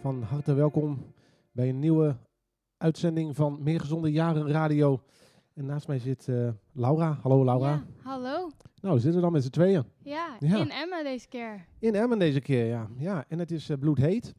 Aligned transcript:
van 0.00 0.22
harte 0.22 0.54
welkom 0.54 0.98
bij 1.52 1.68
een 1.68 1.78
nieuwe 1.78 2.16
uitzending 2.76 3.36
van 3.36 3.62
Meer 3.62 3.80
Gezonde 3.80 4.12
Jaren 4.12 4.48
Radio. 4.48 5.00
En 5.54 5.64
naast 5.66 5.88
mij 5.88 5.98
zit 5.98 6.28
eh, 6.28 6.48
Laura. 6.72 7.18
Hallo 7.22 7.44
Laura. 7.44 7.68
Ja, 7.70 7.84
hallo. 8.02 8.50
Nou, 8.80 8.94
we 8.94 9.00
zitten 9.00 9.20
dan 9.20 9.32
met 9.32 9.42
z'n 9.42 9.50
tweeën. 9.50 9.84
Ja, 10.02 10.36
Ja. 10.40 10.58
in 10.58 10.70
Emma 10.70 11.02
deze 11.02 11.28
keer. 11.28 11.64
In 11.78 11.94
Emmen 11.94 12.18
deze 12.18 12.40
keer, 12.40 12.64
ja. 12.66 12.88
ja 12.96 13.24
en 13.28 13.38
het 13.38 13.50
is 13.50 13.68
eh, 13.68 13.78
bloedheet. 13.78 14.34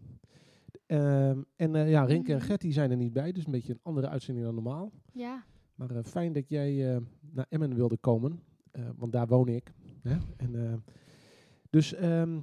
Ehm, 0.85 1.41
en 1.55 1.75
eh, 1.75 1.89
ja, 1.89 2.03
Rinke 2.03 2.31
en 2.31 2.37
Mhm. 2.37 2.45
Gertie 2.45 2.71
zijn 2.73 2.91
er 2.91 2.97
niet 2.97 3.13
bij, 3.13 3.31
dus 3.31 3.45
een 3.45 3.51
beetje 3.51 3.73
een 3.73 3.79
andere 3.83 4.07
uitzending 4.09 4.45
dan 4.45 4.55
normaal. 4.55 4.91
Ja, 5.13 5.43
Maar 5.75 6.03
fijn 6.03 6.33
dat 6.33 6.49
jij 6.49 7.01
naar 7.31 7.45
Emmen 7.49 7.75
wilde 7.75 7.97
komen, 7.97 8.41
want 8.97 9.11
daar 9.11 9.27
woon 9.27 9.47
ik. 9.47 9.73
Hè? 10.01 10.17
En, 10.37 10.83
dus 11.69 11.93
ehm, 11.93 12.39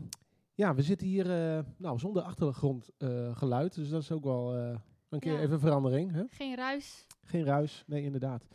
ja, 0.57 0.75
we 0.75 0.83
zitten 0.83 1.07
hier 1.07 1.31
eh, 1.31 1.65
nou, 1.77 1.99
zonder 1.99 2.23
achtergrondgeluid, 2.23 3.37
geluid, 3.37 3.75
dus 3.75 3.89
dat 3.89 4.03
is 4.03 4.13
ook 4.13 4.25
wel 4.25 4.57
eh, 4.57 4.79
een 5.09 5.19
keer 5.21 5.33
Ja. 5.33 5.41
even 5.41 5.61
verandering. 5.61 6.13
Hè? 6.13 6.23
geen 6.29 6.57
ruis. 6.57 7.07
Geen 7.23 7.45
ruis, 7.45 7.85
nee 7.87 8.03
inderdaad. 8.03 8.47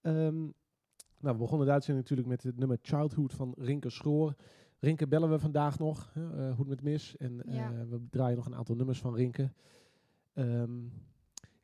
Ehm, 0.00 0.40
nou, 1.20 1.34
we 1.34 1.36
begonnen 1.36 1.66
de 1.66 1.72
uitzending 1.72 2.08
natuurlijk 2.08 2.28
met 2.28 2.42
het 2.42 2.58
nummer 2.58 2.78
Childhood 2.82 3.32
van 3.32 3.54
Rinke 3.58 3.90
Schroor. 3.90 4.34
Rinke 4.78 5.06
bellen 5.08 5.30
we 5.30 5.38
vandaag 5.38 5.78
nog, 5.78 6.10
hè, 6.14 6.30
eh, 6.30 6.48
hoe 6.56 6.58
het 6.58 6.68
met 6.68 6.82
mis. 6.82 7.16
En 7.16 7.42
eh, 7.46 7.68
we 7.88 8.06
draaien 8.10 8.36
nog 8.36 8.46
een 8.46 8.54
aantal 8.54 8.74
nummers 8.76 8.98
van 9.00 9.14
Rinke. 9.14 9.52
Ehm, 10.32 10.70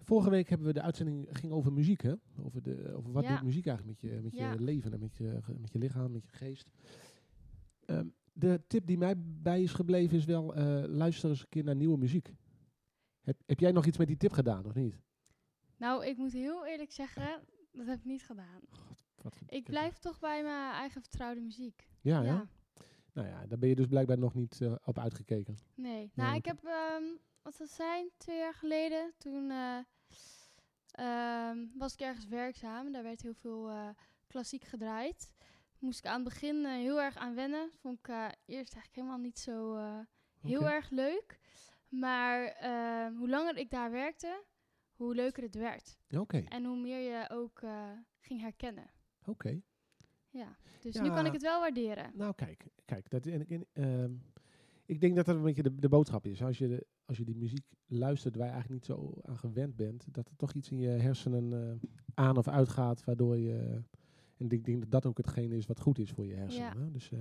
vorige 0.01 0.31
week 0.31 0.49
hebben 0.49 0.67
we 0.67 0.73
de 0.73 0.83
uitzending 0.83 1.27
ging 1.31 1.53
over 1.53 1.73
muziek, 1.73 2.03
hè? 2.03 2.13
Over, 2.43 2.63
de, 2.63 2.93
over 2.95 3.13
wat 3.13 3.25
Ja. 3.25 3.35
doet 3.35 3.43
muziek 3.43 3.67
eigenlijk 3.67 4.03
met 4.03 4.11
je, 4.13 4.21
met 4.21 4.37
Ja. 4.37 4.53
je 4.53 4.61
leven 4.61 4.93
en 4.93 5.01
met 5.01 5.17
je, 5.17 5.39
met 5.61 5.73
je 5.73 5.79
lichaam, 5.79 6.13
met 6.13 6.25
je 6.25 6.31
geest. 6.33 6.71
Ehm, 7.85 8.07
de 8.33 8.61
tip 8.67 8.87
die 8.87 8.99
mij 8.99 9.15
bij 9.19 9.63
is 9.63 9.73
gebleven 9.73 10.17
is 10.17 10.25
wel, 10.25 10.55
eh, 10.55 10.83
luister 10.87 11.31
eens 11.31 11.41
een 11.41 11.49
keer 11.49 11.65
naar 11.65 11.77
nieuwe 11.77 11.99
muziek. 11.99 12.35
Heb, 13.21 13.37
heb 13.47 13.61
jij 13.61 13.73
nog 13.73 13.87
iets 13.87 13.99
met 13.99 14.07
die 14.07 14.17
tip 14.17 14.33
gedaan, 14.33 14.67
of 14.67 14.75
niet? 14.75 15.01
Nou, 15.77 16.07
ik 16.07 16.17
moet 16.17 16.33
heel 16.33 16.67
eerlijk 16.67 16.93
zeggen, 16.93 17.43
dat 17.73 17.87
heb 17.87 17.99
ik 17.99 18.05
niet 18.05 18.25
gedaan. 18.25 18.61
Wat 19.23 19.37
Ik 19.47 19.65
blijf 19.65 19.99
toch 19.99 20.19
bij 20.19 20.43
mijn 20.43 20.73
eigen 20.73 21.01
vertrouwde 21.01 21.41
muziek. 21.41 21.89
Ja, 22.01 22.23
ja. 22.23 22.49
Nou 23.13 23.29
ja, 23.29 23.47
daar 23.47 23.59
ben 23.59 23.69
je 23.69 23.75
dus 23.75 23.87
blijkbaar 23.87 24.19
nog 24.19 24.35
niet 24.35 24.61
eh, 24.61 24.75
op 24.85 24.99
uitgekeken. 24.99 25.57
Nee. 25.75 26.11
Nou, 26.15 26.37
ik 26.37 26.45
heb, 26.45 26.65
ehm, 26.65 27.03
wat 27.43 27.55
zal 27.55 27.67
zijn, 27.67 28.11
twee 28.17 28.39
jaar 28.39 28.55
geleden, 28.55 29.13
toen 29.19 29.51
eh, 29.51 29.79
ehm, 30.91 31.59
was 31.75 31.93
ik 31.93 32.01
ergens 32.01 32.27
werkzaam. 32.27 32.93
Daar 32.93 33.03
werd 33.03 33.23
heel 33.23 33.35
veel 33.35 33.71
klassiek 34.27 34.65
gedraaid. 34.65 35.33
Moest 35.83 35.99
ik 35.99 36.07
aan 36.07 36.25
het 36.25 36.25
begin 36.25 36.65
eh, 36.65 36.73
heel 36.73 37.01
erg 37.01 37.17
aan 37.17 37.35
wennen. 37.35 37.71
Vond 37.81 37.99
ik 37.99 38.09
eh, 38.09 38.17
eerst 38.47 38.75
eigenlijk 38.75 38.95
helemaal 38.95 39.19
niet 39.19 39.39
zo 39.39 39.77
eh, 39.77 39.99
heel 40.41 40.69
erg 40.69 40.91
leuk. 40.91 41.39
Maar 41.89 42.45
ehm, 42.45 43.15
hoe 43.17 43.29
langer 43.29 43.57
ik 43.57 43.71
daar 43.71 43.91
werkte, 43.91 44.45
hoe 44.93 45.15
leuker 45.15 45.43
het 45.43 45.55
werd. 45.55 45.99
Oké, 46.11 46.39
En 46.39 46.65
hoe 46.65 46.81
meer 46.81 46.99
je 46.99 47.31
ook 47.31 47.63
ging 48.19 48.41
herkennen. 48.41 48.91
oké. 49.25 49.61
Ja, 50.31 50.57
dus 50.81 51.01
nu 51.01 51.11
kan 51.11 51.27
ik 51.27 51.33
het 51.33 51.43
wel 51.43 51.61
waarderen. 51.61 52.11
Nou, 52.15 52.35
kijk, 52.35 52.67
kijk 52.85 53.11
dat, 53.11 53.27
en, 53.27 53.47
en, 53.49 53.67
ehm, 53.73 54.13
ik 54.87 55.01
denk 55.01 55.17
dat 55.17 55.27
dat 55.27 55.37
een 55.37 55.43
beetje 55.43 55.63
de, 55.63 55.75
de 55.75 55.89
boodschap 55.89 56.27
is. 56.27 56.43
Als 56.43 56.59
je, 56.59 56.69
de, 56.69 56.87
als 57.05 57.19
je 57.19 57.25
die 57.25 57.37
muziek 57.37 57.65
luistert 57.87 58.37
waar 58.37 58.47
je 58.47 58.53
eigenlijk 58.53 58.89
niet 58.89 58.97
zo 58.97 59.21
aan 59.23 59.39
gewend 59.39 59.77
bent, 59.77 60.15
dat 60.15 60.29
er 60.29 60.37
toch 60.37 60.53
iets 60.53 60.71
in 60.71 60.79
je 60.79 60.89
hersenen 60.89 61.81
aan 62.15 62.37
of 62.37 62.49
uitgaat, 62.49 63.05
waardoor 63.05 63.39
je... 63.39 63.83
En 64.43 64.49
ik 64.49 64.65
denk 64.65 64.81
dat 64.81 64.91
dat 64.91 65.07
ook 65.07 65.17
hetgene 65.17 65.57
is 65.57 65.67
wat 65.67 65.81
goed 65.81 65.99
is 65.99 66.11
voor 66.11 66.27
je 66.27 66.35
hersenen. 66.35 66.85
Ja. 66.85 66.91
Dus, 66.93 67.11
eh, 67.13 67.19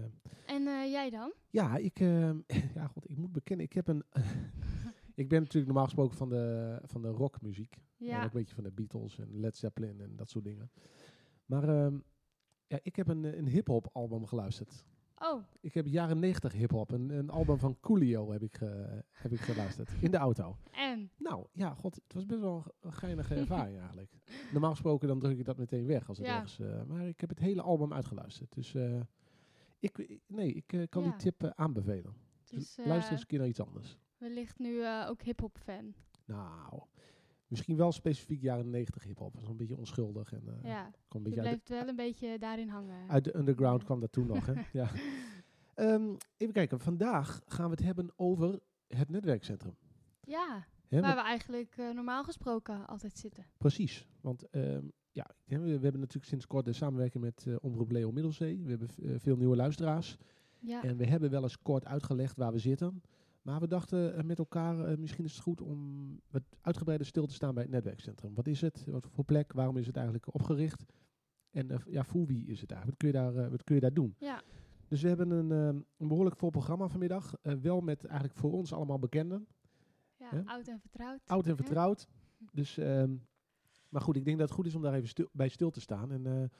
En 0.56 0.68
eh, 0.68 0.92
jij 0.92 1.09
dan? 1.09 1.34
ja, 1.50 1.78
ik, 1.78 2.00
ehm, 2.00 2.40
ja, 2.76 2.88
god, 2.88 3.09
ik 3.09 3.18
moet 3.18 3.32
bekennen, 3.32 3.66
ik 3.66 3.74
heb 3.74 3.88
een... 3.88 4.04
ik 5.22 5.28
ben 5.30 5.40
natuurlijk 5.40 5.66
normaal 5.66 5.84
gesproken 5.84 6.18
van 6.18 6.30
de, 6.30 6.80
van 6.84 7.02
de 7.02 7.08
rockmuziek. 7.08 7.74
En 7.76 7.81
ook 8.06 8.10
Ja. 8.10 8.24
een 8.24 8.30
beetje 8.34 8.56
van 8.56 8.64
de 8.64 8.72
Beatles 8.72 9.20
en 9.20 9.40
Led 9.40 9.58
Zeppelin 9.58 10.02
en 10.02 10.16
dat 10.16 10.30
soort 10.30 10.44
dingen. 10.44 10.72
Maar 11.46 11.70
ehm, 11.70 12.00
ja, 12.68 12.80
ik 12.84 12.96
heb 12.96 13.08
een, 13.08 13.38
een 13.38 13.48
hip-hop 13.48 13.90
album 13.92 14.26
geluisterd. 14.26 14.86
Oh, 15.24 15.44
Ik 15.59 15.74
heb 15.74 15.86
jaren 15.88 16.20
90 16.20 16.54
hip-hop. 16.54 16.92
Een, 16.92 17.09
een 17.09 17.30
album 17.30 17.58
van 17.58 17.78
Coolio 17.80 18.32
heb 18.32 18.42
ik, 18.44 18.56
ge- 18.58 19.04
heb 19.12 19.32
ik 19.32 19.40
geluisterd. 19.40 19.90
In 20.02 20.12
de 20.12 20.18
auto. 20.18 20.58
en? 20.72 21.12
Nou 21.18 21.46
ja, 21.52 21.74
god, 21.76 21.96
het 21.96 22.14
was 22.14 22.26
best 22.26 22.42
wel 22.42 22.56
een 22.56 22.62
ge- 22.64 22.74
een 22.82 22.94
geinige 22.94 23.36
ervaring 23.36 23.78
eigenlijk. 23.86 24.12
Normaal 24.52 24.72
gesproken 24.72 25.08
dan 25.08 25.20
druk 25.20 25.38
ik 25.38 25.46
dat 25.46 25.58
meteen 25.58 25.86
weg 25.86 26.08
als 26.08 26.18
het 26.18 26.28
Ja. 26.28 26.34
ergens. 26.36 26.60
eh, 26.60 26.84
maar 26.84 27.08
ik 27.08 27.20
heb 27.22 27.30
het 27.30 27.40
hele 27.40 27.62
album 27.62 27.94
uitgeluisterd. 27.94 28.54
Dus 28.54 28.74
eh, 28.76 29.00
ik, 29.80 30.20
nee, 30.28 30.54
ik 30.54 30.74
eh, 30.74 30.81
kan 30.90 31.04
Ja. 31.04 31.10
die 31.10 31.18
tip 31.18 31.52
aanbevelen. 31.56 32.14
Dus 32.50 32.78
luister 32.84 33.12
eens 33.12 33.22
een 33.22 33.28
keer 33.28 33.40
naar 33.40 33.48
iets 33.48 33.62
anders. 33.62 33.98
wellicht 34.18 34.60
nu 34.60 34.88
ook 35.08 35.22
hip-hop 35.22 35.58
fan. 35.64 35.94
Nou, 36.26 36.81
misschien 37.51 37.75
wel 37.75 37.91
specifiek 37.91 38.41
jaren 38.41 38.69
90 38.69 39.03
hip-hop. 39.03 39.35
Zo'n 39.44 39.57
beetje 39.57 39.78
onschuldig 39.78 40.34
en 40.34 40.41
eh, 40.47 40.69
ja, 40.69 40.91
kwam 41.07 41.25
een 41.25 41.29
je 41.29 41.35
beetje 41.35 41.50
uit 41.50 41.59
de, 41.59 41.63
blijft 41.63 41.69
wel 41.69 41.88
een 41.88 41.95
beetje 41.95 42.39
daarin 42.39 42.69
hangen. 42.69 43.09
Uit 43.09 43.23
de 43.23 43.35
underground 43.38 43.84
kwam 43.84 44.00
dat 44.00 44.12
toen 44.12 44.28
nog, 44.28 44.45
hè? 44.45 44.53
Ja. 44.79 44.89
Ehm, 45.75 46.16
even 46.38 46.53
kijken. 46.53 46.79
Vandaag 46.79 47.41
gaan 47.45 47.66
we 47.66 47.72
het 47.72 47.84
hebben 47.84 48.12
over 48.16 48.59
het 48.88 49.09
netwerkcentrum. 49.09 49.75
Ja, 50.23 50.67
waar 50.89 51.16
we 51.16 51.22
eigenlijk 51.22 51.78
eh, 51.78 51.89
normaal 51.89 52.23
gesproken 52.23 52.88
altijd 52.88 53.17
zitten. 53.17 53.45
precies. 53.57 54.07
Want 54.22 54.50
ehm, 54.50 54.85
ja, 55.12 55.29
we, 55.45 55.59
we 55.59 55.69
hebben 55.69 56.00
natuurlijk 56.00 56.25
sinds 56.25 56.47
kort 56.47 56.66
de 56.66 56.73
samenwerking 56.73 57.23
met 57.23 57.45
eh, 57.47 57.56
Omroep 57.59 57.91
Leo 57.91 58.12
Middelzee. 58.12 58.62
We 58.63 58.69
hebben 58.69 59.19
veel 59.19 59.35
nieuwe 59.35 59.56
luisteraars. 59.56 60.18
Ja, 60.59 60.83
En 60.83 60.97
we 60.97 61.06
hebben 61.06 61.29
wel 61.29 61.44
eens 61.44 61.62
kort 61.62 61.85
uitgelegd 61.85 62.38
waar 62.38 62.51
we 62.51 62.59
zitten. 62.59 63.01
Maar 63.41 63.59
we 63.59 63.68
dachten 63.68 64.16
eh, 64.16 64.24
met 64.24 64.40
elkaar, 64.40 64.85
eh, 64.85 64.97
misschien 64.97 65.25
is 65.25 65.34
het 65.34 65.41
goed 65.41 65.62
om 65.62 66.22
wat 66.29 66.44
uitgebreider 66.62 67.07
stil 67.07 67.25
te 67.25 67.34
staan 67.34 67.53
bij 67.53 67.63
het 67.63 67.72
netwerkcentrum. 67.72 68.34
Wat 68.34 68.47
is 68.47 68.62
het? 68.62 68.85
Wat 68.85 69.07
voor 69.12 69.24
plek? 69.24 69.53
Waarom 69.53 69.78
is 69.78 69.88
het 69.88 69.96
eigenlijk 69.96 70.34
opgericht? 70.34 70.85
En 71.50 71.72
eh, 71.72 71.78
ja, 71.85 72.03
voor 72.03 72.25
wie 72.25 72.46
is 72.47 72.62
het 72.62 72.72
eigenlijk? 72.72 73.01
Wat 73.01 73.12
kun 73.12 73.22
je 73.22 73.31
daar, 73.31 73.50
wat 73.50 73.63
kun 73.63 73.75
je 73.75 73.81
daar 73.81 73.94
doen? 73.94 74.16
ja, 74.18 74.41
Dus 74.88 75.01
we 75.01 75.07
hebben 75.07 75.30
een, 75.31 75.51
ehm, 75.51 75.81
een 75.97 76.07
behoorlijk 76.07 76.35
vol 76.35 76.50
programma 76.50 76.88
vanmiddag. 76.88 77.34
Wel 77.41 77.81
met 77.81 78.06
eigenlijk 78.06 78.40
voor 78.40 78.51
ons 78.51 78.74
allemaal 78.74 79.00
bekenden. 79.00 79.47
ja 80.18 80.44
oud 80.46 80.68
en 80.68 80.80
vertrouwd. 80.80 81.22
Oud 81.25 81.47
en 81.47 81.56
vertrouwd. 81.56 82.07
Dus, 82.51 82.78
ehm, 82.78 83.16
maar 83.90 84.01
goed, 84.01 84.16
ik 84.16 84.25
denk 84.25 84.38
dat 84.38 84.47
het 84.47 84.57
goed 84.57 84.66
is 84.66 84.75
om 84.75 84.81
daar 84.81 84.94
even 84.94 85.09
stil, 85.09 85.30
bij 85.31 85.50
stil 85.50 85.69
te 85.69 85.81
staan. 85.81 86.12
En 86.12 86.51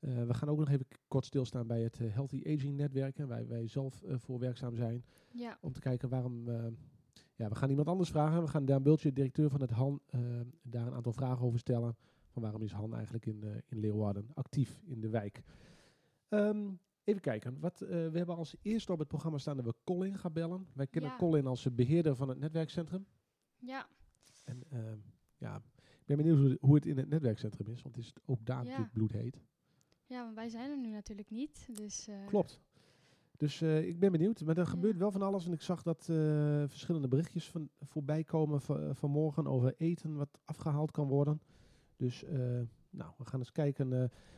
eh, 0.00 0.26
we 0.26 0.34
gaan 0.34 0.48
ook 0.48 0.58
nog 0.58 0.68
even 0.68 0.86
kort 1.08 1.24
stilstaan 1.24 1.66
bij 1.66 1.82
het 1.82 2.00
eh, 2.00 2.12
Healthy 2.14 2.42
Aging 2.46 2.76
netwerk. 2.76 3.16
Hè, 3.16 3.26
waar 3.26 3.46
wij 3.46 3.66
zelf 3.66 4.02
eh, 4.02 4.18
voor 4.18 4.38
werkzaam 4.38 4.76
zijn. 4.76 5.04
Ja, 5.32 5.58
Om 5.60 5.72
te 5.72 5.80
kijken 5.80 6.08
waarom... 6.08 6.50
ja, 7.34 7.48
we 7.48 7.54
gaan 7.54 7.70
iemand 7.70 7.88
anders 7.88 8.10
vragen. 8.10 8.42
We 8.42 8.48
gaan 8.48 8.64
Daan 8.64 8.82
Bultje, 8.82 9.12
directeur 9.12 9.50
van 9.50 9.60
het 9.60 9.70
Han, 9.70 10.00
daar 10.62 10.86
een 10.86 10.94
aantal 10.94 11.12
vragen 11.12 11.46
over 11.46 11.58
stellen. 11.58 11.96
Van 12.28 12.42
waarom 12.42 12.62
is 12.62 12.72
Han 12.72 12.94
eigenlijk 12.94 13.26
in, 13.26 13.44
in 13.66 13.78
Leeuwarden 13.78 14.28
actief 14.34 14.82
in 14.86 15.00
de 15.00 15.08
wijk? 15.08 15.42
Ehm, 16.28 16.70
even 17.04 17.20
kijken. 17.20 17.60
Wat, 17.60 17.78
we 17.78 18.10
hebben 18.12 18.36
als 18.36 18.56
eerste 18.62 18.92
op 18.92 18.98
het 18.98 19.08
programma 19.08 19.38
staan 19.38 19.56
dat 19.56 19.64
we 19.64 19.74
Colin 19.84 20.18
gaan 20.18 20.32
bellen. 20.32 20.66
Wij 20.74 20.86
kennen 20.86 21.10
Ja. 21.10 21.16
Colin 21.16 21.46
als 21.46 21.66
eh, 21.66 21.72
beheerder 21.72 22.16
van 22.16 22.28
het 22.28 22.38
netwerkcentrum. 22.38 23.06
ja, 23.58 23.88
En 24.44 24.62
ehm, 24.70 24.98
ja, 25.36 25.56
ik 25.76 26.06
ben 26.06 26.16
benieuwd 26.16 26.38
hoe, 26.38 26.56
hoe 26.60 26.74
het 26.74 26.86
in 26.86 26.96
het 26.98 27.08
netwerkcentrum 27.08 27.68
is. 27.68 27.82
Want 27.82 27.96
het 27.96 28.04
is 28.04 28.12
ook 28.24 28.46
daar 28.46 28.56
Ja. 28.56 28.62
natuurlijk 28.62 28.92
bloedheet. 28.92 29.40
Ja, 30.10 30.22
want 30.22 30.34
wij 30.34 30.48
zijn 30.48 30.70
er 30.70 30.78
nu 30.78 30.90
natuurlijk 30.90 31.30
niet. 31.30 31.68
Dus, 31.72 32.08
eh, 32.08 32.26
Klopt. 32.26 32.60
Dus 33.36 33.60
eh, 33.60 33.88
ik 33.88 33.98
ben 33.98 34.12
benieuwd. 34.12 34.40
Maar 34.44 34.56
er 34.56 34.62
Ja. 34.64 34.68
gebeurt 34.68 34.96
wel 34.96 35.10
van 35.10 35.22
alles. 35.22 35.46
En 35.46 35.52
ik 35.52 35.60
zag 35.62 35.82
dat 35.82 36.08
eh, 36.08 36.16
verschillende 36.66 37.08
berichtjes 37.08 37.50
van, 37.50 37.68
voorbij 37.80 38.24
komen 38.24 38.60
va- 38.60 38.94
vanmorgen 38.94 39.46
over 39.46 39.74
eten 39.76 40.16
wat 40.16 40.38
afgehaald 40.44 40.90
kan 40.90 41.08
worden. 41.08 41.40
Dus 41.96 42.24
nou, 42.90 43.12
we 43.18 43.24
gaan 43.24 43.38
eens 43.38 43.52
kijken. 43.52 43.88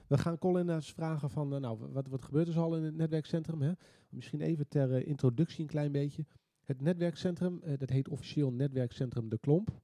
we 0.07 0.19
gaan 0.19 0.39
Colin 0.39 0.69
eens 0.69 0.93
vragen 0.93 1.31
van, 1.31 1.49
nou, 1.49 1.79
wat, 1.93 2.07
wat 2.09 2.23
gebeurt 2.23 2.47
er 2.47 2.53
zoal 2.53 2.77
in 2.77 2.83
het 2.83 2.95
netwerkcentrum? 2.95 3.63
Hè? 3.63 3.73
Misschien 4.09 4.41
even 4.41 4.69
ter 4.69 5.07
introductie 5.07 5.61
een 5.61 5.67
klein 5.71 5.93
beetje. 5.93 6.25
Het 6.65 6.81
netwerkcentrum, 6.81 7.61
dat 7.79 7.91
heet 7.91 8.09
officieel 8.09 8.53
Netwerkcentrum 8.53 9.29
De 9.29 9.39
Klomp. 9.39 9.81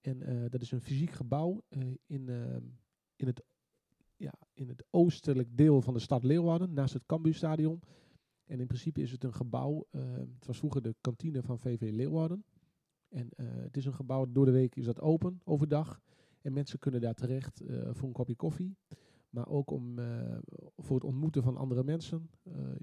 En 0.00 0.48
dat 0.50 0.60
is 0.62 0.70
een 0.70 0.80
fysiek 0.80 1.10
gebouw 1.10 1.62
in, 2.06 2.28
in, 3.16 3.26
het, 3.26 3.42
ja, 4.22 4.34
in 4.54 4.68
het 4.68 4.84
oostelijk 4.90 5.56
deel 5.56 5.82
van 5.82 5.94
de 5.94 6.00
stad 6.00 6.24
Leeuwarden, 6.24 6.72
naast 6.72 6.94
het 6.94 7.06
Cambuurstadion. 7.06 7.82
En 8.44 8.60
in 8.60 8.66
principe 8.66 9.00
is 9.00 9.10
het 9.10 9.24
een 9.24 9.34
gebouw, 9.34 9.86
eh, 9.90 10.02
het 10.12 10.46
was 10.46 10.58
vroeger 10.58 10.82
de 10.82 10.94
kantine 11.00 11.42
van 11.42 11.58
VV 11.58 11.90
Leeuwarden. 11.92 12.44
En 13.08 13.28
eh, 13.36 13.46
het 13.48 13.76
is 13.76 13.84
een 13.84 13.94
gebouw, 13.94 14.32
door 14.32 14.44
de 14.44 14.50
week 14.50 14.74
is 14.74 14.84
dat 14.84 15.00
open, 15.00 15.40
overdag. 15.44 16.00
En 16.42 16.52
mensen 16.52 16.78
kunnen 16.78 17.00
daar 17.00 17.14
terecht 17.14 17.60
eh, 17.60 17.88
voor 17.92 18.08
een 18.08 18.14
kopje 18.14 18.36
koffie. 18.36 18.76
Maar 19.30 19.48
ook 19.48 19.70
om, 19.70 19.98
eh, 19.98 20.38
voor 20.76 20.94
het 20.94 21.04
ontmoeten 21.04 21.42
van 21.42 21.56
andere 21.56 21.84
mensen. 21.84 22.30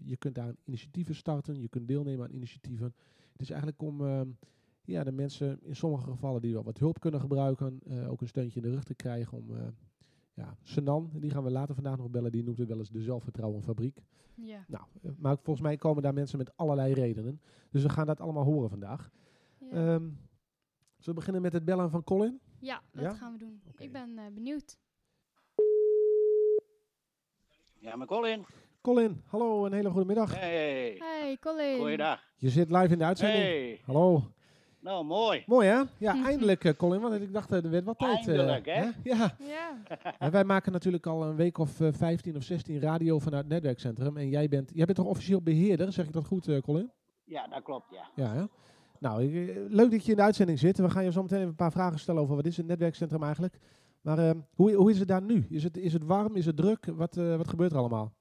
Je 0.03 0.17
kunt 0.17 0.35
daar 0.35 0.55
initiatieven 0.63 1.15
starten, 1.15 1.61
je 1.61 1.69
kunt 1.69 1.87
deelnemen 1.87 2.25
aan 2.25 2.33
initiatieven. 2.33 2.93
Het 3.31 3.41
is 3.41 3.49
eigenlijk 3.49 3.81
om 3.81 4.05
eh, 4.05 4.21
ja, 4.81 5.03
de 5.03 5.11
mensen 5.11 5.59
in 5.61 5.75
sommige 5.75 6.03
gevallen 6.03 6.41
die 6.41 6.53
wel 6.53 6.63
wat 6.63 6.77
hulp 6.77 6.99
kunnen 6.99 7.19
gebruiken, 7.19 7.79
ook 8.07 8.21
een 8.21 8.27
steuntje 8.27 8.61
in 8.61 8.65
de 8.65 8.73
rug 8.73 8.83
te 8.83 8.95
krijgen 8.95 9.37
om... 9.37 9.51
ja, 10.39 10.55
Senan, 10.63 11.09
die 11.13 11.29
gaan 11.29 11.43
we 11.43 11.51
later 11.51 11.75
vandaag 11.75 11.97
nog 11.97 12.09
bellen, 12.09 12.31
die 12.31 12.43
noemt 12.43 12.57
het 12.57 12.67
wel 12.67 12.77
eens 12.77 12.89
de 12.89 13.01
zelfvertrouwenfabriek. 13.01 14.01
ja. 14.35 14.65
Nou, 14.67 14.83
eh, 15.01 15.11
maar 15.17 15.35
volgens 15.35 15.61
mij 15.65 15.77
komen 15.77 16.03
daar 16.03 16.13
mensen 16.13 16.37
met 16.37 16.57
allerlei 16.57 16.93
redenen. 16.93 17.41
Dus 17.71 17.83
we 17.83 17.89
gaan 17.89 18.05
dat 18.05 18.21
allemaal 18.21 18.43
horen 18.43 18.69
vandaag. 18.69 19.09
Ja, 19.59 19.65
Ehm, 19.67 20.03
zullen 20.03 20.17
we 21.05 21.13
beginnen 21.13 21.41
met 21.41 21.53
het 21.53 21.65
bellen 21.65 21.89
van 21.89 22.03
Colin? 22.03 22.39
ja 22.59 22.81
dat 22.91 23.03
ja? 23.03 23.13
gaan 23.13 23.31
we 23.31 23.37
doen. 23.37 23.61
Ik 23.77 23.91
ben 23.91 24.17
eh, 24.17 24.23
benieuwd. 24.33 24.77
Ja, 27.79 27.95
maar 27.95 28.07
Colin. 28.07 28.45
Colin, 28.81 29.21
hallo, 29.25 29.65
een 29.65 29.73
hele 29.73 29.89
goede 29.89 30.05
middag. 30.05 30.35
Hey. 30.39 30.95
Hey 30.99 31.37
Colin. 31.39 31.77
Goeiedag. 31.79 32.23
Je 32.35 32.49
zit 32.49 32.69
live 32.69 32.87
in 32.93 32.97
de 32.97 33.03
uitzending. 33.03 33.43
Hey. 33.43 33.81
Hallo. 33.85 34.31
Nou, 34.81 35.05
mooi. 35.05 35.43
Mooi 35.47 35.67
hè? 35.67 35.81
Ja, 35.97 36.23
eindelijk 36.25 36.63
eh, 36.63 36.73
Colin, 36.73 37.01
want 37.01 37.13
ik 37.21 37.33
dacht 37.33 37.51
eh, 37.51 37.63
er 37.63 37.69
werd 37.69 37.85
wat 37.85 37.97
tijd. 37.99 38.27
eh, 38.27 38.35
Eindelijk, 38.37 38.65
hè? 38.65 38.81
Ja. 39.03 39.35
Ja, 39.39 39.77
En 40.19 40.31
wij 40.31 40.43
maken 40.43 40.71
natuurlijk 40.71 41.05
al 41.05 41.23
een 41.23 41.35
week 41.35 41.57
of 41.57 41.81
eh, 41.81 41.87
15 41.91 42.35
of 42.35 42.43
16 42.43 42.79
radio 42.79 43.19
vanuit 43.19 43.43
het 43.43 43.51
netwerkcentrum. 43.53 44.17
En 44.17 44.29
jij 44.29 44.47
bent, 44.49 44.71
jij 44.73 44.85
bent 44.85 44.97
toch 44.97 45.07
officieel 45.07 45.41
beheerder, 45.41 45.91
zeg 45.93 46.05
ik 46.05 46.13
dat 46.13 46.25
goed 46.25 46.47
eh, 46.47 46.61
Colin? 46.61 46.91
Ja, 47.23 47.47
dat 47.47 47.63
klopt, 47.63 47.85
ja. 47.91 48.09
Ja, 48.15 48.33
hè? 48.33 48.43
Nou, 48.99 49.23
ik, 49.23 49.55
leuk 49.69 49.91
dat 49.91 50.05
je 50.05 50.11
in 50.11 50.17
de 50.17 50.23
uitzending 50.23 50.59
zit. 50.59 50.77
We 50.77 50.89
gaan 50.89 51.03
je 51.03 51.11
zo 51.11 51.21
meteen 51.21 51.37
even 51.37 51.49
een 51.49 51.55
paar 51.55 51.71
vragen 51.71 51.99
stellen 51.99 52.21
over 52.21 52.35
wat 52.35 52.45
is 52.45 52.57
het 52.57 52.65
netwerkcentrum 52.67 53.23
eigenlijk. 53.23 53.59
Maar 54.01 54.33
hoe, 54.55 54.73
hoe 54.73 54.91
is 54.91 54.99
het 54.99 55.07
daar 55.07 55.21
nu? 55.21 55.45
Is 55.49 55.63
het, 55.63 55.77
is 55.77 55.93
het 55.93 56.03
warm? 56.03 56.35
Is 56.35 56.45
het 56.45 56.57
druk? 56.57 56.85
Wat, 56.85 57.17
eh, 57.17 57.35
wat 57.35 57.47
gebeurt 57.47 57.71
er 57.71 57.77
allemaal? 57.77 58.13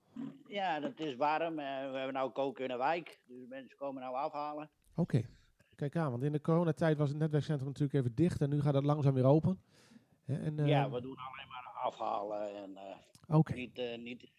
Ja, 0.46 0.80
het 0.82 1.00
is 1.00 1.16
warm. 1.16 1.58
eh, 1.58 1.90
we 1.90 1.96
hebben 1.96 2.12
nou 2.12 2.30
koken 2.30 2.62
in 2.64 2.70
de 2.70 2.76
wijk. 2.76 3.18
Dus 3.26 3.46
mensen 3.48 3.76
komen 3.76 4.02
nou 4.02 4.14
afhalen. 4.14 4.70
Oké, 4.94 5.22
kijk 5.78 5.96
aan. 5.96 6.10
Want 6.10 6.22
in 6.22 6.32
de 6.32 6.40
coronatijd 6.40 6.98
was 6.98 7.08
het 7.08 7.18
netwerkcentrum 7.18 7.68
natuurlijk 7.68 7.98
even 7.98 8.14
dicht. 8.14 8.40
En 8.40 8.50
nu 8.50 8.60
gaat 8.60 8.74
het 8.74 8.84
langzaam 8.84 9.14
weer 9.14 9.24
open. 9.24 9.62
Hè, 10.24 10.34
en, 10.40 10.58
eh, 10.58 10.66
ja, 10.68 10.90
we 10.90 11.00
doen 11.00 11.16
alleen 11.16 11.48
maar 11.48 11.72
afhalen. 11.82 12.54
En 12.56 12.76
eh, 12.76 13.36
Oké, 13.36 13.52
niet, 13.54 13.78
eh, 13.78 13.98
niet, 13.98 14.30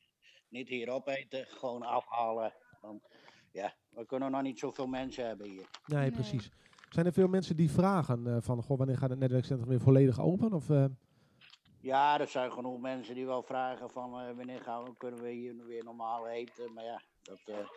niet 0.49 0.67
hier 0.69 0.89
opeten, 0.89 1.45
gewoon 1.45 1.81
afhalen. 1.83 2.53
Want 2.81 3.07
ja, 3.51 3.73
we 3.89 4.05
kunnen 4.05 4.31
nog 4.31 4.41
niet 4.41 4.59
zoveel 4.59 4.87
mensen 4.87 5.27
hebben 5.27 5.49
hier. 5.49 5.69
nee, 5.85 5.99
Nee. 5.99 6.11
precies. 6.11 6.49
Zijn 6.89 7.05
er 7.05 7.13
veel 7.13 7.27
mensen 7.27 7.55
die 7.55 7.71
vragen 7.71 8.27
eh, 8.27 8.37
van, 8.41 8.63
goh, 8.63 8.77
wanneer 8.77 8.97
gaat 8.97 9.09
het 9.09 9.19
netwerkcentrum 9.19 9.69
weer 9.69 9.79
volledig 9.79 10.19
open? 10.19 10.53
Of, 10.53 10.69
eh, 10.69 10.85
Ja, 11.81 12.19
er 12.19 12.27
zijn 12.27 12.51
genoeg 12.51 12.79
mensen 12.79 13.15
die 13.15 13.25
wel 13.25 13.43
vragen 13.43 13.89
van 13.89 14.19
eh, 14.19 14.35
wanneer 14.35 14.61
gaan 14.61 14.83
we, 14.83 14.97
kunnen 14.97 15.21
we 15.21 15.29
hier 15.29 15.65
weer 15.65 15.83
normaal 15.83 16.27
eten. 16.27 16.73
Maar 16.73 16.83
ja, 16.83 17.01
dat, 17.21 17.39
eh, 17.45 17.67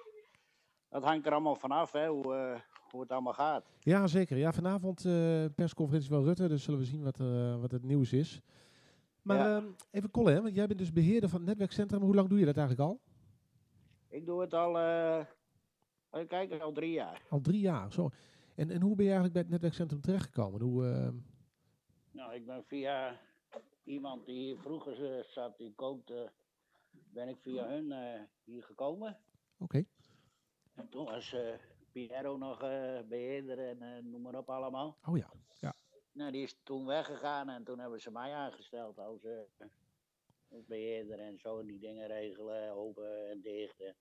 dat 0.88 1.02
hangt 1.04 1.26
er 1.26 1.32
allemaal 1.32 1.56
vanaf, 1.56 1.92
hè, 1.92 2.08
hoe, 2.08 2.34
eh, 2.34 2.60
hoe 2.92 3.00
het 3.00 3.10
allemaal 3.12 3.32
gaat. 3.32 3.66
Ja, 3.80 4.06
zeker. 4.06 4.36
Ja, 4.36 4.52
vanavond 4.52 5.04
eh, 5.04 5.44
persconferentie 5.54 6.10
van 6.10 6.24
Rutte, 6.24 6.48
dus 6.48 6.62
zullen 6.64 6.80
we 6.80 6.86
zien 6.86 7.02
wat, 7.02 7.20
eh, 7.20 7.60
wat 7.60 7.70
het 7.70 7.82
nieuws 7.82 8.12
is. 8.12 8.40
Maar 9.22 9.36
Ja. 9.36 9.56
ehm, 9.56 9.66
even 9.90 10.10
Colin, 10.10 10.34
hè, 10.34 10.42
want 10.42 10.54
jij 10.54 10.66
bent 10.66 10.78
dus 10.78 10.92
beheerder 10.92 11.28
van 11.28 11.38
het 11.38 11.48
netwerkcentrum. 11.48 12.00
Hoe 12.02 12.14
lang 12.14 12.28
doe 12.28 12.38
je 12.38 12.44
dat 12.44 12.56
eigenlijk 12.56 12.88
al? 12.88 13.00
Ik 14.08 14.26
doe 14.26 14.40
het 14.40 14.54
al, 14.54 14.78
eh 14.78 15.24
kijken, 16.28 16.60
al 16.60 16.72
drie 16.72 16.92
jaar. 16.92 17.22
Al 17.28 17.40
drie 17.40 17.60
jaar, 17.60 17.92
zo. 17.92 18.10
En, 18.54 18.70
en 18.70 18.80
hoe 18.80 18.94
ben 18.96 19.04
je 19.06 19.10
eigenlijk 19.12 19.32
bij 19.32 19.42
het 19.42 19.50
netwerkcentrum 19.50 20.00
terechtgekomen? 20.00 20.60
Hoe, 20.60 20.86
ehm, 20.86 21.16
Nou, 22.10 22.34
ik 22.34 22.46
ben 22.46 22.64
via 22.64 23.20
iemand 23.84 24.26
die 24.26 24.38
hier 24.38 24.58
vroeger 24.58 25.24
zat, 25.28 25.58
die 25.58 25.72
kookte, 25.74 26.30
ben 26.90 27.28
ik 27.28 27.36
via 27.40 27.66
hun 27.68 27.92
hier 28.44 28.62
gekomen. 28.62 29.18
Oké, 29.58 29.84
En 30.74 30.88
toen 30.88 31.04
was 31.04 31.36
Piero 31.92 32.36
nog 32.36 32.62
eh, 32.62 32.98
beheerder 33.08 33.58
en 33.58 33.82
eh, 33.82 34.02
noem 34.02 34.22
maar 34.22 34.34
op 34.34 34.50
allemaal. 34.50 34.98
oh 35.04 35.16
ja. 35.16 35.30
Nou, 36.12 36.30
die 36.32 36.42
is 36.42 36.56
toen 36.62 36.86
weggegaan 36.86 37.48
en 37.48 37.64
toen 37.64 37.78
hebben 37.78 38.00
ze 38.00 38.10
mij 38.10 38.32
aangesteld 38.32 38.98
als, 38.98 39.24
eh, 39.24 39.66
als 40.48 40.66
beheerder 40.66 41.18
en 41.18 41.38
zo 41.38 41.64
die 41.64 41.78
dingen 41.78 42.06
regelen, 42.06 42.72
open 42.72 43.30
en 43.30 43.40
dicht. 43.40 43.80
En, 43.80 43.94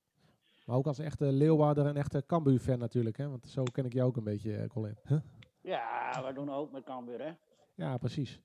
Maar 0.66 0.76
ook 0.76 0.88
als 0.88 1.00
echte 1.00 1.32
Leeuwarder 1.32 1.86
en 1.86 1.96
echte 1.96 2.24
Cambuur-fan 2.26 2.80
natuurlijk, 2.80 3.18
hè? 3.18 3.30
Want 3.30 3.48
zo 3.48 3.64
ken 3.64 3.86
ik 3.86 3.94
jou 3.94 4.08
ook 4.08 4.18
een 4.18 4.24
beetje, 4.24 4.68
Colin. 4.68 4.98
Huh? 5.04 5.20
ja, 5.62 6.24
we 6.26 6.34
doen 6.34 6.50
ook 6.50 6.72
met 6.72 6.84
Cambuur, 6.84 7.22
hè. 7.22 7.34
Ja, 7.76 7.98
precies. 7.98 8.42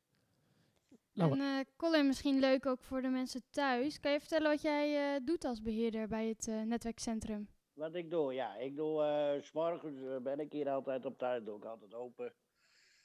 Nou, 1.13 1.41
en 1.41 1.67
Colin, 1.77 2.07
misschien 2.07 2.39
leuk 2.39 2.67
ook 2.67 2.81
voor 2.81 3.03
de 3.03 3.09
mensen 3.09 3.43
thuis. 3.51 4.01
Kan 4.01 4.13
je 4.13 4.21
vertellen 4.21 4.51
wat 4.51 4.63
jij 4.63 5.15
eh, 5.15 5.21
doet 5.25 5.45
als 5.45 5.63
beheerder 5.63 6.09
bij 6.09 6.29
het 6.29 6.47
netwerkcentrum? 6.67 7.49
Wat 7.77 7.95
ik 7.95 8.11
doe, 8.11 8.35
ja, 8.35 8.55
ik 8.57 8.77
doe, 8.77 9.03
eh, 9.03 9.43
s 9.43 9.47
s'morgens 9.47 10.03
eh, 10.03 10.17
ben 10.17 10.41
ik 10.41 10.53
hier 10.53 10.69
altijd 10.71 11.05
op 11.07 11.19
tijd, 11.19 11.45
doe 11.45 11.57
ik 11.57 11.65
altijd 11.65 11.95
open. 11.95 12.35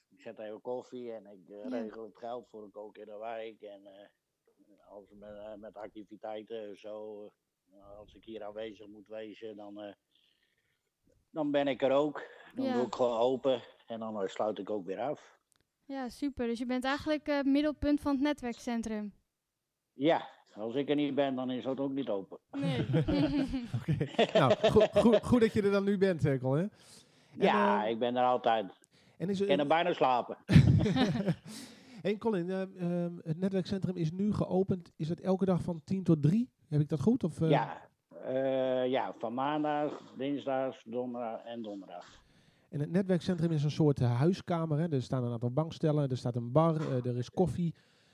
Ik 0.10 0.22
zet 0.22 0.40
even 0.40 0.62
koffie 0.62 1.12
en 1.12 1.26
ik 1.26 1.50
eh, 1.50 1.64
Ja. 1.64 1.68
regel 1.68 2.04
het 2.04 2.18
geld 2.18 2.48
voor 2.50 2.68
ik 2.68 2.78
ook 2.78 2.98
in 2.98 3.06
de 3.06 3.18
wijk. 3.18 3.62
En 3.62 3.82
als 4.90 5.10
met, 5.10 5.60
met 5.60 5.76
activiteiten 5.76 6.62
en 6.70 6.78
zo, 6.78 7.32
als 7.98 8.14
ik 8.14 8.24
hier 8.24 8.44
aanwezig 8.44 8.88
moet 8.88 9.08
wezen, 9.08 9.56
dan, 9.56 9.96
dan 11.30 11.52
ben 11.52 11.68
ik 11.68 11.82
er 11.82 11.92
ook. 11.92 12.24
Dan 12.56 12.66
Ja. 12.66 12.74
doe 12.74 12.86
ik 12.86 12.96
gewoon 12.96 13.20
open 13.20 13.62
en 13.88 14.00
dan 14.00 14.30
sluit 14.30 14.58
ik 14.58 14.70
ook 14.70 14.86
weer 14.86 15.00
af. 15.00 15.40
Ja, 15.86 16.10
super. 16.10 16.48
Dus 16.48 16.60
je 16.60 16.66
bent 16.66 16.84
eigenlijk 16.84 17.26
het 17.26 17.46
middelpunt 17.46 18.02
van 18.02 18.12
het 18.12 18.22
netwerkcentrum. 18.22 19.14
Ja, 19.94 20.30
als 20.54 20.76
ik 20.76 20.90
er 20.90 20.96
niet 20.96 21.16
ben, 21.16 21.36
dan 21.36 21.52
is 21.52 21.66
het 21.66 21.80
ook 21.80 21.92
niet 21.92 22.10
open. 22.10 22.38
Nee. 22.52 22.80
oké. 23.80 23.98
nou 24.38 24.54
goed, 24.70 24.90
goed, 24.94 25.24
goed 25.24 25.42
dat 25.42 25.54
je 25.54 25.62
er 25.62 25.72
dan 25.72 25.84
nu 25.84 25.98
bent, 25.98 26.26
eh, 26.26 26.40
Colin. 26.40 26.72
En, 27.38 27.46
ja, 27.46 27.86
eh, 27.86 27.92
ik 27.92 28.00
ben 28.00 28.16
er 28.16 28.24
altijd. 28.24 28.66
En 29.22 29.30
is 29.30 29.42
Ik 29.42 29.48
kan 29.48 29.60
er 29.60 29.68
bijna 29.68 29.94
slapen. 29.94 30.38
hey 32.02 32.18
Colin, 32.18 32.50
eh, 32.50 32.62
ehm, 32.62 33.12
het 33.24 33.38
netwerkcentrum 33.38 33.96
is 33.96 34.12
nu 34.12 34.34
geopend. 34.34 34.92
Is 34.96 35.10
het 35.10 35.22
elke 35.22 35.46
dag 35.46 35.62
van 35.62 35.82
10 35.84 36.04
tot 36.04 36.22
3? 36.22 36.50
Heb 36.68 36.82
ik 36.82 36.90
dat 36.90 37.02
goed? 37.02 37.24
Of, 37.24 37.42
eh, 37.42 37.50
Ja, 37.50 37.78
eh, 38.26 38.88
ja, 38.88 39.14
van 39.18 39.34
maandag, 39.34 40.02
dinsdag, 40.18 40.82
donderdag 40.86 41.44
en 41.44 41.62
donderdag. 41.62 42.20
En 42.70 42.80
het 42.80 42.92
netwerkcentrum 42.92 43.52
is 43.52 43.64
een 43.64 43.72
soort 43.72 44.00
huiskamer. 44.00 44.80
Hè? 44.80 44.92
Er 44.92 45.02
staan 45.02 45.24
een 45.24 45.32
aantal 45.32 45.52
bankstellen, 45.52 46.10
er 46.10 46.18
staat 46.18 46.36
een 46.36 46.52
bar, 46.52 47.06
er 47.06 47.18
is 47.18 47.30
koffie. 47.30 47.74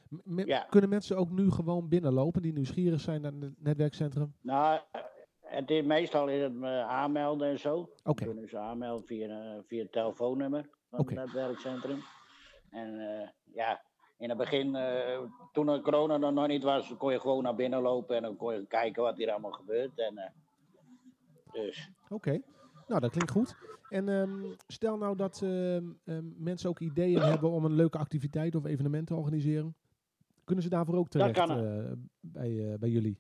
M- 0.10 0.16
me- 0.24 0.46
Ja. 0.46 0.66
Kunnen 0.70 0.90
mensen 0.90 1.18
ook 1.18 1.30
nu 1.32 1.52
gewoon 1.52 1.88
binnenlopen 1.88 2.42
die 2.42 2.54
nieuwsgierig 2.54 3.02
zijn 3.02 3.22
naar 3.22 3.32
het 3.40 3.54
netwerkcentrum? 3.64 4.34
Nou, 4.42 4.80
eh, 4.92 5.02
het 5.42 5.70
is, 5.70 5.84
meestal 5.86 6.28
is 6.28 6.42
het 6.42 6.54
me 6.54 6.82
aanmelden 6.84 7.48
en 7.50 7.60
zo. 7.60 7.90
Oké, 8.04 8.26
Kunnen 8.26 8.48
ze 8.50 8.58
aanmelden 8.58 9.06
via, 9.08 9.28
eh, 9.56 9.60
via 9.68 9.82
het 9.82 9.92
telefoonnummer 9.92 10.70
van 10.90 11.00
het 11.06 11.16
netwerkcentrum. 11.16 12.00
En 12.70 13.00
eh, 13.22 13.28
ja, 13.44 13.82
in 14.18 14.30
het 14.30 14.38
begin, 14.38 14.76
eh, 14.76 15.20
toen 15.52 15.66
de 15.66 15.82
corona 15.82 16.14
er 16.22 16.34
nog 16.34 16.48
niet 16.48 16.64
was, 16.64 16.94
kon 16.98 17.12
je 17.12 17.20
gewoon 17.20 17.44
naar 17.44 17.56
binnen 17.56 17.82
lopen 17.82 18.16
en 18.16 18.22
dan 18.22 18.36
kon 18.36 18.54
je 18.54 18.66
kijken 18.68 19.04
wat 19.04 19.18
hier 19.18 19.32
allemaal 19.32 19.52
gebeurt. 19.52 20.00
En, 20.00 20.18
eh, 20.18 20.30
dus 21.52 21.90
oké. 22.10 22.42
Nou, 22.88 23.00
dat 23.02 23.12
klinkt 23.12 23.32
goed. 23.32 23.56
En 23.90 24.10
ehm, 24.10 24.44
stel 24.68 24.98
nou 24.98 25.16
dat 25.16 25.42
ehm, 25.42 25.84
ehm, 26.06 26.26
mensen 26.44 26.70
ook 26.70 26.80
ideeën 26.80 27.22
hebben 27.22 27.50
om 27.50 27.66
een 27.66 27.74
leuke 27.74 27.98
activiteit 27.98 28.56
of 28.56 28.66
evenement 28.66 29.08
te 29.08 29.16
organiseren. 29.16 29.76
Kunnen 30.48 30.64
ze 30.64 30.70
daarvoor 30.70 30.96
ook 30.96 31.10
terecht 31.10 31.32
kan, 31.32 31.50
eh, 31.50 31.92
bij, 32.20 32.72
eh, 32.72 32.80
bij 32.80 32.90
jullie? 32.90 33.20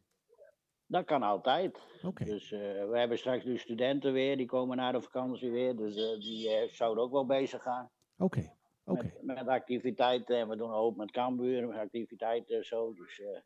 dat 0.90 1.06
kan 1.06 1.24
altijd. 1.24 1.78
Oké, 2.04 2.24
Dus 2.26 2.52
eh, 2.52 2.60
we 2.60 2.92
hebben 2.94 3.18
straks 3.18 3.44
nu 3.46 3.58
studenten 3.58 4.14
weer, 4.14 4.38
die 4.38 4.46
komen 4.46 4.78
na 4.78 4.92
de 4.92 5.02
vakantie 5.02 5.52
weer. 5.52 5.76
Dus 5.76 5.96
eh, 5.96 6.20
die 6.20 6.50
eh, 6.50 6.70
zouden 6.74 7.04
ook 7.04 7.12
wel 7.12 7.26
bezig 7.26 7.62
gaan. 7.62 7.90
oké, 8.18 8.54
oké, 8.86 9.04
Met, 9.22 9.38
met 9.38 9.48
activiteiten. 9.48 10.38
En 10.38 10.48
we 10.50 10.56
doen 10.56 10.72
ook 10.72 10.96
met 10.96 11.12
Cambuur 11.12 11.68
met 11.68 11.78
activiteiten 11.78 12.56
en 12.58 12.64
zo. 12.66 12.94
Dus 12.94 13.20
eh, 13.22 13.40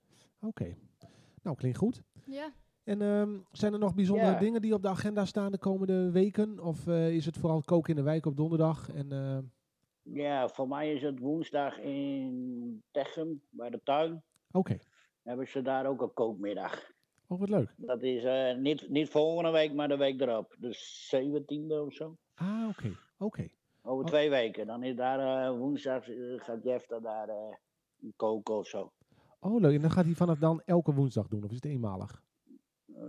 oké. 0.48 0.76
Nou, 1.44 1.56
klinkt 1.58 1.78
goed. 1.78 2.04
ja. 2.26 2.54
En 2.84 3.02
ehm, 3.02 3.40
zijn 3.52 3.74
er 3.74 3.80
nog 3.80 3.96
bijzondere 3.96 4.32
Ja. 4.32 4.40
dingen 4.40 4.62
die 4.62 4.74
op 4.74 4.82
de 4.82 4.88
agenda 4.90 5.26
staan 5.26 5.52
de 5.52 5.58
komende 5.58 6.12
weken? 6.12 6.60
Of 6.60 6.88
eh, 6.88 7.16
is 7.16 7.26
het 7.26 7.38
vooral 7.38 7.62
koken 7.62 7.90
in 7.90 7.96
de 7.96 8.02
wijk 8.04 8.26
op 8.26 8.38
donderdag? 8.38 8.90
En, 8.90 9.12
eh, 9.12 9.38
ja, 10.04 10.48
voor 10.50 10.68
mij 10.68 10.94
is 10.94 11.02
het 11.02 11.20
woensdag 11.20 11.78
in 11.80 12.84
Techem, 12.92 13.42
bij 13.50 13.70
de 13.70 13.82
tuin. 13.84 14.24
Oké, 14.52 14.78
Hebben 15.24 15.48
ze 15.48 15.62
daar 15.62 15.86
ook 15.86 16.02
een 16.02 16.14
kookmiddag. 16.14 16.92
oh 17.28 17.40
wat 17.40 17.50
leuk. 17.50 17.74
Dat 17.78 18.02
is 18.02 18.24
eh, 18.24 18.56
niet, 18.56 18.90
niet 18.90 19.10
volgende 19.10 19.52
week, 19.52 19.74
maar 19.74 19.88
de 19.88 19.98
week 19.98 20.22
erop. 20.22 20.56
Dus 20.60 21.12
17e 21.16 21.74
of 21.86 21.94
zo. 21.94 22.18
Ah, 22.36 22.68
oké, 22.70 22.98
oké. 23.18 23.50
Over 23.82 24.04
Oh. 24.04 24.10
twee 24.10 24.30
weken. 24.30 24.68
Dan 24.68 24.84
is 24.84 24.96
daar 24.96 25.46
eh, 25.46 25.58
woensdag, 25.58 26.10
eh, 26.10 26.18
gaat 26.40 26.64
Jeff 26.64 26.86
daar 26.86 27.60
koken 28.16 28.56
of 28.58 28.68
zo. 28.68 28.92
Oh 29.40 29.60
leuk, 29.62 29.76
en 29.76 29.82
dan 29.82 29.92
gaat 29.92 30.06
hij 30.06 30.14
vanaf 30.14 30.40
dan 30.40 30.62
elke 30.66 30.94
woensdag 30.94 31.28
doen, 31.28 31.44
of 31.44 31.50
is 31.50 31.56
het 31.56 31.66
eenmalig? 31.66 32.22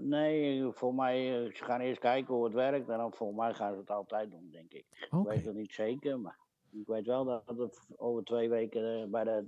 Nee, 0.01 0.71
voor 0.73 0.95
mij, 0.95 1.51
ze 1.55 1.65
gaan 1.65 1.81
eerst 1.81 2.01
kijken 2.01 2.35
hoe 2.35 2.45
het 2.45 2.55
werkt. 2.55 2.89
En 2.89 2.99
dan 2.99 3.13
voor 3.13 3.35
mij 3.35 3.55
gaan 3.55 3.73
ze 3.75 3.81
het 3.81 3.91
altijd 3.91 4.31
doen, 4.31 4.49
denk 4.51 4.73
ik. 4.73 5.09
Oké, 5.11 5.31
Ik 5.31 5.37
weet 5.37 5.47
het 5.47 5.55
niet 5.55 5.73
zeker, 5.73 6.21
maar 6.21 6.39
ik 6.81 6.87
weet 6.87 7.07
wel 7.07 7.25
dat 7.25 7.59
het 7.59 7.89
over 7.97 8.25
twee 8.25 8.49
weken 8.49 9.03
eh, 9.03 9.09
bij 9.11 9.25
de 9.25 9.45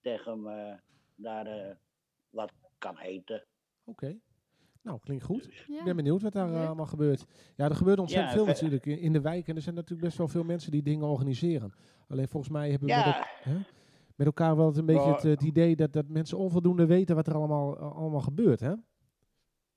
Techem 0.00 0.48
eh, 0.48 0.74
daar 1.14 1.46
eh, 1.46 1.74
wat 2.30 2.52
kan 2.78 2.98
eten. 2.98 3.44
oké. 3.84 4.18
Nou, 4.82 4.98
klinkt 5.00 5.24
goed. 5.24 5.44
Dus, 5.44 5.64
ja. 5.68 5.78
Ik 5.78 5.84
ben 5.84 5.96
benieuwd 5.96 6.22
wat 6.22 6.32
daar 6.32 6.66
allemaal 6.66 6.86
gebeurt. 6.86 7.24
Ja, 7.56 7.64
er 7.68 7.74
gebeurt 7.74 7.98
ontzettend 7.98 8.30
Ja, 8.30 8.36
veel 8.36 8.44
ver- 8.44 8.54
natuurlijk 8.54 8.86
in, 8.86 8.98
in 8.98 9.12
de 9.12 9.20
wijk. 9.20 9.48
En 9.48 9.56
er 9.56 9.62
zijn 9.62 9.74
natuurlijk 9.74 10.02
best 10.02 10.18
wel 10.18 10.28
veel 10.28 10.44
mensen 10.44 10.70
die 10.70 10.82
dingen 10.82 11.06
organiseren. 11.06 11.72
Alleen 12.08 12.28
volgens 12.28 12.52
mij 12.52 12.70
hebben 12.70 12.88
we 12.88 12.94
met, 12.94 13.04
el- 13.04 13.52
hè, 13.52 13.58
met 14.16 14.26
elkaar 14.26 14.56
wel 14.56 14.76
een 14.76 14.86
beetje 14.86 15.10
het, 15.12 15.22
het 15.22 15.42
idee 15.42 15.76
dat, 15.76 15.92
dat 15.92 16.08
mensen 16.08 16.38
onvoldoende 16.38 16.86
weten 16.86 17.14
wat 17.16 17.26
er 17.26 17.34
allemaal, 17.34 17.78
allemaal 17.78 18.20
gebeurt. 18.20 18.60
Hè? 18.60 18.72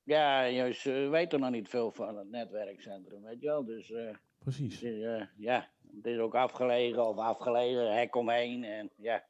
ja, 0.03 0.47
juist, 0.49 0.81
ze 0.81 1.07
weten 1.11 1.39
nog 1.39 1.49
niet 1.51 1.69
veel 1.69 1.91
van 1.91 2.17
het 2.17 2.29
netwerkcentrum, 2.29 3.21
weet 3.23 3.41
je 3.41 3.47
wel. 3.47 3.65
Dus 3.65 3.91
eh, 3.91 4.15
Precies. 4.37 4.83
eh, 4.83 5.23
ja, 5.37 5.69
het 5.95 6.05
is 6.05 6.19
ook 6.19 6.35
afgelegen 6.35 7.07
of 7.07 7.17
afgelegen, 7.17 7.95
hek 7.95 8.15
omheen. 8.15 8.63
En, 8.63 8.89
ja. 8.95 9.23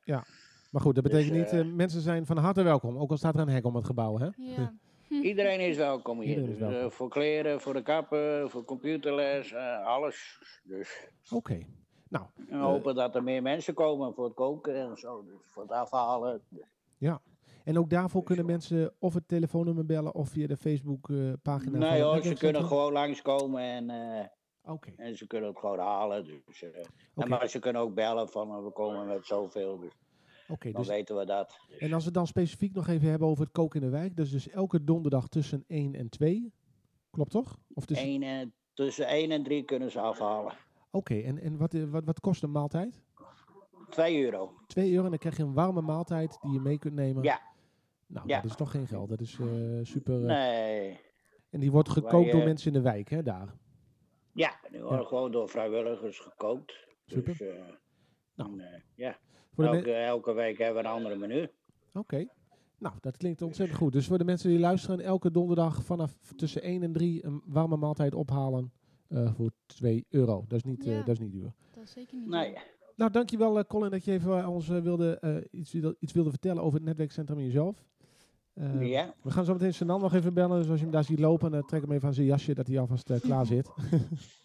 Maar 0.72 0.82
goed, 0.82 0.96
dat 0.96 1.04
Dus, 1.04 1.14
betekent 1.14 1.38
niet, 1.38 1.52
eh, 1.52 1.60
eh, 1.60 1.76
mensen 1.76 2.02
zijn 2.02 2.26
van 2.26 2.38
harte 2.38 2.64
welkom. 2.64 2.98
Ook 2.98 3.12
al 3.12 3.18
staat 3.18 3.36
er 3.36 3.42
een 3.42 3.50
hek 3.50 3.66
om 3.66 3.76
het 3.76 3.86
gebouw, 3.86 4.18
hè? 4.18 4.28
Ja. 4.36 4.74
Iedereen 5.22 5.60
is 5.60 5.78
welkom 5.78 6.22
hier. 6.22 6.46
Dus, 6.46 6.60
eh, 6.60 6.90
voor 6.90 7.10
kleren, 7.10 7.62
voor 7.62 7.74
de 7.74 7.82
kappen, 7.82 8.50
voor 8.50 8.66
computerles, 8.66 9.52
eh, 9.52 9.86
alles. 9.86 10.42
Dus 10.64 11.08
Oké. 11.32 11.66
Nou, 12.10 12.26
we 12.36 12.56
hopen 12.56 12.96
dat 12.96 13.16
er 13.16 13.24
meer 13.24 13.42
mensen 13.42 13.74
komen 13.74 14.14
voor 14.14 14.26
het 14.26 14.34
koken 14.34 14.76
en 14.76 14.98
zo. 14.98 15.24
Dus 15.24 15.42
voor 15.50 15.64
het 15.64 15.72
afhalen. 15.72 16.42
en 17.64 17.78
ook 17.78 17.90
daarvoor 17.90 18.24
kunnen 18.24 18.46
mensen 18.46 18.94
of 19.00 19.14
het 19.14 19.28
telefoonnummer 19.28 19.86
bellen 19.86 20.16
of 20.16 20.30
via 20.30 20.48
de 20.48 20.58
Facebook-pagina 20.58 21.72
van 21.72 21.80
Nee 21.80 22.02
hoor, 22.02 22.24
ze 22.24 22.34
kunnen 22.34 22.66
gewoon 22.66 22.92
langskomen 22.92 23.62
en, 23.62 23.90
en 24.96 25.18
ze 25.18 25.28
kunnen 25.28 25.50
het 25.50 25.60
gewoon 25.60 25.80
halen. 25.80 26.26
Dus, 26.26 26.64
eh, 26.64 27.26
maar 27.28 27.48
ze 27.48 27.60
kunnen 27.60 27.82
ook 27.82 27.94
bellen 27.94 28.30
van 28.30 28.50
eh, 28.50 28.64
we 28.64 28.72
komen 28.72 29.08
met 29.08 29.26
zoveel. 29.26 29.80
Dus 29.80 29.92
oké. 30.48 30.72
dan 30.72 30.82
dus, 30.82 30.90
weten 30.90 31.16
we 31.16 31.26
dat. 31.26 31.60
en 31.80 31.94
als 31.94 32.00
we 32.00 32.06
het 32.06 32.14
dan 32.14 32.28
specifiek 32.28 32.74
nog 32.74 32.88
even 32.88 33.10
hebben 33.10 33.28
over 33.28 33.44
het 33.44 33.54
koken 33.54 33.82
in 33.82 33.86
de 33.86 33.98
wijk. 33.98 34.16
Dat 34.16 34.26
is 34.26 34.32
dus 34.32 34.50
elke 34.50 34.84
donderdag 34.84 35.28
tussen 35.28 35.64
1 35.68 35.96
en 35.96 36.10
2. 36.10 36.54
Klopt 37.12 37.32
toch? 37.32 37.58
Of 37.74 37.86
tussen... 37.86 38.08
Eén 38.08 38.24
en, 38.24 38.54
tussen 38.74 39.08
1 39.08 39.32
en 39.32 39.44
3 39.44 39.64
kunnen 39.64 39.92
ze 39.92 40.00
afhalen. 40.00 40.54
Oké, 40.92 41.20
en, 41.20 41.40
en 41.40 41.58
wat, 41.58 41.74
eh, 41.74 41.84
wat, 41.84 42.04
wat 42.06 42.20
kost 42.20 42.44
een 42.44 42.52
maaltijd? 42.52 43.02
2 43.90 44.24
euro. 44.24 44.54
2 44.68 44.92
euro 44.92 45.04
en 45.04 45.10
dan 45.10 45.20
krijg 45.20 45.38
je 45.38 45.44
een 45.44 45.54
warme 45.54 45.82
maaltijd 45.82 46.38
die 46.42 46.52
je 46.52 46.60
mee 46.60 46.78
kunt 46.80 46.94
nemen. 46.94 47.24
Ja. 47.24 47.42
Nou, 48.08 48.28
Ja. 48.28 48.42
dat 48.42 48.52
is 48.52 48.58
toch 48.58 48.72
geen 48.72 48.88
geld. 48.88 49.10
Dat 49.10 49.22
is 49.22 49.40
super. 49.82 50.20
Nee. 50.20 51.00
En 51.50 51.60
die 51.60 51.72
wordt 51.72 51.90
gekookt 51.90 52.32
door 52.32 52.44
mensen 52.44 52.68
in 52.68 52.74
de 52.74 52.90
wijk, 52.90 53.10
hè, 53.10 53.24
daar. 53.24 53.54
Ja, 54.34 54.60
die 54.72 54.82
worden 54.82 55.06
gewoon 55.06 55.32
door 55.32 55.50
vrijwilligers 55.50 56.20
gekookt. 56.20 56.74
Super. 57.06 57.38
Dus, 57.38 57.40
eh, 57.42 57.54
Nou. 58.36 58.52
en, 58.60 58.74
eh, 58.74 58.80
ja, 58.96 59.18
elke, 59.58 59.94
elke 59.94 60.34
week 60.34 60.58
hebben 60.58 60.82
we 60.84 60.88
een 60.90 60.96
andere 60.96 61.16
menu. 61.16 61.50
Oké. 61.94 62.26
Nou, 62.78 62.96
dat 63.02 63.18
klinkt 63.18 63.42
ontzettend 63.42 63.78
goed. 63.80 63.92
Dus 63.94 64.08
voor 64.08 64.18
de 64.18 64.24
mensen 64.24 64.50
die 64.50 64.60
luisteren, 64.60 65.00
elke 65.00 65.32
donderdag 65.32 65.84
vanaf 65.84 66.18
tussen 66.36 66.68
1 66.68 66.84
en 66.84 66.94
3 66.94 67.26
een 67.26 67.42
warme 67.46 67.78
maaltijd 67.78 68.14
ophalen 68.16 68.72
eh, 69.08 69.34
voor 69.34 69.52
2 69.66 70.06
euro. 70.10 70.46
Dat 70.48 70.58
is 70.58 70.64
niet, 70.64 70.86
eh, 70.86 70.92
Ja. 70.92 70.98
dat 71.04 71.08
is 71.16 71.20
niet 71.20 71.32
duur. 71.32 71.54
Dat 71.74 71.84
is 71.84 71.92
zeker 71.92 72.18
niet. 72.18 72.28
Nee. 72.30 72.58
Nou, 72.96 73.12
dankjewel 73.12 73.58
uh, 73.58 73.64
Colin 73.64 73.92
dat 73.92 74.06
je 74.06 74.12
even 74.12 74.48
ons 74.48 74.68
wilde, 74.68 75.20
eh, 75.20 75.36
iets, 75.60 75.72
wilde, 75.72 75.96
iets 76.00 76.14
wilde 76.14 76.30
vertellen 76.30 76.64
over 76.64 76.78
het 76.78 76.88
netwerkcentrum 76.88 77.38
en 77.38 77.44
jezelf. 77.44 77.84
Eh, 78.54 78.90
ja. 78.90 79.14
We 79.22 79.32
gaan 79.32 79.46
zo 79.46 79.54
meteen 79.54 79.74
Sanan 79.74 80.02
nog 80.02 80.14
even 80.14 80.34
bellen. 80.34 80.58
Dus 80.60 80.68
als 80.70 80.78
je 80.78 80.84
hem 80.84 80.94
daar 80.94 81.04
ziet 81.04 81.20
lopen, 81.20 81.52
dan 81.52 81.66
trek 81.66 81.82
hem 81.82 81.92
even 81.92 82.08
aan 82.08 82.14
zijn 82.14 82.28
jasje 82.28 82.54
dat 82.54 82.68
hij 82.68 82.80
alvast 82.80 83.10
eh, 83.10 83.20
klaar 83.20 83.46
zit. 83.46 83.70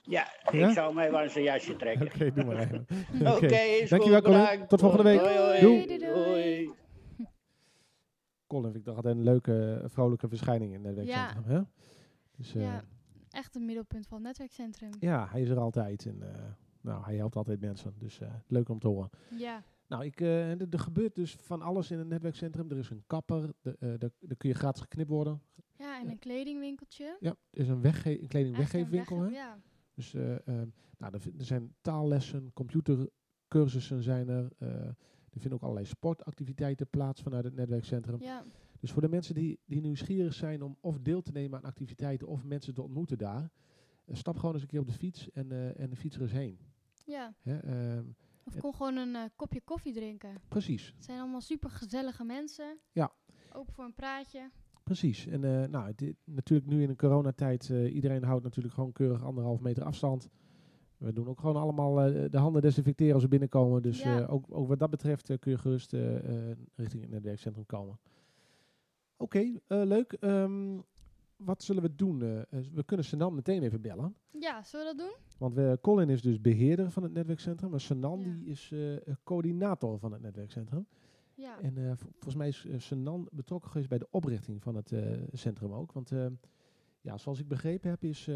Ja, 0.03 0.29
Ja? 0.53 0.69
ik 0.69 0.75
zou 0.75 0.88
hem 0.97 0.99
even 1.07 1.19
aan 1.19 1.29
zijn 1.31 1.45
jasje 1.45 1.77
trekken. 1.77 2.07
Oké, 2.07 2.33
doe 2.33 2.45
maar 2.45 2.57
even. 2.59 2.87
Oké, 3.35 3.47
is 3.57 3.91
Dankjewel, 3.91 4.21
Colin. 4.23 4.38
bedankt. 4.41 4.69
Tot 4.69 4.81
volgende 4.81 5.05
week. 5.05 5.21
Hoi, 5.21 5.37
hoi. 5.38 5.61
Doei. 5.61 5.87
Doei, 5.87 5.99
doei. 5.99 6.25
Doei. 6.25 6.71
Colin 8.47 8.65
vind 8.65 8.77
ik 8.77 8.85
toch 8.85 8.97
altijd 8.97 9.17
een 9.17 9.23
leuke, 9.23 9.83
vrolijke 9.87 10.29
verschijning 10.29 10.75
in 10.75 10.85
het 10.85 10.97
netwerkcentrum. 10.97 11.45
Hè? 11.57 11.61
Dus, 12.37 12.55
eh, 12.55 12.62
Ja, 12.62 12.85
echt 13.31 13.55
een 13.57 13.65
middelpunt 13.65 14.07
van 14.07 14.17
het 14.17 14.27
netwerkcentrum. 14.27 14.91
Ja, 15.00 15.29
hij 15.31 15.41
is 15.41 15.49
er 15.49 15.59
altijd 15.59 16.07
en 16.07 16.17
uh, 16.23 16.29
nou, 16.81 17.05
hij 17.05 17.17
helpt 17.17 17.37
altijd 17.37 17.61
mensen. 17.61 17.95
Dus 17.99 18.21
uh, 18.21 18.29
leuk 18.47 18.69
om 18.69 18.79
te 18.79 18.88
horen. 18.88 19.11
Ja. 19.37 19.62
Nou, 19.88 20.04
ik, 20.04 20.21
uh, 20.21 20.61
er, 20.61 20.78
gebeurt 20.78 21.14
dus 21.14 21.37
van 21.40 21.62
alles 21.62 21.90
in 21.90 21.99
het 21.99 22.09
netwerkcentrum. 22.09 22.71
Er 22.71 22.76
is 22.76 22.90
een 22.90 23.02
kapper, 23.07 23.52
daar 23.78 24.37
kun 24.37 24.49
je 24.49 24.54
gratis 24.54 24.83
geknipt 24.83 25.09
worden. 25.09 25.42
Ja, 25.78 26.00
en 26.00 26.11
een 26.11 26.18
kledingwinkeltje. 26.18 27.16
Ja, 27.21 27.37
er 27.50 27.61
is 27.61 27.68
een, 27.68 27.80
wegge 27.80 28.21
een 28.21 28.28
kledingweggeefwinkel. 28.28 29.21
Wegge 29.21 29.35
ja. 29.35 29.59
Dus 29.95 30.14
uh, 30.14 30.37
nou, 30.99 31.14
er, 31.14 31.21
er, 31.38 31.45
zijn 31.45 31.75
taallessen, 31.80 32.52
computercursussen 32.52 34.02
zijn 34.02 34.28
er. 34.28 34.52
Er 34.59 35.40
vinden 35.40 35.59
ook 35.59 35.62
allerlei 35.62 35.87
sportactiviteiten 35.87 36.88
plaats 36.88 37.23
vanuit 37.23 37.45
het 37.45 37.54
netwerkcentrum. 37.54 38.21
Ja. 38.21 38.45
Dus 38.80 38.92
voor 38.92 39.02
de 39.02 39.09
mensen 39.09 39.35
die, 39.35 39.61
die 39.64 39.80
nieuwsgierig 39.80 40.35
zijn 40.35 40.62
om 40.62 40.76
of 40.80 40.99
deel 40.99 41.23
te 41.23 41.33
nemen 41.33 41.59
aan 41.59 41.64
activiteiten 41.64 42.26
of 42.26 42.45
mensen 42.45 42.75
te 42.75 42.83
ontmoeten 42.83 43.18
daar, 43.18 43.50
stap 44.12 44.37
gewoon 44.37 44.52
eens 44.52 44.62
een 44.62 44.68
keer 44.68 44.80
op 44.80 44.87
de 44.87 44.92
fiets 44.92 45.30
en, 45.30 45.76
en 45.76 45.90
de 45.90 45.97
fiets 45.97 46.16
er 46.16 46.23
eens 46.23 46.33
heen. 46.33 46.59
Ja. 47.04 47.35
Hè, 47.40 47.64
uh, 47.97 48.04
of 48.55 48.61
kom 48.61 48.73
gewoon 48.73 48.97
een 48.97 49.14
uh, 49.14 49.23
kopje 49.37 49.61
koffie 49.61 49.93
drinken. 49.93 50.40
Precies. 50.49 50.93
Het 50.95 51.05
zijn 51.05 51.21
allemaal 51.21 51.40
super 51.40 51.71
gezellige 51.71 52.25
mensen. 52.25 52.78
Ja. 52.93 53.12
Open 53.52 53.73
voor 53.73 53.85
een 53.85 53.95
praatje. 53.95 54.50
Precies. 54.85 55.26
En 55.26 55.43
uh, 55.43 55.64
nou, 55.67 55.93
dit, 55.97 56.17
natuurlijk 56.25 56.69
nu 56.69 56.83
in 56.83 56.88
de 56.88 56.97
coronatijd, 56.97 57.69
uh, 57.69 57.95
iedereen 57.95 58.25
houdt 58.25 58.45
natuurlijk 58.45 58.75
gewoon 58.75 58.93
keurig 58.93 59.25
anderhalf 59.25 59.61
meter 59.61 59.85
afstand. 59.85 60.28
We 60.97 61.12
doen 61.12 61.28
ook 61.28 61.40
gewoon 61.40 61.57
allemaal 61.57 61.95
de 62.31 62.38
handen 62.38 62.62
desinfecteren 62.62 63.14
als 63.14 63.23
we 63.23 63.28
binnenkomen. 63.28 63.83
Dus 63.83 64.02
ja. 64.02 64.25
ook, 64.25 64.45
ook, 64.49 64.69
wat 64.69 64.78
dat 64.78 64.90
betreft 64.90 65.38
kun 65.38 65.50
je 65.50 65.59
gerust 65.59 65.93
richting 66.75 67.02
het 67.02 67.11
netwerkcentrum 67.11 67.67
komen. 67.67 67.99
Oké, 69.17 69.38
okay, 69.67 69.85
leuk. 69.87 70.17
Um, 70.21 70.85
wat 71.38 71.62
zullen 71.62 71.83
we 71.83 71.95
doen? 71.95 72.18
we 72.75 72.83
kunnen 72.87 73.07
Senan 73.07 73.35
meteen 73.35 73.62
even 73.62 73.80
bellen. 73.80 74.14
Ja, 74.30 74.62
zullen 74.62 74.87
we 74.87 74.97
dat 74.97 75.07
doen? 75.07 75.16
Want 75.38 75.54
we, 75.54 75.78
Colin 75.83 76.09
is 76.09 76.23
dus 76.23 76.40
beheerder 76.40 76.90
van 76.90 77.02
het 77.02 77.12
netwerkcentrum. 77.12 77.71
Maar 77.71 77.80
Senan 77.80 78.21
ja. 78.21 78.25
die 78.25 78.45
is 78.45 78.73
coördinator 79.25 79.99
van 79.99 80.12
het 80.12 80.23
netwerkcentrum. 80.23 80.87
Ja. 81.35 81.61
En 81.61 81.78
uh, 81.78 81.92
volgens 81.97 82.35
mij 82.35 82.49
is 82.49 82.66
Senan 82.76 83.28
betrokken 83.33 83.71
geweest 83.71 83.88
bij 83.88 83.99
de 83.99 84.09
oprichting 84.11 84.62
van 84.62 84.75
het 84.75 84.92
centrum 85.33 85.73
ook. 85.73 85.92
Want 85.92 86.11
ja, 87.00 87.18
zoals 87.18 87.38
ik 87.38 87.49
begrepen 87.49 87.90
heb, 87.90 88.04
is 88.04 88.28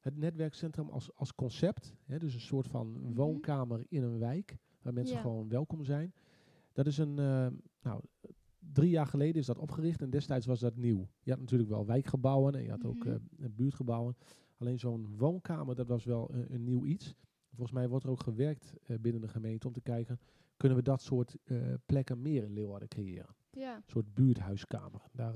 het 0.00 0.16
netwerkcentrum 0.16 0.88
als, 0.88 1.14
als 1.14 1.34
concept, 1.34 1.94
hè, 2.04 2.18
dus 2.18 2.34
een 2.34 2.40
soort 2.40 2.68
van 2.68 2.86
mm 2.86 3.02
-hmm. 3.02 3.14
woonkamer 3.14 3.84
in 3.88 4.02
een 4.02 4.18
wijk, 4.18 4.56
waar 4.82 4.92
mensen 4.92 5.16
ja. 5.16 5.20
gewoon 5.20 5.48
welkom 5.48 5.84
zijn. 5.84 6.14
Dat 6.72 6.86
is 6.86 6.98
een, 6.98 7.14
nou, 7.82 8.00
drie 8.72 8.90
jaar 8.90 9.06
geleden 9.06 9.40
is 9.40 9.46
dat 9.46 9.58
opgericht 9.58 10.02
en 10.02 10.10
destijds 10.10 10.46
was 10.46 10.60
dat 10.60 10.76
nieuw. 10.76 11.08
Je 11.22 11.30
had 11.30 11.40
natuurlijk 11.40 11.70
wel 11.70 11.86
wijkgebouwen 11.86 12.54
en 12.54 12.62
je 12.62 12.70
had 12.70 12.82
mm 12.82 13.00
-hmm. 13.00 13.12
ook 13.12 13.56
buurtgebouwen. 13.56 14.16
Alleen 14.56 14.78
zo'n 14.78 15.16
woonkamer, 15.16 15.74
dat 15.74 15.88
was 15.88 16.04
wel 16.04 16.30
een 16.48 16.64
nieuw 16.64 16.84
iets. 16.84 17.14
Volgens 17.48 17.72
mij 17.72 17.88
wordt 17.88 18.04
er 18.04 18.10
ook 18.10 18.22
gewerkt 18.22 18.74
binnen 19.00 19.20
de 19.20 19.28
gemeente 19.28 19.66
om 19.66 19.72
te 19.72 19.80
kijken 19.80 20.18
kunnen 20.58 20.78
we 20.78 20.84
dat 20.84 21.02
soort 21.02 21.36
plekken 21.86 22.22
meer 22.22 22.42
in 22.42 22.52
Leeuwarden 22.52 22.88
creëren. 22.88 23.34
Ja. 23.50 23.76
Een 23.76 23.82
soort 23.86 24.14
buurthuiskamer. 24.14 25.02
Daar, 25.12 25.34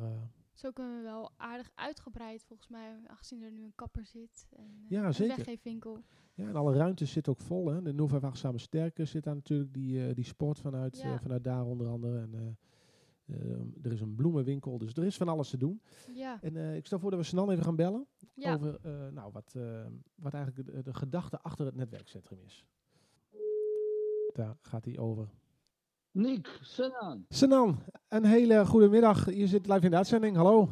Zo 0.53 0.71
kunnen 0.71 0.97
we 0.97 1.03
wel 1.03 1.31
aardig 1.37 1.71
uitgebreid, 1.75 2.45
volgens 2.45 2.69
mij, 2.69 3.01
aangezien 3.07 3.43
er 3.43 3.53
nu 3.53 3.65
een 3.65 3.75
kapper 3.75 4.07
zit. 4.07 4.47
En, 4.57 4.85
ja, 4.89 5.07
een 5.07 5.15
zeker. 5.15 5.37
weggeefwinkel. 5.37 5.99
Ja, 6.35 6.49
en 6.49 6.57
alle 6.57 6.75
ruimtes 6.75 7.13
zitten 7.13 7.33
ook 7.33 7.41
vol. 7.41 7.67
Hè. 7.67 7.83
De 7.83 7.93
Nova 7.93 8.21
Wachtzame 8.21 8.59
Sterke 8.59 9.05
zit 9.05 9.25
daar 9.25 9.35
natuurlijk, 9.35 9.75
die, 9.75 10.15
die 10.15 10.25
sport 10.25 10.59
vanuit, 10.59 11.01
ja. 11.01 11.19
vanuit 11.19 11.45
daar 11.45 11.65
onder 11.65 11.89
andere. 11.89 12.21
En, 12.21 12.59
er 13.83 13.93
is 13.93 14.01
een 14.01 14.15
bloemenwinkel, 14.15 14.79
dus 14.79 14.95
er 14.95 15.05
is 15.05 15.17
van 15.17 15.29
alles 15.29 15.51
te 15.51 15.57
doen. 15.57 15.81
Ja. 16.15 16.39
En 16.43 16.57
ik 16.57 16.87
stel 16.87 16.99
voor 16.99 17.11
dat 17.11 17.21
we 17.21 17.27
snel 17.27 17.51
even 17.53 17.65
gaan 17.65 17.77
bellen 17.77 18.07
ja. 18.35 18.55
over 18.55 18.81
nou, 19.13 19.33
wat, 19.33 19.55
wat 20.15 20.35
eigenlijk 20.35 20.67
de, 20.73 20.83
de 20.83 20.95
gedachte 20.95 21.41
achter 21.41 21.67
het 21.67 21.75
netwerkcentrum 21.75 22.39
is. 22.45 22.65
Daar 24.33 24.57
gaat 24.61 24.85
hij 24.85 24.99
over. 24.99 25.29
Nick, 26.11 26.59
Senan. 26.63 27.25
Senan, 27.29 27.83
een 28.09 28.25
hele 28.25 28.67
goede 28.67 28.89
middag. 28.89 29.35
Je 29.35 29.47
zit 29.47 29.67
live 29.67 29.85
in 29.85 29.91
de 29.91 29.97
uitzending. 29.97 30.37
Hallo. 30.37 30.69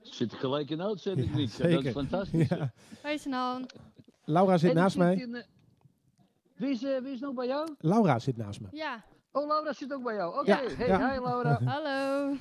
Zit 0.00 0.32
gelijk 0.34 0.70
in 0.70 0.76
de 0.76 0.84
uitzending, 0.84 1.28
Ja, 1.30 1.36
Nick. 1.36 1.48
zeker. 1.50 1.74
Dat 1.74 1.84
is 1.84 1.92
fantastisch. 1.92 2.48
Ja. 2.48 2.72
Hoi 3.02 3.18
Senan. 3.18 3.66
Laura 4.24 4.58
zit 4.58 4.70
En 4.70 4.76
naast 4.76 4.96
mij. 4.96 5.16
in, 5.16 5.30
uh, 5.30 5.42
wie, 6.56 6.70
is, 6.70 6.82
uh, 6.82 6.98
wie 7.02 7.12
is 7.12 7.20
nog 7.20 7.34
bij 7.34 7.46
jou? 7.46 7.74
Laura 7.78 8.18
zit 8.18 8.36
naast 8.36 8.60
me. 8.60 8.68
Ja. 8.70 9.04
Oh, 9.32 9.46
Laura 9.46 9.72
zit 9.72 9.92
ook 9.92 10.02
bij 10.02 10.14
jou. 10.14 10.38
Oké, 10.40 10.50
hey, 10.52 11.12
hi 11.14 11.20
Laura. 11.20 11.60
Hallo. 11.72 12.34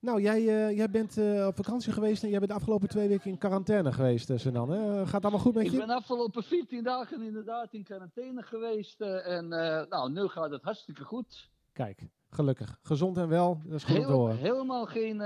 Nou, 0.00 0.20
jij, 0.22 0.40
uh, 0.40 0.76
jij 0.76 0.90
bent 0.90 1.16
uh, 1.16 1.46
op 1.46 1.56
vakantie 1.56 1.92
geweest 1.92 2.22
en 2.22 2.28
jij 2.28 2.38
bent 2.38 2.50
de 2.50 2.56
afgelopen 2.56 2.88
twee 2.88 3.08
weken 3.08 3.30
in 3.30 3.38
quarantaine 3.38 3.92
geweest, 3.92 4.30
uh, 4.30 4.38
Senan. 4.38 4.70
Hè? 4.70 4.96
Gaat 4.96 5.12
het 5.12 5.22
allemaal 5.22 5.40
goed 5.40 5.54
met 5.54 5.64
Ik 5.64 5.70
je? 5.72 5.78
ben 5.78 5.90
afgelopen 5.90 6.42
14 6.42 6.82
dagen 6.84 7.22
inderdaad 7.22 7.72
in 7.72 7.84
quarantaine 7.84 8.42
geweest. 8.42 9.00
en 9.00 9.48
nou, 9.88 10.10
nu 10.12 10.28
gaat 10.28 10.50
het 10.50 10.62
hartstikke 10.62 11.04
goed. 11.04 11.50
Kijk, 11.72 12.08
gelukkig. 12.30 12.78
Gezond 12.82 13.16
en 13.16 13.28
wel, 13.28 13.60
dat 13.64 13.74
is 13.74 13.84
goed 13.84 13.96
Heel, 13.96 14.10
horen. 14.10 14.36
helemaal 14.36 14.84
geen 14.86 15.20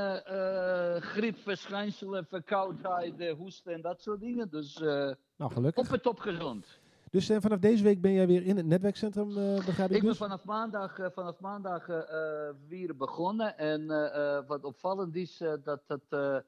griepverschijnselen, 1.02 2.26
verkoudheid, 2.26 3.30
hoesten 3.36 3.72
en 3.72 3.80
dat 3.80 4.00
soort 4.02 4.20
dingen. 4.20 4.50
Dus 4.50 4.78
Nou, 4.78 5.14
op 5.36 5.52
gelukkig. 5.52 5.90
het 5.90 6.02
top 6.02 6.18
gezond. 6.18 6.80
Dus 7.12 7.30
uh, 7.30 7.36
vanaf 7.40 7.58
deze 7.58 7.82
week 7.82 8.00
ben 8.00 8.12
jij 8.12 8.26
weer 8.26 8.42
in 8.42 8.56
het 8.56 8.66
netwerkcentrum, 8.66 9.28
uh, 9.28 9.54
begrijp 9.54 9.90
ik 9.90 9.96
Ik 9.96 10.00
ben 10.00 10.10
dus? 10.10 10.18
vanaf 10.18 10.44
maandag, 10.44 10.98
uh, 10.98 11.06
vanaf 11.10 11.40
maandag 11.40 11.86
weer 12.68 12.96
begonnen. 12.96 13.58
En 13.58 13.86
wat 14.46 14.64
opvallend 14.64 15.16
is, 15.16 15.42
dat 15.64 15.82
het 15.86 16.44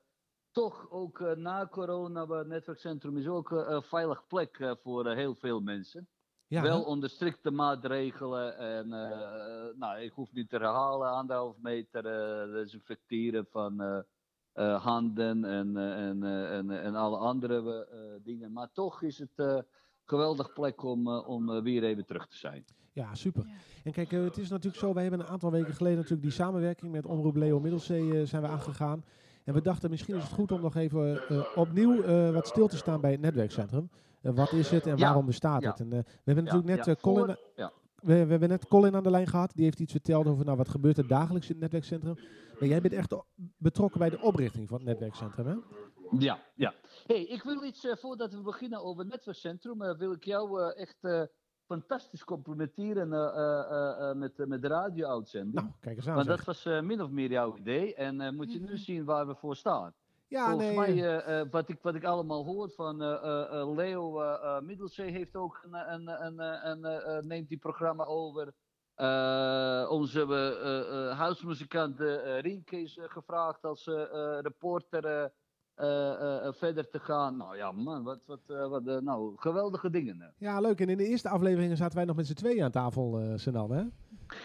toch 0.50 0.90
ook 0.90 1.37
na 1.37 1.66
corona, 1.66 2.26
het 2.26 2.47
netwerkcentrum 2.47 3.16
is 3.16 3.26
ook 3.26 3.50
een 3.50 3.83
veilig 3.83 4.26
plek 4.26 4.76
voor 4.83 5.14
heel 5.14 5.35
veel 5.35 5.61
mensen. 5.61 6.09
Ja, 6.47 6.62
Wel 6.62 6.80
hè? 6.80 6.87
onder 6.87 7.11
strikte 7.11 7.50
maatregelen. 7.50 8.59
En 8.59 8.88
nou, 9.78 9.99
ik 9.99 10.12
hoef 10.12 10.33
niet 10.33 10.49
te 10.49 10.56
herhalen, 10.56 11.11
anderhalf 11.11 11.56
meter 11.59 12.02
desinfecteren 12.52 13.47
van 13.50 14.04
handen 14.80 15.44
en, 15.44 15.76
en, 15.76 16.23
en, 16.49 16.71
en 16.71 16.94
alle 16.94 17.16
andere 17.16 17.88
dingen. 18.23 18.52
Maar 18.52 18.73
toch 18.73 19.02
is 19.02 19.18
het 19.18 19.64
geweldig 20.04 20.52
plek 20.52 20.82
om, 20.82 21.08
om 21.08 21.62
weer 21.62 21.84
even 21.84 22.06
terug 22.06 22.26
te 22.26 22.37
zijn. 22.37 22.64
Ja, 22.92 23.14
super. 23.14 23.46
En 23.84 23.92
kijk, 23.92 24.12
eh, 24.12 24.23
het 24.23 24.38
is 24.38 24.49
natuurlijk 24.49 24.82
zo, 24.82 24.92
wij 24.92 25.02
hebben 25.02 25.20
een 25.20 25.26
aantal 25.26 25.50
weken 25.50 25.75
geleden 25.75 25.96
natuurlijk 25.96 26.23
die 26.23 26.32
samenwerking 26.32 26.92
met 26.92 27.06
Omroep 27.06 27.37
Leo 27.37 27.61
Middelzee 27.61 28.20
eh, 28.20 28.26
zijn 28.26 28.42
we 28.42 28.49
aangegaan. 28.49 29.04
En 29.44 29.54
we 29.54 29.62
dachten 29.62 29.90
misschien 29.90 30.16
is 30.16 30.23
het 30.23 30.32
goed 30.32 30.52
om 30.52 30.61
nog 30.61 30.76
even 30.76 31.28
eh, 31.28 31.40
opnieuw 31.54 32.02
eh, 32.02 32.30
wat 32.30 32.46
stil 32.46 32.68
te 32.68 32.76
staan 32.76 33.00
bij 33.00 33.11
het 33.11 33.20
netwerkcentrum. 33.20 33.90
Eh, 34.25 34.32
wat 34.34 34.52
is 34.52 34.70
het 34.70 34.87
en 34.87 34.96
Ja, 34.96 35.04
waarom 35.04 35.26
bestaat 35.26 35.62
ja. 35.62 35.70
het? 35.70 35.80
En, 35.80 35.92
eh, 35.92 35.99
we 35.99 36.20
hebben 36.25 36.44
natuurlijk 36.44 36.76
net 36.76 36.87
ja, 36.87 36.92
eh, 36.94 37.00
Colin, 37.00 37.37
we, 37.94 38.25
we 38.25 38.30
hebben 38.30 38.49
net 38.49 38.68
Colin 38.68 38.96
aan 38.96 39.02
de 39.02 39.11
lijn 39.11 39.26
gehad. 39.26 39.52
Die 39.54 39.64
heeft 39.64 39.80
iets 39.80 39.92
verteld 39.92 40.26
over 40.26 40.44
nou, 40.44 40.56
wat 40.56 40.68
gebeurt 40.68 40.99
er 40.99 41.06
dagelijks 41.06 41.46
in 41.46 41.52
het 41.52 41.62
netwerkcentrum. 41.62 42.14
Maar 42.58 42.68
jij 42.68 42.80
bent 42.80 42.94
echt 42.94 43.14
betrokken 43.56 43.99
bij 43.99 44.11
de 44.11 44.20
oprichting 44.20 44.68
van 44.68 44.78
het 44.78 44.87
netwerkcentrum, 44.87 45.46
hè? 45.46 45.54
Ja, 46.18 46.38
ja. 46.54 46.75
Hey, 47.06 47.25
ik 47.25 47.42
wil 47.42 47.62
iets, 47.62 47.84
eh, 47.84 47.96
voordat 47.96 48.32
we 48.34 48.40
beginnen 48.42 48.82
over 48.82 49.02
het 49.02 49.12
netwerkcentrum, 49.12 49.82
eh, 49.82 49.96
wil 49.99 50.12
ik 50.12 50.25
jou 50.25 50.61
eh, 50.62 50.80
echt 50.80 51.04
eh, 51.04 51.23
fantastisch 51.66 52.25
complimenteren 52.25 53.12
eh, 53.12 53.20
eh, 53.20 53.70
eh, 53.70 54.11
eh, 54.11 54.16
met, 54.16 54.38
eh, 54.40 54.46
met 54.46 54.62
de 54.62 54.68
radio-uitzending. 54.68 55.54
Nou, 55.54 55.68
kijk 55.80 55.96
eens 55.96 56.08
aan. 56.08 56.14
Want 56.14 56.26
zeg. 56.26 56.37
dat 56.37 56.46
was 56.46 56.64
eh, 56.66 56.80
min 56.80 57.02
of 57.02 57.11
meer 57.11 57.30
jouw 57.30 57.56
idee. 57.56 57.94
En 57.94 58.20
eh, 58.20 58.30
moet 58.32 58.52
je 58.52 58.61
nu 58.61 58.76
zien 58.76 59.04
waar 59.04 59.26
we 59.26 59.34
voor 59.34 59.56
staan. 59.56 59.94
ja, 60.26 60.44
Volgens 60.50 60.66
nee, 60.68 60.76
mij, 60.76 60.88
eh, 60.92 61.16
eh, 61.16 61.40
eh, 61.40 61.50
wat, 61.50 61.68
ik, 61.68 61.78
wat 61.82 61.94
ik 61.94 62.04
allemaal 62.04 62.44
hoor 62.44 62.70
van 62.70 63.02
eh, 63.02 63.12
eh, 63.23 63.61
eh, 63.61 63.75
Leo 63.75 64.20
eh, 64.20 64.56
eh, 64.56 64.62
Middelzee 64.62 65.11
heeft 65.11 65.37
ook 65.37 65.61
een, 65.64 65.75
een, 65.92 66.08
een, 66.25 66.38
een, 66.40 66.70
een, 66.70 66.84
eh, 66.84 67.16
eh, 67.16 67.25
neemt 67.25 67.49
die 67.49 67.58
programma 67.58 68.04
over. 68.04 68.54
Eh, 68.94 69.87
onze 69.90 70.20
eh, 70.26 71.08
eh, 71.11 71.18
huismuzikant 71.18 72.00
eh, 72.00 72.40
Rienke 72.40 72.80
is 72.80 72.96
eh, 72.96 73.04
gevraagd 73.08 73.64
als 73.64 73.87
eh, 73.87 74.02
eh, 74.02 74.40
reporter 74.40 75.04
eh, 75.04 75.23
eh, 75.23 75.25
eh, 75.25 75.30
verder 76.54 76.88
te 76.88 76.99
gaan. 76.99 77.37
Nou 77.37 77.57
ja, 77.57 77.73
man, 77.73 78.02
wat, 78.02 78.21
wat, 78.26 78.40
eh, 78.47 78.69
wat 78.69 78.87
eh, 78.87 78.99
nou, 78.99 79.33
geweldige 79.37 79.90
dingen. 79.90 80.21
hè. 80.21 80.26
ja, 80.47 80.61
leuk. 80.61 80.81
En 80.81 80.88
in 80.88 80.97
de 80.97 81.07
eerste 81.07 81.28
afleveringen 81.28 81.76
zaten 81.76 81.97
wij 81.97 82.04
nog 82.04 82.16
met 82.16 82.26
z'n 82.26 82.35
tweeën 82.35 82.64
aan 82.64 82.71
tafel, 82.71 83.19
eh 83.21 83.33
Senan, 83.37 83.71
hè? 83.73 83.83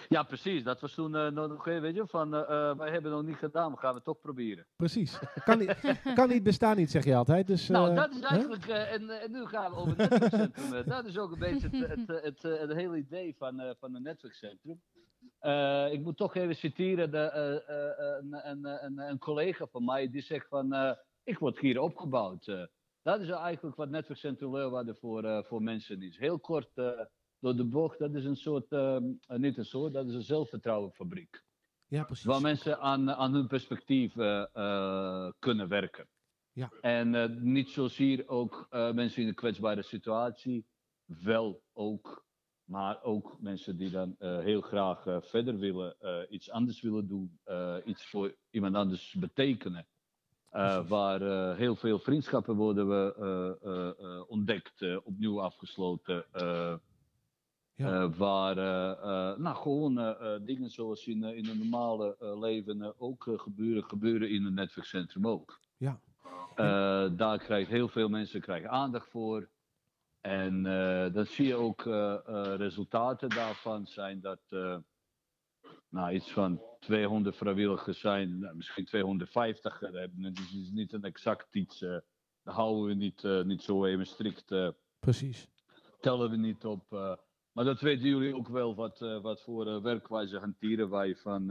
Ja, 0.09 0.23
precies. 0.23 0.63
Dat 0.63 0.81
was 0.81 0.93
toen 0.93 1.15
eh, 1.15 1.27
nog, 1.31 1.67
eh, 1.67 1.79
weet 1.79 1.95
je, 1.95 2.07
van 2.07 2.33
eh, 2.35 2.41
eh, 2.41 2.77
wij 2.77 2.91
hebben 2.91 3.11
het 3.11 3.21
nog 3.21 3.29
niet 3.29 3.37
gedaan, 3.39 3.71
we 3.71 3.77
gaan 3.77 3.95
het 3.95 4.03
toch 4.03 4.19
proberen. 4.19 4.65
Precies. 4.75 5.19
Kan 5.45 5.57
niet, 5.59 5.75
kan 6.15 6.29
niet 6.29 6.43
bestaan 6.43 6.77
niet, 6.77 6.91
zeg 6.91 7.03
je 7.03 7.15
altijd. 7.15 7.47
Dus, 7.47 7.67
Nou, 7.67 7.89
eh, 7.89 7.95
dat 7.95 8.11
is 8.13 8.21
eigenlijk, 8.21 8.65
eh, 8.67 8.93
en, 8.93 9.09
eh, 9.09 9.23
en 9.23 9.31
nu 9.31 9.45
gaan 9.45 9.71
we 9.71 9.77
over 9.77 9.89
het 9.97 10.09
netwerkcentrum. 10.09 10.73
eh, 10.73 10.87
dat 10.87 11.05
is 11.05 11.17
ook 11.17 11.31
een 11.31 11.39
beetje 11.39 11.69
het, 11.71 12.07
het, 12.07 12.23
het, 12.23 12.43
eh, 12.69 12.75
hele 12.75 12.97
idee 12.97 13.35
van, 13.37 13.59
eh, 13.59 13.69
van 13.79 13.95
een 13.95 14.01
netwerkcentrum. 14.03 14.81
Eh, 15.39 15.91
ik 15.91 16.01
moet 16.01 16.17
toch 16.17 16.35
even 16.35 16.55
citeren 16.55 17.11
de, 17.11 17.17
eh, 17.17 17.55
eh, 17.55 18.17
een, 18.21 18.49
een, 18.49 18.83
een, 18.85 18.97
een 19.09 19.17
collega 19.19 19.65
van 19.71 19.85
mij 19.85 20.09
die 20.09 20.21
zegt 20.21 20.47
van, 20.47 20.73
eh, 20.73 20.91
ik 21.29 21.39
word 21.39 21.59
hier 21.59 21.79
opgebouwd. 21.79 22.47
Eh, 22.47 22.63
dat 23.01 23.21
is 23.21 23.29
eigenlijk 23.29 23.75
wat 23.75 23.89
netwerkcentrum 23.89 24.55
Leeuwarden 24.55 24.95
voor, 24.95 25.23
eh, 25.23 25.43
voor 25.43 25.61
mensen 25.61 26.01
is. 26.01 26.17
Heel 26.17 26.39
kort 26.39 26.77
eh, 26.77 26.99
door 27.39 27.55
de 27.55 27.65
bocht, 27.65 27.99
dat 27.99 28.15
is 28.15 28.25
een 28.25 28.35
soort, 28.35 28.71
eh, 28.71 28.95
eh, 28.95 29.01
niet 29.27 29.57
een 29.57 29.65
soort, 29.65 29.93
dat 29.93 30.07
is 30.07 30.13
een 30.13 30.21
zelfvertrouwenfabriek. 30.21 31.43
Ja, 31.87 32.03
precies. 32.03 32.25
Waar 32.25 32.41
mensen 32.41 32.79
aan, 32.79 33.11
aan 33.11 33.33
hun 33.33 33.47
perspectief 33.47 34.13
kunnen 35.39 35.67
werken. 35.67 36.07
Ja. 36.51 36.71
En 36.81 37.37
niet 37.51 37.69
zozeer 37.69 38.27
ook 38.27 38.67
mensen 38.71 39.21
in 39.21 39.27
een 39.27 39.35
kwetsbare 39.35 39.81
situatie, 39.81 40.65
wel 41.05 41.63
ook, 41.73 42.25
maar 42.63 43.03
ook 43.03 43.37
mensen 43.41 43.77
die 43.77 43.89
dan 43.89 44.15
heel 44.19 44.61
graag 44.61 45.03
verder 45.25 45.57
willen, 45.57 45.95
iets 46.29 46.49
anders 46.49 46.81
willen 46.81 47.07
doen, 47.07 47.39
iets 47.85 48.09
voor 48.09 48.35
iemand 48.49 48.75
anders 48.75 49.13
betekenen. 49.19 49.87
Eh, 50.49 50.87
waar 50.87 51.21
eh, 51.21 51.57
heel 51.57 51.75
veel 51.75 51.99
vriendschappen 51.99 52.55
worden 52.55 52.89
we, 52.89 53.15
eh, 53.95 54.21
ontdekt, 54.27 55.03
opnieuw 55.03 55.41
afgesloten. 55.41 56.25
Ja. 57.75 58.09
waar 58.09 58.55
nou, 59.39 59.55
gewoon 59.55 60.15
dingen 60.45 60.69
zoals 60.69 61.07
in, 61.07 61.23
in 61.23 61.45
een 61.45 61.57
normale 61.57 62.15
leven 62.39 62.99
ook 62.99 63.31
gebeuren, 63.35 63.83
gebeuren 63.83 64.29
in 64.29 64.45
een 64.45 64.53
netwerkcentrum 64.53 65.27
ook. 65.27 65.59
Ja. 65.77 65.99
Daar 67.09 67.37
krijgen 67.37 67.73
heel 67.73 67.87
veel 67.87 68.09
mensen 68.09 68.41
krijgen 68.41 68.69
aandacht 68.69 69.09
voor. 69.09 69.49
En 70.21 70.63
dan 71.13 71.25
zie 71.25 71.47
je 71.47 71.55
ook 71.55 71.81
resultaten 72.57 73.29
daarvan 73.29 73.87
zijn 73.87 74.21
dat 74.21 74.41
nou, 75.89 76.13
iets 76.13 76.31
van 76.31 76.61
200 76.79 77.35
vrijwilligers 77.35 77.99
zijn, 77.99 78.39
nou, 78.39 78.55
misschien 78.55 78.85
250. 78.85 79.73
eh, 79.73 79.81
dat 79.91 79.99
hebben- 79.99 80.21
Dat 80.21 80.37
is 80.37 80.53
is 80.55 80.71
niet 80.71 80.93
een 80.93 81.03
exact 81.03 81.55
iets. 81.55 81.81
eh 81.81 81.97
dat 82.43 82.53
houden 82.53 82.85
we 82.85 82.93
niet, 82.93 83.23
eh, 83.23 83.41
niet 83.43 83.61
zo 83.61 83.85
even 83.85 84.05
strikt. 84.05 84.55
Precies. 84.99 85.47
tellen 85.99 86.29
we 86.29 86.35
niet 86.37 86.65
op. 86.65 86.85
maar 87.51 87.65
dat 87.65 87.81
weten 87.81 88.07
jullie 88.07 88.35
ook 88.35 88.47
wel 88.47 88.75
wat, 88.75 88.99
wat 89.21 89.41
voor 89.41 89.81
werkwijze 89.81 90.37
hanteren 90.39 90.89
wij 90.89 91.15
van 91.15 91.41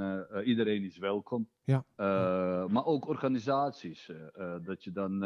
iedereen 0.44 0.82
is 0.84 0.98
welkom. 0.98 1.48
Ja. 1.64 1.84
Maar 2.68 2.84
ook 2.84 3.08
organisaties. 3.08 4.10
dat 4.62 4.84
je 4.84 4.92
dan, 4.92 5.20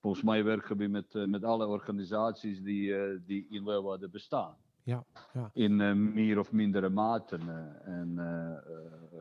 volgens 0.00 0.22
mij 0.22 0.44
werken 0.44 0.76
we 0.76 0.86
met, 0.86 1.12
met 1.26 1.44
alle 1.44 1.66
organisaties 1.66 2.62
die, 2.62 2.94
die 3.24 3.46
in 3.50 3.64
Leeuwarden 3.64 4.10
bestaan. 4.10 4.56
Ja, 4.88 5.04
ja. 5.32 5.50
In 5.52 5.80
eh, 5.80 5.92
meer 5.92 6.38
of 6.38 6.52
mindere 6.52 6.88
mate. 6.88 7.36
eh, 7.36 7.92
en, 7.94 8.18
eh, 8.18 9.18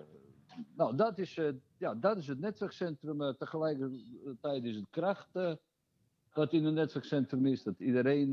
nou, 0.76 0.96
dat 0.96 1.18
is, 1.18 1.40
ja, 1.78 1.96
dat 1.96 2.18
is 2.18 2.28
het 2.28 2.40
netwerkcentrum. 2.40 3.36
tegelijkertijd 3.38 4.64
is 4.64 4.76
het 4.76 4.90
kracht 4.90 5.30
wat 6.34 6.54
in 6.54 6.66
een 6.66 6.74
netwerkcentrum 6.74 7.46
is. 7.46 7.64
Dat 7.64 7.80
iedereen 7.80 8.30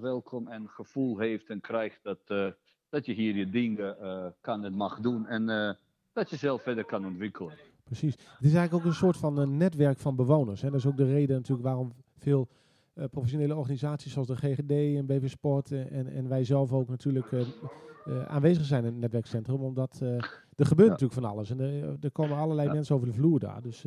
welkom 0.00 0.48
en 0.48 0.68
gevoel 0.68 1.18
heeft 1.18 1.50
en 1.50 1.60
krijgt 1.60 2.02
dat, 2.02 2.54
dat 2.88 3.06
je 3.06 3.12
hier 3.12 3.34
je 3.34 3.50
dingen 3.50 3.96
kan 4.40 4.64
en 4.64 4.74
mag 4.74 5.00
doen. 5.00 5.26
En 5.26 5.76
dat 6.12 6.30
je 6.30 6.36
zelf 6.36 6.62
verder 6.62 6.84
kan 6.84 7.06
ontwikkelen. 7.06 7.54
Precies. 7.84 8.14
Het 8.14 8.44
is 8.44 8.54
eigenlijk 8.54 8.74
ook 8.74 8.90
een 8.90 8.96
soort 8.96 9.16
van 9.16 9.38
een 9.38 9.56
netwerk 9.56 9.98
van 9.98 10.16
bewoners. 10.16 10.60
Hè. 10.60 10.70
Dat 10.70 10.78
is 10.78 10.86
ook 10.86 10.96
de 10.96 11.12
reden 11.12 11.36
natuurlijk 11.36 11.68
waarom 11.68 11.92
veel 12.18 12.48
eh, 12.94 13.04
professionele 13.10 13.54
organisaties 13.56 14.12
zoals 14.12 14.28
de 14.28 14.36
GGD 14.36 14.70
en 14.70 15.06
BV 15.06 15.28
Sport 15.28 15.72
eh, 15.72 15.92
en, 15.92 16.06
en 16.06 16.28
wij 16.28 16.44
zelf 16.44 16.72
ook 16.72 16.88
natuurlijk 16.88 17.32
eh, 17.32 18.24
aanwezig 18.26 18.64
zijn 18.64 18.84
in 18.84 18.90
het 18.92 19.00
netwerkcentrum. 19.00 19.62
Omdat 19.62 20.00
er 20.00 20.66
gebeurt 20.66 20.88
Ja. 20.88 20.92
natuurlijk 20.92 21.20
van 21.20 21.24
alles. 21.30 21.50
En 21.50 21.60
er, 22.00 22.10
komen 22.12 22.36
allerlei 22.36 22.68
Ja. 22.68 22.74
mensen 22.74 22.94
over 22.94 23.06
de 23.06 23.14
vloer 23.14 23.38
daar. 23.38 23.62
Dus 23.62 23.82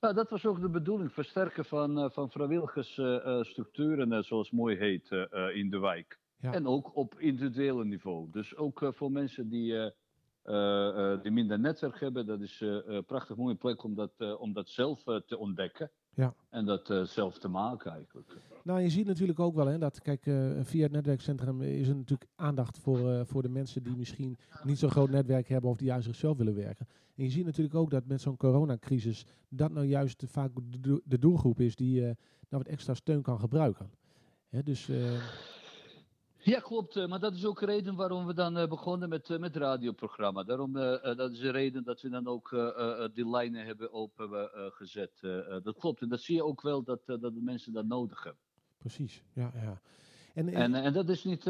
Nou, 0.00 0.14
dat 0.14 0.30
was 0.30 0.46
ook 0.46 0.60
de 0.60 0.68
bedoeling. 0.68 1.12
Versterken 1.12 1.64
van, 1.64 2.10
van 2.12 2.30
vrijwilligersstructuren, 2.30 4.24
zoals 4.24 4.50
mooi 4.50 4.76
heet, 4.76 5.10
in 5.54 5.70
de 5.70 5.78
wijk. 5.78 6.18
Ja. 6.40 6.52
En 6.52 6.66
ook 6.66 6.96
op 6.96 7.18
individuele 7.20 7.84
niveau. 7.84 8.30
Dus 8.30 8.56
ook 8.56 8.92
voor 8.94 9.12
mensen 9.12 9.48
die, 9.48 9.74
die 11.22 11.32
minder 11.32 11.58
netwerk 11.58 12.00
hebben. 12.00 12.26
Dat 12.26 12.40
is 12.40 12.60
een 12.60 13.04
prachtig 13.04 13.36
mooie 13.36 13.54
plek 13.54 13.82
om 13.84 13.94
dat, 13.94 14.38
om 14.38 14.52
dat 14.52 14.68
zelf 14.68 15.02
te 15.02 15.38
ontdekken. 15.38 15.90
Ja. 16.18 16.34
En 16.50 16.64
dat 16.64 16.90
eh, 16.90 17.02
zelf 17.02 17.38
te 17.38 17.48
maken 17.48 17.92
eigenlijk. 17.92 18.36
Nou, 18.62 18.80
je 18.80 18.88
ziet 18.88 19.06
natuurlijk 19.06 19.40
ook 19.40 19.54
wel 19.54 19.66
hè, 19.66 19.78
dat, 19.78 20.00
kijk, 20.02 20.26
eh, 20.26 20.50
via 20.62 20.82
het 20.82 20.92
netwerkcentrum 20.92 21.62
is 21.62 21.88
er 21.88 21.96
natuurlijk 21.96 22.30
aandacht 22.34 22.78
voor, 22.78 23.10
eh, 23.10 23.20
voor 23.24 23.42
de 23.42 23.48
mensen 23.48 23.82
die 23.82 23.96
misschien 23.96 24.36
niet 24.62 24.78
zo'n 24.78 24.90
groot 24.90 25.10
netwerk 25.10 25.48
hebben 25.48 25.70
of 25.70 25.76
die 25.76 25.92
aan 25.92 26.02
zichzelf 26.02 26.36
willen 26.36 26.54
werken. 26.54 26.86
En 27.16 27.24
je 27.24 27.30
ziet 27.30 27.44
natuurlijk 27.44 27.74
ook 27.74 27.90
dat 27.90 28.06
met 28.06 28.20
zo'n 28.20 28.36
coronacrisis 28.36 29.24
dat 29.48 29.72
nou 29.72 29.86
juist 29.86 30.22
vaak 30.26 30.50
de, 30.54 30.80
do- 30.80 31.00
de 31.04 31.18
doelgroep 31.18 31.60
is 31.60 31.76
die 31.76 32.00
nou 32.00 32.14
wat 32.48 32.66
extra 32.66 32.94
steun 32.94 33.22
kan 33.22 33.40
gebruiken. 33.40 33.90
Hè, 34.48 34.62
dus 34.62 34.90
Ja, 36.40 36.60
klopt. 36.60 36.96
eh, 36.96 37.06
Maar 37.06 37.20
dat 37.20 37.34
is 37.34 37.46
ook 37.46 37.60
de 37.60 37.66
reden 37.66 37.94
waarom 37.94 38.26
we 38.26 38.34
dan 38.34 38.56
eh, 38.56 38.68
begonnen 38.68 39.08
met, 39.08 39.30
eh, 39.30 39.38
met 39.38 39.54
het 39.54 39.62
radioprogramma. 39.62 40.42
Daarom, 40.42 40.72
dat 40.72 41.30
is 41.32 41.38
de 41.38 41.50
reden 41.50 41.84
dat 41.84 42.00
we 42.00 42.08
dan 42.08 42.26
ook 42.26 42.50
die 43.14 43.28
lijnen 43.30 43.64
hebben 43.66 43.92
opengezet. 43.92 45.20
dat 45.62 45.78
klopt. 45.78 46.00
En 46.00 46.08
dat 46.08 46.20
zie 46.20 46.34
je 46.36 46.44
ook 46.44 46.62
wel 46.62 46.82
dat, 46.82 47.00
dat 47.06 47.20
de 47.20 47.40
mensen 47.40 47.72
dat 47.72 47.86
nodig 47.86 48.22
hebben. 48.24 48.42
precies, 48.78 49.22
ja, 49.32 49.52
ja. 49.54 49.80
En, 50.34 50.48
En, 50.48 50.74
en 50.74 50.92
dat 50.92 51.08
is 51.08 51.24
niet 51.24 51.44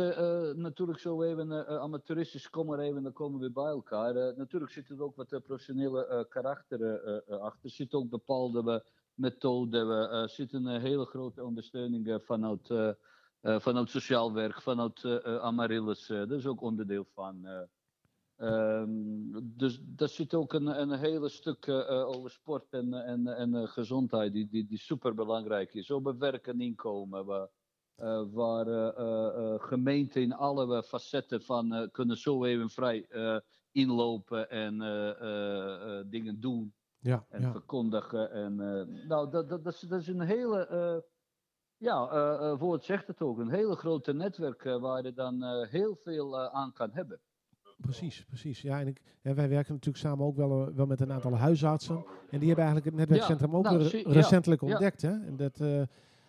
natuurlijk 0.57 0.98
zo 0.98 1.22
even 1.22 1.66
eh, 1.66 1.77
amateuristisch, 1.77 2.51
kom 2.51 2.66
maar 2.66 2.79
even, 2.79 3.03
dan 3.03 3.12
komen 3.12 3.40
we 3.40 3.51
bij 3.51 3.64
elkaar. 3.70 4.14
Natuurlijk 4.37 4.72
zit 4.72 4.88
er 4.88 5.03
ook 5.03 5.16
wat 5.16 5.29
professionele 5.29 6.27
karakter 6.29 7.01
achter. 7.27 7.64
Er 7.64 7.70
zit 7.70 7.94
ook 7.94 8.09
bepaalde 8.09 8.85
methoden, 9.14 9.88
er 9.88 10.22
uh, 10.22 10.29
zit 10.29 10.53
een 10.53 10.66
hele 10.81 11.05
grote 11.05 11.44
ondersteuning 11.44 12.20
vanuit, 12.24 12.68
eh, 13.40 13.61
vanuit 13.61 13.90
sociaal 13.90 14.33
werk, 14.33 14.61
vanuit 14.62 15.05
eh, 15.05 15.37
Amaryllis. 15.37 16.07
dat 16.07 16.31
is 16.31 16.46
ook 16.46 16.61
onderdeel 16.61 17.05
van. 17.05 17.44
eh. 17.46 17.61
Ehm, 18.37 18.90
dus 19.42 19.81
daar 19.85 20.09
zit 20.09 20.35
ook 20.35 20.53
een, 20.53 20.66
een 20.81 20.92
hele 20.92 21.29
stuk 21.29 21.68
over 21.88 22.31
sport 22.31 22.66
en, 22.70 22.94
en, 22.94 23.27
en 23.27 23.68
gezondheid, 23.68 24.33
die, 24.33 24.48
die, 24.48 24.66
die 24.66 24.79
super 24.79 25.14
belangrijk 25.14 25.74
is. 25.74 25.90
Over 25.90 26.18
werk 26.18 26.46
en 26.46 26.61
inkomen. 26.61 27.24
waar- 27.24 27.48
waar 28.33 28.66
gemeenten 29.61 30.22
in 30.22 30.33
alle 30.33 30.83
facetten 30.83 31.42
van 31.42 31.88
kunnen 31.92 32.16
zo 32.16 32.44
even 32.44 32.70
vrij 32.70 33.07
inlopen 33.72 34.51
en 34.51 34.79
dingen 36.11 36.40
doen 36.40 36.74
ja, 36.98 37.27
en 37.29 37.40
ja, 37.40 37.51
verkondigen. 37.53 38.31
En, 38.31 38.55
nou, 39.07 39.31
dat, 39.31 39.48
dat, 39.48 39.64
dat, 39.64 39.74
is, 39.74 39.81
dat 39.81 40.01
is 40.01 40.09
een 40.09 40.20
hele, 40.20 41.05
ja, 41.78 42.08
eh, 42.10 42.50
eh, 42.50 42.58
woord 42.58 42.84
zegt 42.84 43.06
het 43.06 43.22
ook. 43.22 43.38
Een 43.38 43.50
hele 43.50 43.74
grote 43.76 44.12
netwerk 44.12 44.64
eh, 44.64 44.80
waar 44.80 45.04
je 45.04 45.12
dan 45.12 45.42
eh, 45.42 45.68
heel 45.68 45.96
veel 46.02 46.38
eh, 46.38 46.54
aan 46.54 46.72
kan 46.72 46.90
hebben. 46.92 47.20
Precies, 47.80 48.24
precies. 48.24 48.62
Ja, 48.62 48.80
en 48.80 48.86
ik, 48.86 49.00
wij 49.22 49.48
werken 49.48 49.72
natuurlijk 49.72 49.96
samen 50.04 50.26
ook 50.26 50.36
wel, 50.36 50.66
eh, 50.66 50.74
wel 50.74 50.86
met 50.86 51.00
een 51.00 51.12
aantal 51.12 51.36
huisartsen. 51.36 52.04
En 52.30 52.38
die 52.38 52.46
hebben 52.48 52.64
eigenlijk 52.64 52.84
het 52.84 52.94
netwerkcentrum 52.94 53.56
ook 53.56 53.64
nou, 53.64 53.82
re- 53.82 54.02
recentelijk 54.06 54.60
ja. 54.60 54.66
ontdekt. 54.68 55.02
Hè? 55.02 55.10
En 55.10 55.36
dat, 55.36 55.60
eh, 55.60 55.82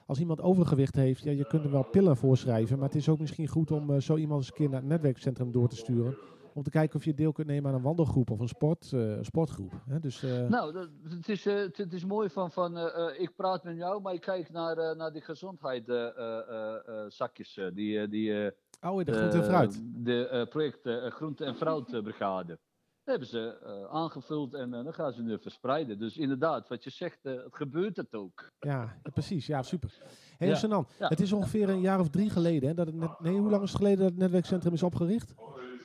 als 0.05 0.19
iemand 0.19 0.41
overgewicht 0.41 0.95
heeft, 0.95 1.23
ja, 1.23 1.31
je 1.31 1.47
kunt 1.47 1.63
er 1.63 1.71
wel 1.71 1.83
pillen 1.83 2.17
voorschrijven. 2.17 2.77
Maar 2.77 2.87
het 2.87 2.97
is 2.97 3.09
ook 3.09 3.19
misschien 3.19 3.47
goed 3.47 3.71
om 3.71 3.89
eh, 3.93 3.99
zo 3.99 4.15
iemand 4.17 4.39
eens 4.39 4.49
een 4.49 4.55
keer 4.55 4.69
naar 4.69 4.79
het 4.79 4.89
netwerkcentrum 4.89 5.51
door 5.51 5.69
te 5.69 5.75
sturen. 5.75 6.17
Om 6.59 6.65
te 6.65 6.71
kijken 6.71 6.95
of 6.95 7.05
je 7.05 7.13
deel 7.13 7.31
kunt 7.31 7.47
nemen 7.47 7.69
aan 7.69 7.75
een 7.77 7.81
wandelgroep 7.81 8.29
of 8.31 8.39
een 8.39 8.47
sport, 8.47 8.91
eh, 8.93 9.17
sportgroep. 9.21 9.73
Hè? 9.85 9.99
Dus, 9.99 10.23
eh, 10.23 10.47
Nou, 10.47 10.73
dat, 10.73 10.89
het, 11.03 11.29
is, 11.29 11.45
eh, 11.45 11.55
het, 11.55 11.93
is 11.93 12.05
mooi 12.05 12.29
van, 12.29 12.51
van 12.51 12.77
ik 13.17 13.35
praat 13.35 13.63
met 13.63 13.77
jou, 13.77 14.01
maar 14.01 14.13
ik 14.13 14.21
kijk 14.21 14.51
naar, 14.51 14.95
naar 14.95 15.11
die 15.11 15.21
gezondheidszakjes. 15.21 17.59
die, 17.73 18.07
die, 18.07 18.51
oh, 18.81 19.03
de 19.03 19.13
groente 19.13 19.37
en 19.37 19.43
fruit. 19.43 19.81
De 19.83 20.45
project 20.49 20.79
Groente 21.13 21.45
en 21.45 21.55
Fruitbrigade. 21.55 22.59
Dat 23.03 23.03
hebben 23.03 23.27
ze 23.27 23.87
aangevuld 23.91 24.53
en 24.53 24.69
dan 24.69 24.93
gaan 24.93 25.13
ze 25.13 25.21
nu 25.21 25.39
verspreiden. 25.39 25.99
Dus 25.99 26.17
inderdaad, 26.17 26.67
wat 26.67 26.83
je 26.83 26.89
zegt, 26.89 27.19
het 27.21 27.45
gebeurt 27.49 27.97
het 27.97 28.13
ook. 28.13 28.51
Ja, 28.59 28.97
precies. 29.01 29.47
Ja, 29.47 29.63
super. 29.63 29.97
Hey, 30.37 30.47
Ja, 30.47 30.55
Sanan, 30.55 30.87
ja. 30.99 31.07
het 31.07 31.19
is 31.19 31.33
ongeveer 31.33 31.69
een 31.69 31.81
jaar 31.81 31.99
of 31.99 32.09
drie 32.09 32.29
geleden. 32.29 32.69
Hè, 32.69 32.75
dat 32.75 32.85
het 32.85 32.95
net, 32.95 33.19
nee, 33.19 33.37
hoe 33.37 33.49
lang 33.49 33.63
is 33.63 33.69
het 33.69 33.77
geleden 33.77 33.99
dat 33.99 34.09
het 34.09 34.17
netwerkcentrum 34.17 34.73
is 34.73 34.83
opgericht? 34.83 35.33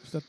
Is 0.03 0.11
dat, 0.11 0.25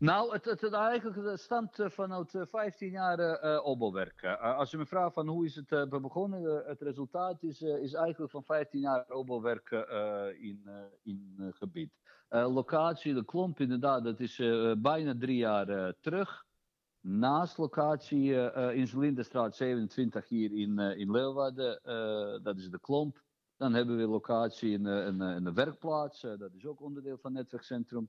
Nou, 0.00 0.32
het, 0.32 0.44
het, 0.44 0.60
het 0.60 0.72
eigenlijk 0.72 1.38
stamt 1.38 1.78
vanuit 1.84 2.34
eh, 2.34 2.42
15 2.46 2.90
jaar. 2.90 3.18
Eh, 3.18 4.56
als 4.56 4.70
je 4.70 4.76
me 4.76 4.86
vraagt 4.86 5.14
van 5.14 5.28
hoe 5.28 5.44
is 5.44 5.54
het 5.54 5.72
eh, 5.72 5.86
begonnen, 5.88 6.62
het 6.66 6.80
resultaat 6.80 7.42
is, 7.42 7.62
is 7.62 7.92
eigenlijk 7.92 8.30
van 8.30 8.44
15 8.44 8.80
jaar 8.80 9.10
opbouwwerk 9.10 9.70
eh, 9.70 10.26
in, 10.40 10.68
in 11.02 11.52
gebied. 11.54 11.92
Locatie, 12.28 13.14
de 13.14 13.24
klomp 13.24 13.60
inderdaad, 13.60 14.04
dat 14.04 14.20
is 14.20 14.36
bijna 14.78 15.14
drie 15.18 15.36
jaar 15.36 15.94
terug. 16.00 16.44
Naast 17.00 17.58
locatie 17.58 18.52
in 18.74 18.86
Zelinderstraat 18.86 19.56
27 19.56 20.28
hier 20.28 20.52
in, 20.52 20.78
in 20.78 21.10
Leeuwarden, 21.10 21.80
dat 22.42 22.56
is 22.56 22.70
de 22.70 22.80
klomp. 22.80 23.22
Dan 23.56 23.74
hebben 23.74 23.96
we 23.96 24.06
locatie 24.06 24.72
in, 24.72 24.86
in, 24.86 25.20
in 25.20 25.44
de 25.44 25.52
werkplaats, 25.52 26.20
dat 26.20 26.54
is 26.54 26.66
ook 26.66 26.80
onderdeel 26.80 27.18
van 27.18 27.34
het 27.34 27.42
netwerkcentrum. 27.42 28.08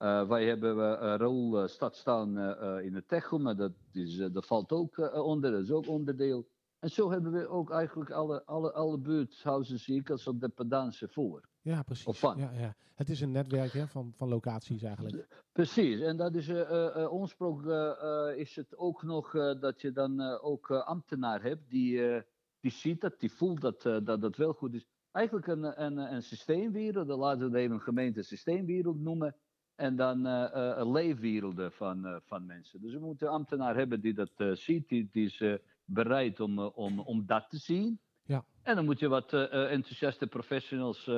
Eh, 0.00 0.28
wij 0.28 0.46
hebben 0.46 0.76
uh, 0.76 0.98
Raoul 1.16 1.62
uh, 1.62 1.68
Stad 1.68 1.96
staan 1.96 2.38
in 2.82 2.94
het 2.94 3.08
Techum, 3.08 3.42
maar 3.42 3.56
dat, 3.56 3.72
is, 3.92 4.16
dat 4.16 4.46
valt 4.46 4.72
ook 4.72 5.14
onder, 5.14 5.50
dat 5.50 5.62
is 5.62 5.70
ook 5.70 5.88
onderdeel. 5.88 6.46
En 6.78 6.90
zo 6.90 7.10
hebben 7.10 7.32
we 7.32 7.48
ook 7.48 7.70
eigenlijk 7.70 8.10
alle, 8.10 8.44
alle, 8.44 8.72
alle 8.72 8.98
buurthuizen, 8.98 9.78
zie 9.78 10.00
ik, 10.00 10.10
als 10.10 10.26
op 10.26 10.40
dependance 10.40 11.08
voor. 11.08 11.48
ja, 11.60 11.78
Of 11.78 11.84
precies. 11.84 12.18
van. 12.18 12.38
Ja, 12.38 12.50
ja. 12.50 12.74
Het 12.94 13.08
is 13.08 13.20
een 13.20 13.30
netwerk 13.30 13.72
hè, 13.72 13.86
van, 13.88 14.12
van 14.16 14.28
locaties 14.28 14.82
eigenlijk. 14.82 15.42
Precies, 15.52 16.00
en 16.00 16.16
dat 16.16 16.34
is 16.34 16.48
uh, 16.48 16.56
uh, 16.56 17.12
oorsprong 17.12 17.64
uh, 17.64 18.36
is 18.36 18.56
het 18.56 18.76
ook 18.76 19.02
nog 19.02 19.30
dat 19.60 19.80
je 19.80 19.92
dan 19.92 20.20
ook 20.40 20.70
ambtenaar 20.70 21.42
hebt 21.42 21.70
die, 21.70 22.22
die 22.60 22.70
ziet 22.70 23.00
dat, 23.00 23.20
die 23.20 23.32
voelt 23.32 23.60
dat, 23.60 23.82
dat 23.82 24.20
dat 24.20 24.36
wel 24.36 24.52
goed 24.52 24.74
is. 24.74 24.86
Eigenlijk 25.10 25.46
een, 25.46 25.82
een, 25.82 25.96
een 25.96 26.22
systeemwereld, 26.22 27.08
dat 27.08 27.18
laten 27.18 27.38
we 27.38 27.44
het 27.44 27.54
even 27.54 27.74
een 27.74 27.80
gemeente 27.80 28.22
systeemwereld 28.22 29.00
noemen. 29.00 29.36
En 29.80 29.96
dan 29.96 30.26
uh, 30.26 30.46
uh, 30.54 30.92
leefwerelden 30.92 31.72
van, 31.72 32.20
van 32.24 32.46
mensen. 32.46 32.80
Dus 32.80 32.92
we 32.92 32.98
moeten 32.98 33.26
een 33.26 33.32
ambtenaar 33.32 33.76
hebben 33.76 34.00
die 34.00 34.14
dat 34.14 34.30
ziet, 34.52 34.88
die, 34.88 35.08
die 35.12 35.24
is 35.24 35.58
bereid 35.84 36.40
om, 36.40 36.58
om, 36.58 36.98
om 36.98 37.26
dat 37.26 37.50
te 37.50 37.56
zien. 37.56 38.00
Ja. 38.24 38.44
En 38.62 38.74
dan 38.74 38.84
moet 38.84 38.98
je 38.98 39.08
wat 39.08 39.32
enthousiaste 39.32 40.26
professionals 40.26 41.08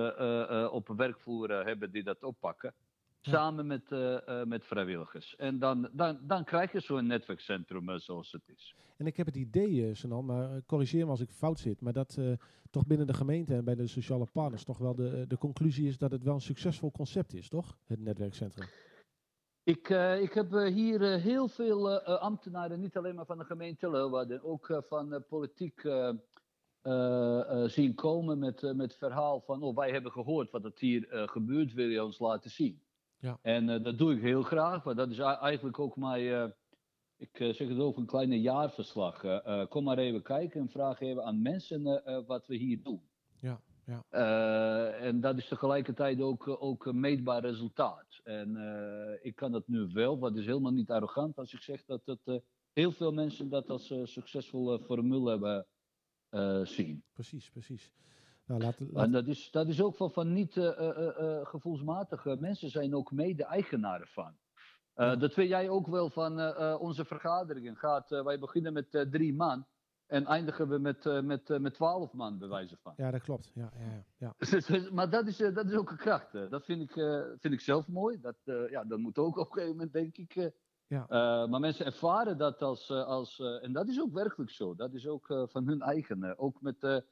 op 0.71 0.89
werkvloer 0.97 1.65
hebben 1.65 1.91
die 1.91 2.03
dat 2.03 2.23
oppakken. 2.23 2.75
Samen 3.23 3.67
met, 3.67 3.91
met 4.45 4.67
vrijwilligers. 4.67 5.37
En 5.37 5.59
dan, 5.59 5.89
dan, 5.93 6.19
dan 6.23 6.45
krijg 6.45 6.73
je 6.73 6.81
zo'n 6.81 7.07
netwerkcentrum 7.07 7.99
zoals 7.99 8.33
het 8.33 8.49
is. 8.49 8.75
En 8.97 9.07
ik 9.07 9.17
heb 9.17 9.27
het 9.27 9.37
idee, 9.37 9.95
Sanan, 9.95 10.25
maar 10.25 10.63
corrigeer 10.67 11.05
me 11.05 11.11
als 11.11 11.21
ik 11.21 11.31
fout 11.31 11.59
zit, 11.59 11.81
maar 11.81 11.93
dat 11.93 12.19
toch 12.71 12.87
binnen 12.87 13.07
de 13.07 13.15
gemeente 13.15 13.55
en 13.55 13.65
bij 13.65 13.75
de 13.75 13.87
sociale 13.87 14.27
partners 14.33 14.65
toch 14.65 14.79
wel 14.79 14.95
de, 14.95 15.25
de 15.29 15.39
conclusie 15.39 15.89
is 15.89 15.99
dat 15.99 16.11
het 16.11 16.23
wel 16.23 16.35
een 16.35 16.41
succesvol 16.41 16.91
concept 16.91 17.35
is, 17.35 17.49
toch? 17.49 17.77
Het 17.87 18.01
netwerkcentrum. 18.01 18.67
Ik, 19.65 19.89
uh, 19.89 20.23
ik 20.23 20.33
heb 20.33 20.51
hier 20.53 21.01
heel 21.01 21.49
veel 21.49 22.01
ambtenaren, 22.01 22.81
niet 22.81 22.97
alleen 22.97 23.15
maar 23.15 23.27
van 23.27 23.39
de 23.39 23.45
gemeente 23.45 23.91
Leeuwarden, 23.91 24.43
ook 24.43 24.83
van 24.89 25.25
politiek 25.29 25.81
zien 27.67 27.95
komen 27.95 28.39
met, 28.39 28.63
met 28.63 28.91
het 28.91 28.97
verhaal 28.97 29.41
van, 29.41 29.63
oh 29.63 29.77
wij 29.77 29.91
hebben 29.91 30.13
gehoord 30.13 30.51
wat 30.51 30.65
er 30.65 30.73
hier 30.75 31.07
gebeurt, 31.11 31.73
wil 31.73 31.89
je 31.89 32.05
ons 32.05 32.19
laten 32.19 32.51
zien. 32.51 32.83
Ja. 33.23 33.39
En 33.43 33.83
dat 33.83 33.99
doe 33.99 34.15
ik 34.15 34.21
heel 34.21 34.43
graag, 34.43 34.83
want 34.83 34.97
dat 34.97 35.11
is 35.11 35.19
eigenlijk 35.19 35.79
ook 35.79 35.97
mijn 35.97 36.53
ik 37.23 37.41
uh, 37.41 37.55
zeg 37.55 37.69
het 37.69 37.79
ook, 37.79 37.97
een 37.97 38.07
kleine 38.07 38.41
jaarverslag. 38.41 39.25
Uh, 39.25 39.67
kom 39.69 39.85
maar 39.85 39.99
even 39.99 40.23
kijken 40.23 40.61
en 40.61 40.69
vraag 40.69 41.01
even 41.01 41.25
aan 41.25 41.43
mensen 41.43 42.03
wat 42.27 42.47
we 42.47 42.57
hier 42.57 42.83
doen. 42.83 43.03
Ja, 43.41 43.61
ja. 43.85 44.05
en 44.91 45.21
dat 45.21 45.37
is 45.37 45.49
tegelijkertijd 45.49 46.21
ook, 46.21 46.49
ook 46.49 46.87
een 46.87 47.01
meetbaar 47.01 47.41
resultaat. 47.41 48.21
En 48.25 48.57
ik 49.23 49.37
kan 49.37 49.53
dat 49.53 49.69
nu 49.69 49.89
wel, 49.93 50.19
wat 50.19 50.37
is 50.37 50.47
helemaal 50.47 50.73
niet 50.73 50.91
arrogant 50.91 51.39
als 51.39 51.53
ik 51.53 51.61
zeg 51.61 51.85
dat 51.85 52.01
het, 52.05 52.43
heel 52.73 52.93
veel 52.93 53.13
mensen 53.13 53.49
dat 53.49 53.71
als 53.71 53.95
succesvolle 54.05 54.79
formule 54.81 55.31
hebben 55.31 55.67
zien. 56.67 57.05
Precies, 57.13 57.51
precies. 57.51 57.93
Nou, 58.47 58.61
laat, 58.61 58.81
laat... 58.81 59.05
En 59.05 59.13
dat 59.13 59.27
is, 59.27 59.51
dat 59.51 59.69
is 59.69 59.83
ook 59.83 59.97
van, 59.97 60.11
van 60.11 60.33
niet 60.33 60.53
gevoelsmatige 61.43 62.37
mensen 62.41 62.71
zijn 62.71 62.95
ook 62.95 63.13
mede-eigenaren 63.13 64.07
van. 64.07 64.37
Uh, 64.97 65.19
dat 65.19 65.35
weet 65.35 65.49
jij 65.49 65.69
ook 65.69 65.87
wel 65.87 66.11
van 66.11 66.57
onze 66.79 67.05
vergaderingen. 67.05 67.77
Gaat, 67.77 68.09
wij 68.09 68.39
beginnen 68.39 68.73
met 68.73 69.07
drie 69.11 69.35
man 69.35 69.67
en 70.07 70.27
eindigen 70.27 70.69
we 70.69 70.79
met, 70.79 71.05
met, 71.23 71.49
met 71.49 71.75
twaalf 71.75 72.13
man, 72.13 72.39
bij 72.39 72.49
wijze 72.49 72.77
van. 72.83 72.93
Ja, 72.97 73.11
dat 73.11 73.23
klopt. 73.23 73.51
Ja, 73.55 73.73
ja, 73.79 74.05
ja. 74.17 74.35
maar 74.97 75.11
dat 75.11 75.27
is, 75.27 75.37
dat 75.37 75.67
is 75.67 75.75
ook 75.75 75.91
een 75.91 75.97
kracht. 75.97 76.33
Dat 76.33 76.65
vind 76.65 76.83
ik, 76.83 76.93
vind 77.39 77.55
ik 77.55 77.61
zelf 77.61 77.89
mooi. 77.89 78.21
Dat, 78.21 78.37
ja, 78.71 78.85
dat 78.85 78.99
moet 78.99 79.19
ook 79.19 79.37
op 79.37 79.47
een 79.47 79.53
gegeven 79.53 79.77
moment, 79.77 79.93
denk 79.93 80.17
ik. 80.17 80.53
Ja. 80.87 81.07
maar 81.47 81.61
mensen 81.61 81.87
ervaren 81.87 82.39
dat 82.39 82.63
als. 82.63 82.91
als 82.91 83.39
en 83.39 83.73
dat 83.73 83.89
is 83.89 84.01
ook 84.01 84.13
werkelijk 84.13 84.51
zo. 84.51 84.75
Dat 84.75 84.95
is 84.95 85.07
ook 85.07 85.27
van 85.27 85.67
hun 85.67 85.81
eigen. 85.81 86.39
ook 86.39 86.61
met 86.61 87.03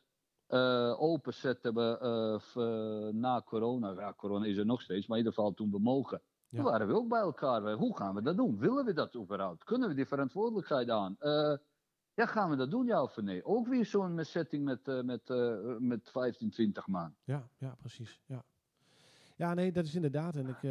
openzetten 0.98 1.74
we 1.74 3.10
na 3.14 3.42
corona. 3.42 3.90
Ja, 3.90 4.14
corona 4.16 4.46
is 4.46 4.56
er 4.56 4.66
nog 4.66 4.82
steeds, 4.82 5.06
maar 5.06 5.18
in 5.18 5.24
ieder 5.24 5.38
geval 5.38 5.54
toen 5.54 5.70
we 5.70 5.78
mogen. 5.78 6.20
Ja. 6.50 6.56
Toen 6.56 6.70
waren 6.70 6.86
we 6.86 6.94
ook 6.94 7.08
bij 7.08 7.20
elkaar. 7.20 7.72
Hoe 7.72 7.96
gaan 7.96 8.14
we 8.14 8.22
dat 8.22 8.36
doen? 8.36 8.58
Willen 8.58 8.84
we 8.84 8.92
dat 8.92 9.14
überhaupt? 9.16 9.64
Kunnen 9.64 9.88
we 9.88 9.94
die 9.94 10.06
verantwoordelijkheid 10.06 10.90
aan? 10.90 11.16
Uh, 11.20 11.56
ja, 12.14 12.26
gaan 12.26 12.50
we 12.50 12.56
dat 12.56 12.70
doen, 12.70 12.86
ja 12.86 13.02
of 13.02 13.16
nee? 13.16 13.44
Ook 13.44 13.66
weer 13.66 13.86
zo'n 13.86 14.24
setting 14.24 14.64
met, 14.64 14.88
uh, 14.88 15.02
met, 15.02 15.30
uh, 15.30 15.76
met 15.78 16.10
15, 16.10 16.50
20 16.50 16.86
man. 16.86 17.14
Ja, 17.24 17.48
ja, 17.58 17.74
precies. 17.78 18.20
Ja. 18.26 18.44
ja, 19.36 19.54
nee, 19.54 19.72
dat 19.72 19.84
is 19.84 19.94
inderdaad. 19.94 20.36
En 20.36 20.48
ik, 20.48 20.62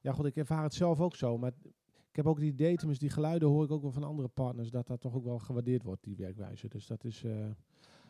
ja, 0.00 0.12
god, 0.12 0.26
ik 0.26 0.36
ervaar 0.36 0.62
het 0.62 0.74
zelf 0.74 1.00
ook 1.00 1.16
zo. 1.16 1.38
Maar 1.38 1.52
ik 2.10 2.16
heb 2.16 2.26
ook 2.26 2.40
idee, 2.40 2.76
tenminste, 2.76 3.04
die 3.04 3.14
geluiden 3.14 3.48
hoor 3.48 3.64
ik 3.64 3.70
ook 3.70 3.82
wel 3.82 3.90
van 3.90 4.04
andere 4.04 4.28
partners, 4.28 4.70
dat 4.70 4.86
dat 4.86 5.00
toch 5.00 5.14
ook 5.14 5.24
wel 5.24 5.38
gewaardeerd 5.38 5.82
wordt, 5.82 6.04
die 6.04 6.16
werkwijze. 6.16 6.68
Dus 6.68 6.86
dat 6.86 7.04
is. 7.04 7.24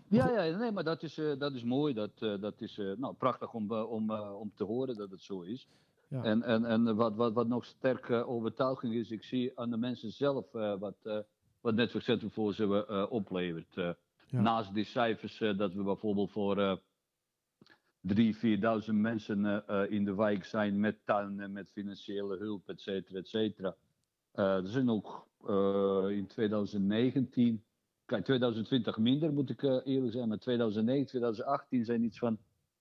Ja, 0.08 0.44
ja, 0.44 0.56
nee, 0.56 0.72
maar 0.72 0.84
dat 0.84 1.02
is, 1.02 1.20
dat 1.38 1.54
is 1.54 1.64
mooi. 1.64 1.94
Dat, 1.94 2.18
dat 2.18 2.60
is 2.60 2.76
nou, 2.96 3.14
prachtig 3.14 3.54
om, 3.54 3.72
om, 3.72 4.10
om 4.12 4.52
te 4.54 4.64
horen 4.64 4.96
dat 4.96 5.10
het 5.10 5.22
zo 5.22 5.40
is. 5.40 5.68
Ja. 6.08 6.22
En, 6.22 6.42
en, 6.42 6.64
en 6.64 6.96
wat, 6.96 7.14
wat, 7.14 7.32
wat 7.32 7.48
nog 7.48 7.64
sterke 7.64 8.26
overtuiging 8.26 8.94
is, 8.94 9.10
ik 9.10 9.22
zie 9.22 9.58
aan 9.58 9.70
de 9.70 9.76
mensen 9.76 10.12
zelf 10.12 10.52
wat, 10.52 11.24
wat 11.60 11.74
netwerkcentrum 11.74 12.30
voor 12.30 12.54
ze 12.54 13.08
oplevert. 13.10 13.74
Ja. 13.74 13.96
Naast 14.40 14.74
die 14.74 14.84
cijfers 14.84 15.38
dat 15.38 15.74
we 15.74 15.82
bijvoorbeeld 15.82 16.30
voor 16.30 16.80
3.000, 18.06 18.12
4.000 18.12 18.92
mensen 18.92 19.64
in 19.90 20.04
de 20.04 20.14
wijk 20.14 20.44
zijn 20.44 20.80
met 20.80 20.96
tuinen, 21.04 21.52
met 21.52 21.70
financiële 21.70 22.36
hulp, 22.36 22.68
et 22.68 22.80
cetera, 22.80 23.18
et 23.18 23.28
cetera. 23.28 23.74
er 24.32 24.68
zijn 24.68 24.90
ook 24.90 25.26
in 26.10 26.26
2019, 26.26 27.62
kijk 28.08 28.24
2020 28.24 28.98
minder 28.98 29.32
moet 29.32 29.50
ik 29.50 29.62
eerlijk 29.62 30.12
zijn, 30.12 30.28
maar 30.28 30.38
2009, 30.38 31.06
2018 31.06 31.84
zijn 31.84 32.02
iets 32.04 32.18
van 32.18 32.38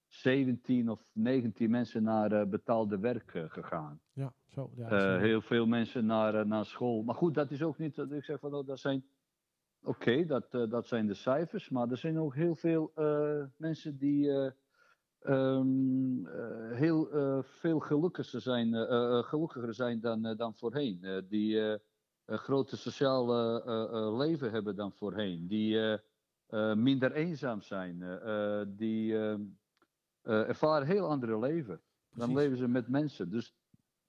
17 0.08 0.90
of 0.90 1.04
19 1.12 1.70
mensen 1.70 2.04
naar 2.04 2.32
uh, 2.32 2.44
betaalde 2.44 3.00
werk 3.00 3.34
uh, 3.34 3.44
gegaan. 3.48 4.00
Ja, 4.14 4.34
zo. 4.46 4.72
Ja, 4.76 5.16
uh, 5.16 5.22
heel 5.22 5.42
veel 5.42 5.66
mensen 5.66 6.06
naar, 6.06 6.48
naar 6.48 6.66
school. 6.66 7.04
Maar 7.04 7.16
goed, 7.16 7.34
dat 7.34 7.52
is 7.52 7.64
ook 7.64 7.78
niet 7.78 7.96
dat 7.96 8.12
ik 8.12 8.24
zeg 8.24 8.40
van, 8.40 8.54
oh, 8.54 8.68
dat 8.68 8.80
zijn. 8.80 9.06
Oké, 9.82 9.90
okay, 9.90 10.26
dat, 10.26 10.52
dat 10.52 10.88
zijn 10.88 11.08
de 11.08 11.14
cijfers, 11.14 11.70
maar 11.70 11.90
er 11.90 11.98
zijn 11.98 12.20
ook 12.20 12.36
heel 12.36 12.56
veel 12.56 12.92
mensen 13.58 13.98
die 13.98 14.54
um, 15.22 16.28
heel 16.72 17.08
veel 17.44 17.80
gelukkiger 17.80 18.42
zijn, 18.42 18.74
gelukkiger 19.24 19.74
zijn 19.74 20.00
dan, 20.00 20.36
dan 20.38 20.56
voorheen. 20.56 21.26
die 21.30 21.80
een 22.28 22.38
grote 22.38 22.78
sociale 22.78 24.16
leven 24.18 24.52
hebben 24.52 24.76
dan 24.76 24.92
voorheen. 24.92 25.48
Die 25.48 25.98
minder 26.76 27.12
eenzaam 27.12 27.62
zijn. 27.62 28.00
die 28.78 29.16
eh, 29.18 30.48
ervaren 30.48 30.88
heel 30.88 31.08
andere 31.08 31.40
leven. 31.40 31.82
Dan 32.14 32.34
leven 32.34 32.58
ze 32.58 32.68
met 32.68 32.88
mensen. 32.88 33.30
Dus 33.30 33.54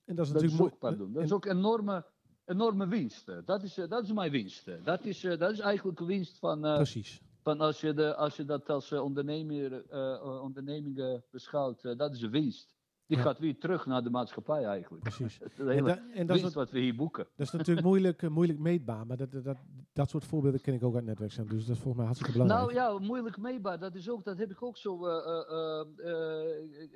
En 0.05 0.15
dat 0.17 0.27
is 0.27 0.33
dat 0.33 0.43
is 0.43 0.49
natuurlijk 0.51 0.75
ook, 0.75 0.81
pardon, 0.81 1.09
dat 1.13 1.17
en- 1.17 1.25
is 1.29 1.33
ook 1.33 1.45
enorme, 1.47 2.05
enorme 2.45 2.87
winst. 2.89 3.29
eh. 3.29 3.39
Dat 3.45 3.63
is, 3.63 3.79
eh, 3.79 3.89
dat 3.89 4.03
is 4.05 4.13
mijn 4.13 4.31
winst. 4.31 4.69
eh. 4.69 4.85
Dat 4.85 5.05
is, 5.05 5.25
eh, 5.25 5.39
dat 5.39 5.51
is 5.53 5.59
eigenlijk 5.59 5.99
de 5.99 6.05
winst 6.05 6.39
van, 6.39 6.65
eh, 6.67 6.75
Precies. 6.75 7.21
van 7.43 7.61
als, 7.61 7.81
je 7.81 7.95
de, 7.95 8.15
als 8.17 8.37
je 8.37 8.45
dat 8.45 8.69
als 8.71 8.91
eh, 8.93 9.03
ondernemer, 9.03 9.87
eh, 9.89 10.15
eh, 10.15 10.43
onderneming 10.43 10.99
eh, 10.99 11.15
beschouwt. 11.31 11.85
eh, 11.85 11.97
dat 11.97 12.13
is 12.15 12.23
een 12.23 12.31
winst. 12.31 12.77
Die 13.09 13.19
gaat 13.19 13.39
weer 13.39 13.59
terug 13.59 13.87
naar 13.87 14.03
de 14.03 14.11
maatschappij 14.11 14.65
eigenlijk. 14.65 15.03
Precies. 15.03 15.39
Het 15.43 15.59
En, 15.59 15.69
hele 15.69 15.83
da- 15.83 16.03
en 16.15 16.27
dat, 16.27 16.37
is, 16.37 16.55
wat 16.55 16.71
we 16.71 16.79
hier 16.79 16.95
boeken. 16.97 17.27
dat 17.37 17.47
is 17.47 17.53
natuurlijk 17.53 17.87
moeilijk, 17.91 18.23
eh, 18.23 18.31
moeilijk 18.31 18.59
meetbaar, 18.59 19.07
maar 19.07 19.17
dat, 19.17 19.33
dat, 19.33 19.57
dat, 19.93 20.11
soort 20.11 20.25
voorbeelden 20.25 20.61
ken 20.61 20.75
ik 20.75 20.83
ook 20.85 20.95
uit 20.95 21.05
netwerkcentrum. 21.05 21.57
Dus 21.57 21.67
dat 21.67 21.77
is 21.77 21.83
volgens 21.83 21.97
mij 21.97 22.13
hartstikke 22.13 22.39
belangrijk. 22.39 22.77
Nou 22.79 23.01
ja, 23.01 23.07
moeilijk 23.07 23.39
meetbaar. 23.39 23.79
Dat, 23.79 23.95
is 23.95 24.11
ook, 24.11 24.25
dat 24.25 24.39
heb 24.39 24.51
ik 24.51 24.63
ook 24.63 24.77
zo. 24.77 25.07
eh, 25.07 25.87
eh, 25.99 26.87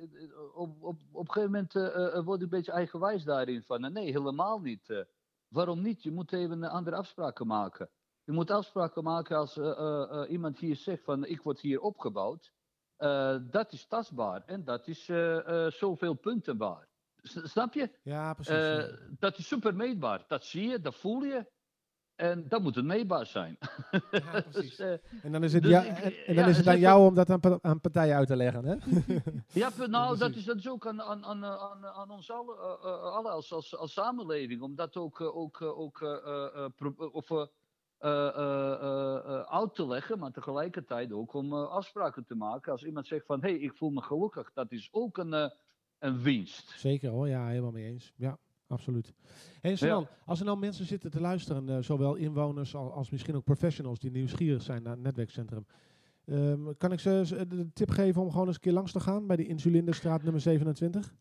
op, 0.55 0.83
op, 0.83 0.99
op 1.11 1.27
een 1.27 1.33
gegeven 1.33 1.51
moment 1.51 1.73
word 2.25 2.37
ik 2.37 2.43
een 2.43 2.49
beetje 2.49 2.71
eigenwijs 2.71 3.23
daarin. 3.23 3.63
Van, 3.63 3.93
nee, 3.93 4.11
helemaal 4.11 4.59
niet. 4.59 5.05
waarom 5.47 5.81
niet? 5.81 6.03
Je 6.03 6.11
moet 6.11 6.33
even 6.33 6.63
andere 6.63 6.95
afspraken 6.95 7.47
maken. 7.47 7.89
Je 8.23 8.31
moet 8.31 8.51
afspraken 8.51 9.03
maken 9.03 9.37
als 9.37 9.57
iemand 10.29 10.59
hier 10.59 10.75
zegt 10.75 11.03
van 11.03 11.25
ik 11.25 11.41
word 11.41 11.59
hier 11.59 11.79
opgebouwd. 11.79 12.53
Eh, 13.03 13.35
dat 13.41 13.71
is 13.73 13.85
tastbaar 13.85 14.43
en 14.45 14.63
dat 14.63 14.87
is 14.87 15.09
eh, 15.09 15.65
eh, 15.65 15.71
zoveel 15.71 16.13
punten 16.13 16.57
waar. 16.57 16.87
Snap 17.23 17.73
je? 17.73 17.89
ja, 18.01 18.33
precies. 18.33 18.53
Ja. 18.53 18.87
dat 19.19 19.37
is 19.37 19.47
super 19.47 19.75
meetbaar. 19.75 20.23
Dat 20.27 20.45
zie 20.45 20.67
je, 20.69 20.81
dat 20.81 20.95
voel 20.95 21.23
je. 21.23 21.51
En 22.15 22.47
dat 22.47 22.61
moet 22.61 22.75
het 22.75 22.85
meetbaar 22.85 23.25
zijn. 23.25 23.57
Ja, 24.11 24.31
Dus, 24.31 24.43
precies. 24.51 24.79
eh, 24.79 24.91
En 25.23 25.31
dan 25.31 25.43
is 25.43 25.53
het, 25.53 25.63
dus 25.63 25.71
ja, 25.71 25.81
ik- 25.83 26.15
en, 26.15 26.35
dan 26.35 26.47
is 26.49 26.55
het 26.55 26.65
dus 26.65 26.73
aan 26.73 26.79
jou 26.79 27.07
om 27.07 27.15
dat 27.15 27.29
aan, 27.29 27.59
aan 27.61 27.81
partijen 27.81 28.15
uit 28.15 28.27
te 28.27 28.35
leggen, 28.35 28.65
hè? 28.65 28.75
Ja, 29.61 29.69
nou, 29.87 30.17
dat 30.17 30.35
is, 30.35 30.43
dat 30.45 30.57
is 30.57 30.69
ook 30.69 30.87
aan, 30.87 31.01
aan, 31.01 31.25
aan, 31.25 31.45
aan, 31.85 32.09
ons 32.11 32.31
alle, 32.31 32.55
eh, 32.55 33.01
alle 33.01 33.29
als, 33.29 33.53
als, 33.53 33.77
als 33.77 33.93
samenleving, 33.93 34.61
om 34.61 34.75
dat 34.75 34.95
ook, 34.97 35.21
ook, 35.21 35.61
ook 35.61 36.01
of, 37.11 37.29
eh, 38.03 38.27
eh, 38.27 38.73
eh, 38.81 39.15
eh, 39.15 39.41
uit 39.41 39.75
te 39.75 39.87
leggen, 39.87 40.19
maar 40.19 40.31
tegelijkertijd 40.31 41.11
ook 41.11 41.33
om 41.33 41.53
afspraken 41.53 42.25
te 42.25 42.35
maken. 42.35 42.71
Als 42.71 42.83
iemand 42.83 43.07
zegt 43.07 43.25
van, 43.25 43.41
hé, 43.41 43.49
hey, 43.49 43.59
ik 43.59 43.73
voel 43.73 43.89
me 43.89 44.01
gelukkig, 44.01 44.51
dat 44.53 44.71
is 44.71 44.89
ook 44.91 45.17
een, 45.17 45.51
een 45.99 46.21
winst. 46.21 46.69
Zeker 46.69 47.09
hoor, 47.09 47.27
ja, 47.27 47.47
helemaal 47.47 47.71
mee 47.71 47.85
eens. 47.85 48.13
Ja, 48.15 48.37
absoluut. 48.67 49.13
En 49.61 49.77
Sanan, 49.77 50.07
als 50.25 50.39
er 50.39 50.45
nou 50.45 50.57
mensen 50.57 50.85
zitten 50.85 51.11
te 51.11 51.21
luisteren, 51.21 51.83
zowel 51.83 52.15
inwoners 52.15 52.75
als, 52.75 52.91
als 52.91 53.09
misschien 53.09 53.35
ook 53.35 53.43
professionals 53.43 53.99
die 53.99 54.11
nieuwsgierig 54.11 54.61
zijn 54.61 54.83
naar 54.83 54.93
het 54.93 55.03
netwerkcentrum, 55.03 55.65
ehm, 56.25 56.73
kan 56.77 56.91
ik 56.91 56.99
ze 56.99 57.45
de 57.47 57.73
tip 57.73 57.89
geven 57.89 58.21
om 58.21 58.31
gewoon 58.31 58.47
eens 58.47 58.55
een 58.55 58.61
keer 58.61 58.73
langs 58.73 58.91
te 58.91 58.99
gaan 58.99 59.27
bij 59.27 59.35
die 59.35 59.47
Insulinderstraat 59.47 60.23
nummer 60.23 60.41
27? 60.41 61.15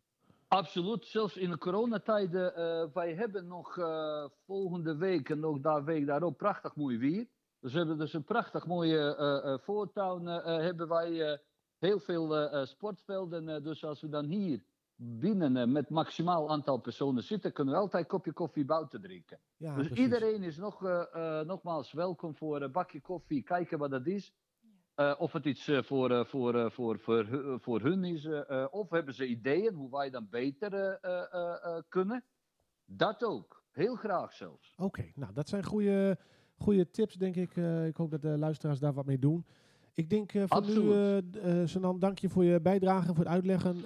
Absoluut, 0.52 1.06
zelfs 1.06 1.36
in 1.36 1.50
de 1.50 1.58
coronatijden. 1.58 2.54
eh 2.54 2.86
wij 2.92 3.14
hebben 3.14 3.46
nog 3.46 3.78
eh, 3.78 4.24
volgende 4.46 4.96
week 4.96 5.30
en 5.30 5.40
nog 5.40 5.60
daar 5.60 5.84
week 5.84 6.06
daarop 6.06 6.36
prachtig 6.36 6.76
mooi 6.76 6.98
weer. 6.98 7.26
Dus 7.60 7.72
we 7.72 7.78
hebben 7.78 7.98
dus 7.98 8.12
een 8.12 8.24
prachtig 8.24 8.66
mooie 8.66 9.58
voortuin. 9.62 10.28
eh, 10.28 10.56
hebben 10.56 10.88
wij 10.88 11.40
heel 11.78 11.98
veel 11.98 12.66
sportvelden. 12.66 13.62
dus 13.62 13.84
als 13.84 14.00
we 14.00 14.08
dan 14.08 14.24
hier 14.24 14.64
binnen 14.96 15.72
met 15.72 15.90
maximaal 15.90 16.50
aantal 16.50 16.78
personen 16.78 17.22
zitten, 17.22 17.52
kunnen 17.52 17.74
we 17.74 17.80
altijd 17.80 18.02
een 18.02 18.08
kopje 18.08 18.32
koffie 18.32 18.64
buiten 18.64 19.00
drinken. 19.00 19.38
Ja, 19.56 19.74
dus 19.76 19.86
precies. 19.86 20.04
iedereen 20.04 20.42
is 20.42 20.56
nog, 20.56 20.80
nogmaals 21.44 21.92
welkom 21.92 22.36
voor 22.36 22.62
een 22.62 22.72
bakje 22.72 23.00
koffie. 23.00 23.42
Kijken 23.42 23.78
wat 23.78 23.90
dat 23.90 24.06
is. 24.06 24.32
Eh, 24.94 25.14
of 25.18 25.32
het 25.32 25.44
iets 25.44 25.68
eh, 25.68 25.82
voor, 25.82 26.10
eh, 26.10 26.24
voor, 26.24 26.54
eh, 26.54 26.70
voor, 26.70 26.98
voor, 26.98 27.26
voor 27.60 27.80
hun 27.80 28.04
is. 28.04 28.24
eh, 28.24 28.50
eh, 28.62 28.66
of 28.70 28.90
hebben 28.90 29.14
ze 29.14 29.26
ideeën 29.26 29.74
hoe 29.74 29.90
wij 29.90 30.10
dan 30.10 30.26
beter 30.30 30.72
eh, 30.74 30.94
eh, 31.00 31.32
eh, 31.32 31.64
eh, 31.76 31.82
kunnen. 31.88 32.24
Dat 32.84 33.24
ook. 33.24 33.64
Heel 33.70 33.94
graag 33.94 34.32
zelfs. 34.32 34.74
Oké, 34.76 35.10
nou 35.14 35.32
dat 35.32 35.48
zijn 35.48 35.64
goede, 35.64 36.18
goede 36.56 36.90
tips, 36.90 37.14
denk 37.14 37.36
ik. 37.36 37.56
Eh, 37.56 37.86
ik 37.86 37.96
hoop 37.96 38.10
dat 38.10 38.22
de 38.22 38.38
luisteraars 38.38 38.78
daar 38.78 38.92
wat 38.92 39.06
mee 39.06 39.18
doen. 39.18 39.46
Ik 39.94 40.10
denk 40.10 40.32
eh 40.32 40.42
voor 40.46 40.66
nu, 40.66 40.92
eh, 40.92 41.60
eh, 41.62 41.66
Sanan, 41.68 41.98
dank 41.98 42.18
je 42.18 42.28
voor 42.28 42.44
je 42.44 42.60
bijdrage 42.60 43.08
en 43.08 43.14
voor 43.14 43.24
het 43.24 43.32
uitleggen. 43.32 43.76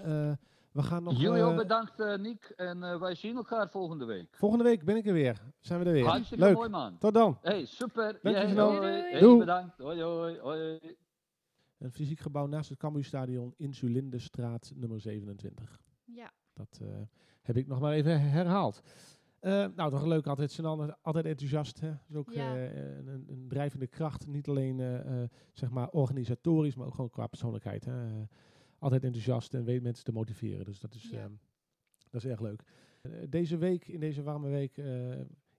We 0.76 0.82
gaan 0.82 1.02
nog... 1.02 1.20
Jullie 1.20 1.42
eh, 1.42 1.56
bedankt, 1.56 2.00
eh, 2.00 2.16
Nick. 2.16 2.52
En 2.56 2.82
eh, 2.82 3.00
wij 3.00 3.14
zien 3.14 3.36
elkaar 3.36 3.70
volgende 3.70 4.04
week. 4.04 4.36
volgende 4.36 4.64
week 4.64 4.84
ben 4.84 4.96
ik 4.96 5.06
er 5.06 5.12
weer. 5.12 5.42
Zijn 5.60 5.80
we 5.80 5.86
er 5.86 5.92
weer. 5.92 6.04
Hartstikke 6.06 6.44
Leuk. 6.44 6.54
mooi, 6.54 6.68
man. 6.68 6.98
Tot 6.98 7.14
dan. 7.14 7.38
Hey, 7.42 7.64
super. 7.64 8.18
Doei, 8.22 8.54
doei. 8.54 8.86
Hey, 8.86 9.36
bedankt. 9.38 9.78
Hoi, 9.78 10.02
hoi, 10.02 10.38
hoi. 10.38 10.78
Een 11.78 11.92
fysiek 11.92 12.20
gebouw 12.20 12.46
naast 12.46 12.68
het 12.68 12.78
Cambuurstadion 12.78 13.54
Insulindestraat 13.56 14.72
nummer 14.74 15.00
27. 15.00 15.80
Ja. 16.04 16.30
Dat 16.54 16.78
eh, 16.82 16.88
heb 17.42 17.56
ik 17.56 17.66
nog 17.66 17.80
maar 17.80 17.92
even 17.92 18.20
herhaald. 18.20 18.82
Eh, 19.40 19.66
nou, 19.76 19.90
toch 19.90 20.04
leuk 20.04 20.26
altijd. 20.26 20.50
Sinan, 20.50 20.96
altijd 21.02 21.24
enthousiast. 21.26 21.80
Hè? 21.80 21.92
Is 22.08 22.14
ook 22.16 22.30
Ja. 22.32 22.54
eh, 22.56 22.96
een, 22.96 23.24
een 23.28 23.44
drijvende 23.48 23.86
kracht. 23.86 24.26
Niet 24.26 24.48
alleen 24.48 24.80
eh, 24.80 25.22
eh, 25.22 25.28
zeg 25.52 25.70
maar 25.70 25.88
organisatorisch, 25.88 26.74
maar 26.76 26.86
ook 26.86 26.94
gewoon 26.94 27.10
qua 27.10 27.26
persoonlijkheid. 27.26 27.84
Hè? 27.84 27.92
Altijd 28.78 29.04
enthousiast 29.04 29.54
en 29.54 29.64
weet 29.64 29.82
mensen 29.82 30.04
te 30.04 30.12
motiveren. 30.12 30.64
Dus 30.64 30.80
dat 30.80 30.94
is, 30.94 31.10
Ja. 31.10 31.18
ehm, 31.18 31.32
dat 32.10 32.24
is 32.24 32.30
erg 32.30 32.40
leuk. 32.40 32.62
Eh, 33.02 33.10
deze 33.28 33.56
week, 33.56 33.88
in 33.88 34.00
deze 34.00 34.22
warme 34.22 34.48
week, 34.48 34.76
eh, 34.78 35.10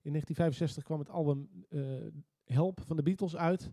in 0.01 0.12
1965 0.12 0.84
kwam 0.84 0.99
het 0.99 1.10
album 1.10 1.49
eh, 1.69 1.82
Help 2.43 2.82
van 2.86 2.95
de 2.95 3.03
Beatles 3.03 3.36
uit. 3.36 3.71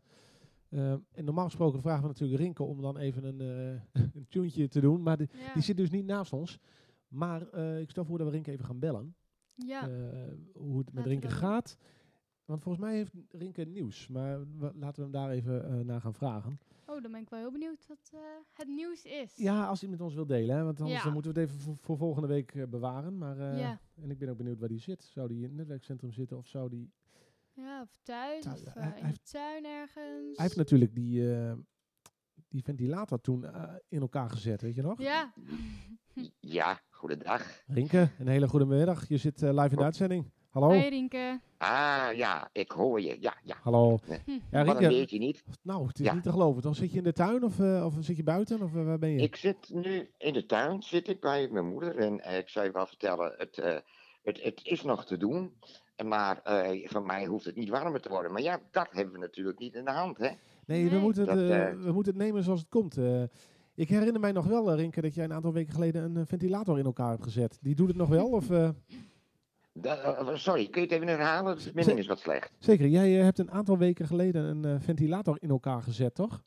En 0.69 1.25
normaal 1.25 1.45
gesproken 1.45 1.81
vragen 1.81 2.03
we 2.03 2.09
natuurlijk 2.09 2.41
Rinke 2.41 2.63
om 2.63 2.81
dan 2.83 2.97
even 2.97 3.25
een, 3.25 3.41
een 4.17 4.27
tuentje 4.29 4.69
te 4.69 4.81
doen. 4.81 5.03
Maar 5.03 5.17
die, 5.17 5.29
Ja. 5.33 5.53
die 5.53 5.63
zit 5.63 5.77
dus 5.77 5.91
niet 5.91 6.05
naast 6.07 6.33
ons. 6.33 6.59
Maar 7.09 7.55
ik 7.81 7.91
stel 7.91 8.05
voor 8.05 8.19
dat 8.19 8.27
we 8.27 8.33
Rinke 8.33 8.51
even 8.51 8.65
gaan 8.65 8.79
bellen. 8.79 9.15
ja. 9.55 9.91
Hoe 10.55 10.79
het 10.79 10.93
met 10.93 11.07
Rinke 11.07 11.29
gaat. 11.31 11.77
Want 12.45 12.63
volgens 12.63 12.85
mij 12.85 12.95
heeft 12.97 13.13
Rinke 13.31 13.65
nieuws. 13.65 14.09
Maar 14.09 14.39
laten 14.59 14.95
we 14.95 15.03
hem 15.03 15.11
daar 15.11 15.31
even 15.31 15.87
naar 15.87 16.01
gaan 16.01 16.15
vragen. 16.15 16.59
Oh, 16.87 17.03
dan 17.03 17.13
ben 17.13 17.21
ik 17.21 17.29
wel 17.31 17.39
heel 17.41 17.51
benieuwd 17.53 17.87
wat 17.89 18.11
eh, 18.13 18.21
het 18.53 18.69
nieuws 18.69 19.05
is. 19.05 19.37
Ja, 19.37 19.67
als 19.67 19.81
hij 19.81 19.91
met 19.91 20.01
ons 20.01 20.15
wil 20.15 20.27
delen. 20.27 20.57
Hè, 20.57 20.63
want 20.65 20.81
anders 20.81 20.99
Ja. 20.99 21.05
dan 21.05 21.13
moeten 21.13 21.35
we 21.35 21.41
het 21.41 21.49
even 21.51 21.61
voor, 21.63 21.77
voor 21.77 21.97
volgende 21.97 22.29
week 22.29 22.55
eh, 22.55 22.67
bewaren. 22.67 23.19
Maar, 23.19 23.39
eh, 23.39 23.59
Ja. 23.59 23.81
En 24.03 24.11
ik 24.11 24.19
ben 24.19 24.29
ook 24.29 24.37
benieuwd 24.37 24.59
waar 24.59 24.69
die 24.69 24.79
zit. 24.81 25.03
Zou 25.05 25.29
die 25.29 25.37
in 25.37 25.43
het 25.45 25.55
netwerkcentrum 25.55 26.13
zitten 26.13 26.37
of 26.37 26.47
zou 26.47 26.69
die... 26.69 26.93
Ja, 27.53 27.83
of 27.83 27.97
thuis, 28.03 28.43
Thuis, 28.45 28.63
of 28.65 28.75
in 28.77 28.83
heeft- 28.83 29.15
de 29.15 29.31
tuin 29.31 29.65
ergens. 29.65 30.37
Hij 30.37 30.45
heeft 30.45 30.57
natuurlijk 30.57 30.95
die, 30.95 31.35
eh, 31.35 31.53
die 32.49 32.63
ventilator 32.63 33.21
toen 33.21 33.45
eh, 33.45 33.75
in 33.89 34.01
elkaar 34.01 34.31
gezet, 34.31 34.61
weet 34.63 34.75
je 34.75 34.83
nog? 34.83 34.99
Ja, 35.01 35.33
Ja, 36.41 36.81
goedendag. 36.91 37.63
Rinke, 37.67 38.11
een 38.19 38.29
hele 38.29 38.49
goede 38.49 38.65
middag. 38.67 39.09
Je 39.09 39.17
zit 39.17 39.43
eh, 39.43 39.51
live 39.51 39.71
in 39.71 39.77
de 39.77 39.83
uitzending. 39.85 40.31
Hallo? 40.55 40.69
hey 40.71 40.89
Rienke. 40.89 41.41
Ah, 41.59 42.07
ja, 42.17 42.49
ik 42.53 42.71
hoor 42.71 43.01
je. 43.01 43.17
Ja, 43.21 43.35
ja. 43.43 43.57
Hallo. 43.63 43.99
Nee. 44.09 44.19
Ja, 44.27 44.65
Wat 44.65 44.75
een 44.75 44.81
Rinke, 44.81 44.89
beetje 44.97 45.19
niet. 45.19 45.43
nou, 45.63 45.87
het 45.87 45.99
is 45.99 46.07
Ja. 46.07 46.15
niet 46.15 46.23
te 46.23 46.31
geloven. 46.31 46.63
Dan 46.63 46.75
zit 46.75 46.91
je 46.91 46.97
in 46.99 47.03
de 47.05 47.13
tuin 47.13 47.45
of, 47.45 47.61
eh, 47.61 47.85
of 47.85 47.95
zit 48.01 48.17
je 48.17 48.23
buiten? 48.23 48.63
Of 48.63 48.75
eh, 48.75 48.85
waar 48.85 48.99
ben 48.99 49.11
je? 49.11 49.21
Ik 49.21 49.37
zit 49.37 49.71
nu 49.73 50.11
in 50.19 50.33
de 50.33 50.47
tuin, 50.47 50.83
zit 50.83 51.09
ik 51.09 51.21
bij 51.21 51.49
mijn 51.51 51.67
moeder. 51.69 51.97
En 51.97 52.21
eh, 52.21 52.39
ik 52.39 52.49
zou 52.49 52.67
je 52.67 52.73
wel 52.73 52.87
vertellen, 52.87 53.35
het, 53.37 53.59
eh, 53.59 53.77
het, 54.23 54.43
het 54.43 54.61
is 54.65 54.83
nog 54.83 55.05
te 55.05 55.17
doen. 55.17 55.53
En 55.97 56.09
Maar 56.09 56.41
eh, 56.43 56.89
van 56.89 57.07
mij 57.07 57.25
hoeft 57.27 57.45
het 57.45 57.57
niet 57.57 57.69
warmer 57.69 58.01
te 58.01 58.09
worden. 58.09 58.33
Maar 58.33 58.43
ja, 58.43 58.61
dat 58.71 58.89
hebben 58.91 59.13
we 59.15 59.21
natuurlijk 59.21 59.59
niet 59.59 59.75
in 59.75 59.85
de 59.85 59.91
hand, 59.91 60.19
hè? 60.19 60.31
nee, 60.67 60.91
we, 60.91 60.99
moeten 60.99 61.29
het, 61.29 61.49
Dat, 61.49 61.83
we 61.85 61.93
moeten 61.93 62.13
het 62.15 62.23
nemen 62.23 62.43
zoals 62.43 62.61
het 62.61 62.69
komt. 62.69 62.97
Eh, 62.97 63.23
ik 63.75 63.89
herinner 63.89 64.21
mij 64.21 64.33
nog 64.33 64.47
wel, 64.47 64.75
Rinke, 64.75 65.01
dat 65.01 65.15
jij 65.15 65.25
een 65.25 65.33
aantal 65.33 65.53
weken 65.53 65.73
geleden 65.75 66.17
een 66.17 66.27
ventilator 66.27 66.79
in 66.79 66.85
elkaar 66.85 67.11
hebt 67.11 67.23
gezet. 67.23 67.59
Die 67.61 67.75
doet 67.75 67.89
het 67.89 67.97
nog 67.97 68.09
wel? 68.09 68.29
Of, 68.29 68.47
sorry, 70.35 70.69
kun 70.69 70.81
je 70.81 70.87
het 70.87 70.91
even 70.97 71.09
herhalen? 71.09 71.57
De 71.57 71.63
verbinding 71.63 71.99
is 71.99 72.07
wat 72.07 72.19
slecht. 72.21 72.51
Zeker, 72.59 72.87
jij 72.87 73.19
eh, 73.19 73.25
hebt 73.25 73.39
een 73.39 73.51
aantal 73.51 73.79
weken 73.79 74.07
geleden 74.07 74.45
een 74.45 74.65
eh, 74.65 74.81
ventilator 74.81 75.37
in 75.41 75.51
elkaar 75.51 75.83
gezet, 75.83 76.15
toch? 76.15 76.43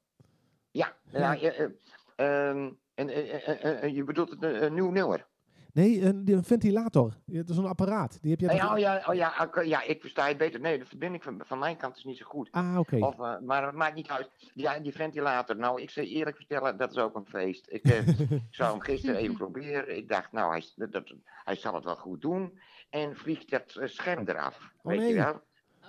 Ja, 0.71 0.93
eh, 1.11 1.43
eh, 1.43 1.69
ehm, 2.15 2.69
en, 2.95 3.09
eh, 3.09 3.33
eh, 3.47 3.63
eh, 3.65 3.83
eh, 3.83 3.95
je 3.95 4.03
bedoelt 4.03 4.29
het, 4.29 4.43
een, 4.43 4.73
nieuw 4.73 4.91
nummer? 4.91 5.25
Nee, 5.73 6.01
een, 6.01 6.43
ventilator. 6.43 7.13
Dat 7.25 7.49
is 7.49 7.57
een 7.57 7.65
apparaat. 7.65 8.17
Die 8.21 8.31
heb 8.31 8.39
je 8.39 8.47
Eh, 8.47 8.71
oh, 8.71 8.77
ja, 8.77 9.03
oh 9.07 9.15
ja, 9.15 9.49
ja, 9.63 9.83
ik 9.83 10.01
versta 10.01 10.27
je 10.27 10.35
beter. 10.35 10.59
Nee, 10.59 10.77
de 10.79 10.85
verbinding 10.85 11.23
van, 11.23 11.41
van 11.45 11.59
mijn 11.59 11.77
kant 11.77 11.97
is 11.97 12.03
niet 12.03 12.17
zo 12.17 12.25
goed. 12.25 12.51
Ah, 12.51 12.75
oké. 12.79 12.97
Eh, 12.97 13.39
maar 13.39 13.65
het 13.65 13.75
maakt 13.75 13.95
niet 13.95 14.09
uit. 14.09 14.29
Ja, 14.53 14.79
die 14.79 14.91
ventilator. 14.95 15.55
Nou, 15.55 15.81
ik 15.81 15.89
zou 15.89 16.05
je 16.05 16.11
eerlijk 16.13 16.35
vertellen, 16.35 16.77
dat 16.77 16.91
is 16.91 16.97
ook 16.97 17.15
een 17.15 17.25
feest. 17.25 17.67
Ik, 17.69 17.83
eh, 17.83 18.07
ik 18.31 18.41
zou 18.49 18.71
hem 18.71 18.79
gisteren 18.81 19.15
even 19.15 19.35
proberen. 19.37 19.97
Ik 19.97 20.07
dacht, 20.09 20.31
nou, 20.31 20.51
hij, 20.51 20.87
dat- 20.89 21.13
hij 21.43 21.55
zal 21.55 21.73
het 21.73 21.83
wel 21.83 21.95
goed 21.95 22.21
doen. 22.21 22.59
En 22.89 23.15
vliegt 23.15 23.49
dat 23.49 23.75
eh, 23.75 23.87
scherm 23.87 24.23
eraf. 24.27 24.59
Oh, 24.81 24.91
weet 24.91 24.99
nee. 24.99 25.07
je 25.09 25.13
wel? 25.15 25.41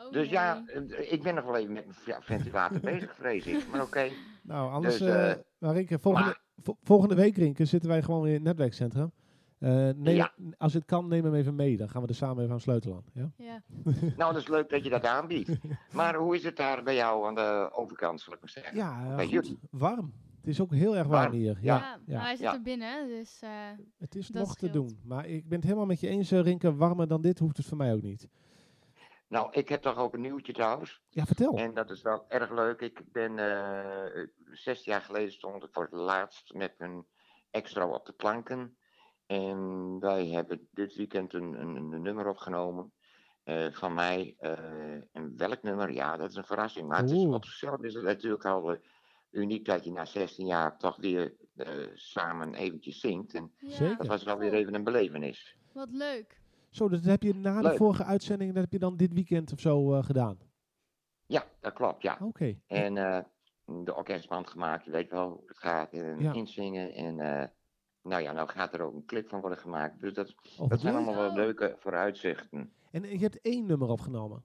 Oh, 0.06 0.12
Dus 0.12 0.28
ja, 0.28 0.62
nee. 0.74 0.94
eh, 0.96 1.12
ik 1.12 1.22
ben 1.22 1.34
nog 1.34 1.44
wel 1.44 1.56
even 1.56 1.72
met 1.72 1.86
mijn 1.86 1.98
ja, 2.06 2.20
ventilator 2.22 2.80
bezig, 2.80 3.14
vrees 3.14 3.46
ik. 3.46 3.66
Maar 3.70 3.82
oké. 3.82 4.08
Nou, 4.42 4.70
anders... 4.72 4.98
Dus, 4.98 5.08
eh 5.08 5.30
eh, 5.30 5.38
maar 5.58 5.74
Rinke, 5.74 5.98
volgende, 5.98 6.26
maar- 6.28 6.40
vo- 6.64 6.76
volgende 6.82 7.14
week, 7.14 7.36
Rinke, 7.36 7.64
zitten 7.64 7.88
wij 7.90 8.02
gewoon 8.02 8.20
weer 8.22 8.30
in 8.30 8.36
het 8.36 8.44
netwerkcentrum. 8.46 9.12
Eh, 9.58 9.70
neem, 9.96 10.14
Ja. 10.16 10.32
Als 10.56 10.74
het 10.74 10.84
kan, 10.84 11.08
neem 11.08 11.24
hem 11.24 11.34
even 11.34 11.54
mee. 11.54 11.76
Dan 11.76 11.88
gaan 11.88 12.02
we 12.02 12.08
er 12.08 12.14
samen 12.14 12.42
even 12.42 12.52
aan 12.54 12.60
sleutelen. 12.60 13.04
Ja? 13.12 13.30
Ja. 13.36 13.62
Nou, 14.16 14.32
dat 14.32 14.36
is 14.42 14.48
leuk 14.48 14.70
dat 14.70 14.84
je 14.84 14.90
dat 14.90 15.04
aanbiedt. 15.06 15.50
Maar 15.92 16.14
hoe 16.14 16.34
is 16.34 16.44
het 16.44 16.56
daar 16.56 16.82
bij 16.82 16.94
jou 16.94 17.26
aan 17.26 17.34
de 17.34 17.68
overkant, 17.72 18.20
zal 18.20 18.32
ik 18.34 18.40
maar 18.40 18.50
zeggen? 18.50 18.76
Ja, 18.76 19.14
Bij 19.16 19.24
goed. 19.24 19.32
jullie? 19.32 19.58
Warm. 19.70 20.12
Het 20.38 20.46
is 20.46 20.60
ook 20.60 20.74
heel 20.74 20.96
erg 20.96 21.06
warm 21.06 21.32
hier. 21.32 21.58
Ja, 21.60 21.98
Ja, 22.06 22.16
maar 22.16 22.24
hij 22.26 22.36
zit 22.36 22.44
ja. 22.44 22.54
er 22.54 22.62
binnen, 22.62 23.08
dus 23.08 23.40
eh, 23.42 23.50
het 23.98 24.14
is 24.14 24.30
nog 24.30 24.54
te 24.54 24.70
doen. 24.70 24.98
Maar 25.04 25.26
ik 25.26 25.48
ben 25.48 25.56
het 25.58 25.64
helemaal 25.64 25.86
met 25.86 26.00
je 26.00 26.08
eens, 26.08 26.30
eh, 26.30 26.40
Rinke. 26.40 26.74
Warmer 26.76 27.08
dan 27.08 27.20
dit 27.20 27.38
hoeft 27.38 27.56
het 27.56 27.66
voor 27.66 27.76
mij 27.76 27.94
ook 27.94 28.02
niet. 28.02 28.28
Nou, 29.28 29.48
ik 29.52 29.68
heb 29.68 29.82
toch 29.82 29.96
ook 29.96 30.14
een 30.14 30.20
nieuwtje 30.20 30.52
trouwens. 30.52 31.02
Ja, 31.08 31.24
vertel. 31.26 31.56
En 31.56 31.74
dat 31.74 31.90
is 31.90 32.02
wel 32.02 32.24
erg 32.28 32.50
leuk. 32.50 32.80
Ik 32.80 33.02
ben 33.12 33.38
eh 33.38 34.26
zes 34.50 34.84
jaar 34.84 35.00
geleden 35.00 35.32
stond 35.32 35.62
ik 35.64 35.68
voor 35.72 35.82
het 35.82 35.92
laatst 35.92 36.54
met 36.54 36.74
een 36.78 37.06
extra 37.50 37.86
op 37.88 38.06
de 38.06 38.12
planken. 38.12 38.76
En 39.26 39.96
wij 40.00 40.26
hebben 40.26 40.68
dit 40.70 40.94
weekend 40.94 41.34
een, 41.34 41.60
een, 41.60 41.76
een 41.92 42.02
nummer 42.02 42.28
opgenomen 42.28 42.92
eh, 43.44 43.72
van 43.72 43.94
mij. 43.94 44.34
eh, 44.38 44.92
en 45.12 45.36
welk 45.36 45.62
nummer? 45.62 45.92
Ja, 45.92 46.16
dat 46.16 46.30
is 46.30 46.36
een 46.36 46.44
verrassing. 46.44 46.88
Maar 46.88 47.00
het 47.00 47.10
is, 47.10 47.24
op 47.24 47.44
zichzelf 47.44 47.82
is 47.82 47.94
het 47.94 48.04
natuurlijk 48.04 48.44
al 48.44 48.76
uniek 49.30 49.64
dat 49.64 49.84
je 49.84 49.92
na 49.92 50.04
16 50.04 50.46
jaar 50.46 50.78
toch 50.78 50.96
weer 50.96 51.34
eh, 51.56 51.68
samen 51.94 52.54
eventjes 52.54 53.00
zingt. 53.00 53.34
En 53.34 53.52
ja, 53.58 53.70
Zeker. 53.70 53.96
dat 53.96 54.06
was 54.06 54.22
wel 54.24 54.38
weer 54.38 54.52
even 54.52 54.74
een 54.74 54.84
belevenis. 54.84 55.56
wat 55.72 55.90
leuk. 55.90 56.40
Zo, 56.70 56.88
dat 56.88 57.04
heb 57.04 57.22
je 57.22 57.34
na 57.34 57.60
de 57.62 57.76
vorige 57.76 58.04
uitzending, 58.04 58.52
dat 58.52 58.62
heb 58.62 58.72
je 58.72 58.78
dan 58.78 58.96
dit 58.96 59.12
weekend 59.12 59.52
of 59.52 59.60
zo 59.60 59.94
eh, 59.94 60.04
gedaan. 60.04 60.38
Ja, 61.26 61.44
dat 61.60 61.72
klopt, 61.72 62.02
ja. 62.02 62.18
Oké. 62.22 62.58
En 62.66 62.96
eh, 62.96 63.18
de 63.84 63.94
orkestband 63.94 64.46
gemaakt, 64.48 64.84
je 64.84 64.90
weet 64.90 65.10
wel 65.10 65.28
hoe 65.28 65.42
het 65.46 65.58
gaat. 65.58 65.92
En 65.92 66.20
Ja. 66.20 66.32
inzingen. 66.32 66.92
En 66.94 67.18
eh, 67.20 67.46
nou 68.02 68.22
ja, 68.22 68.32
nou 68.32 68.48
gaat 68.48 68.74
er 68.74 68.80
ook 68.80 68.94
een 68.94 69.04
clip 69.04 69.28
van 69.28 69.40
worden 69.40 69.58
gemaakt. 69.58 70.00
Dus 70.00 70.14
dat, 70.14 70.34
Oh, 70.58 70.68
dat 70.68 70.80
zijn 70.80 70.94
allemaal 70.94 71.14
wel 71.14 71.32
leuke 71.34 71.76
vooruitzichten. 71.78 72.72
En 72.90 73.02
je 73.02 73.18
hebt 73.18 73.40
één 73.40 73.66
nummer 73.66 73.88
opgenomen. 73.88 74.42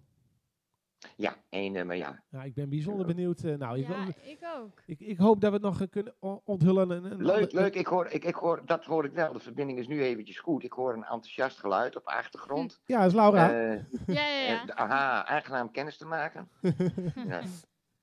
Ja, 1.16 1.36
één 1.50 1.72
nummer, 1.72 1.96
ja. 1.96 2.24
Nou, 2.30 2.46
ik 2.46 2.54
ben 2.54 2.70
bijzonder 2.70 3.06
benieuwd. 3.06 3.44
eh, 3.44 3.56
nou, 3.56 3.78
ik, 3.80 3.88
Ja, 3.88 4.04
wil- 4.06 4.14
ik 4.32 4.40
ook. 4.58 4.82
ik, 4.86 5.00
ik 5.00 5.18
hoop 5.18 5.42
dat 5.42 5.50
we 5.50 5.56
het 5.56 5.66
nog 5.66 5.82
eh, 5.82 5.88
kunnen 5.90 6.14
onthullen. 6.46 6.92
en- 6.92 7.12
en 7.12 7.26
Leuk, 7.26 7.36
ander- 7.36 7.54
leuk. 7.62 7.76
Ik 7.76 7.88
hoor, 7.88 8.08
ik, 8.08 8.24
ik 8.24 8.36
hoor, 8.36 8.62
dat 8.66 8.86
hoor 8.86 9.06
ik 9.06 9.12
wel. 9.12 9.34
De 9.34 9.40
verbinding 9.40 9.80
is 9.80 9.88
nu 9.88 10.02
eventjes 10.04 10.40
goed. 10.40 10.64
Ik 10.64 10.72
hoor 10.74 10.94
een 10.94 11.04
enthousiast 11.04 11.60
geluid 11.60 11.96
op 11.96 12.04
de 12.04 12.12
achtergrond. 12.12 12.82
Ja, 12.86 12.98
dat 12.98 13.08
is 13.08 13.14
Laura. 13.14 13.52
Eh, 13.54 13.80
Ja, 14.08 14.28
ja, 14.28 14.40
ja. 14.48 14.66
aha, 14.76 15.26
aangenaam 15.26 15.72
kennis 15.72 15.98
te 15.98 16.06
maken. 16.06 16.50
ja. 17.28 17.42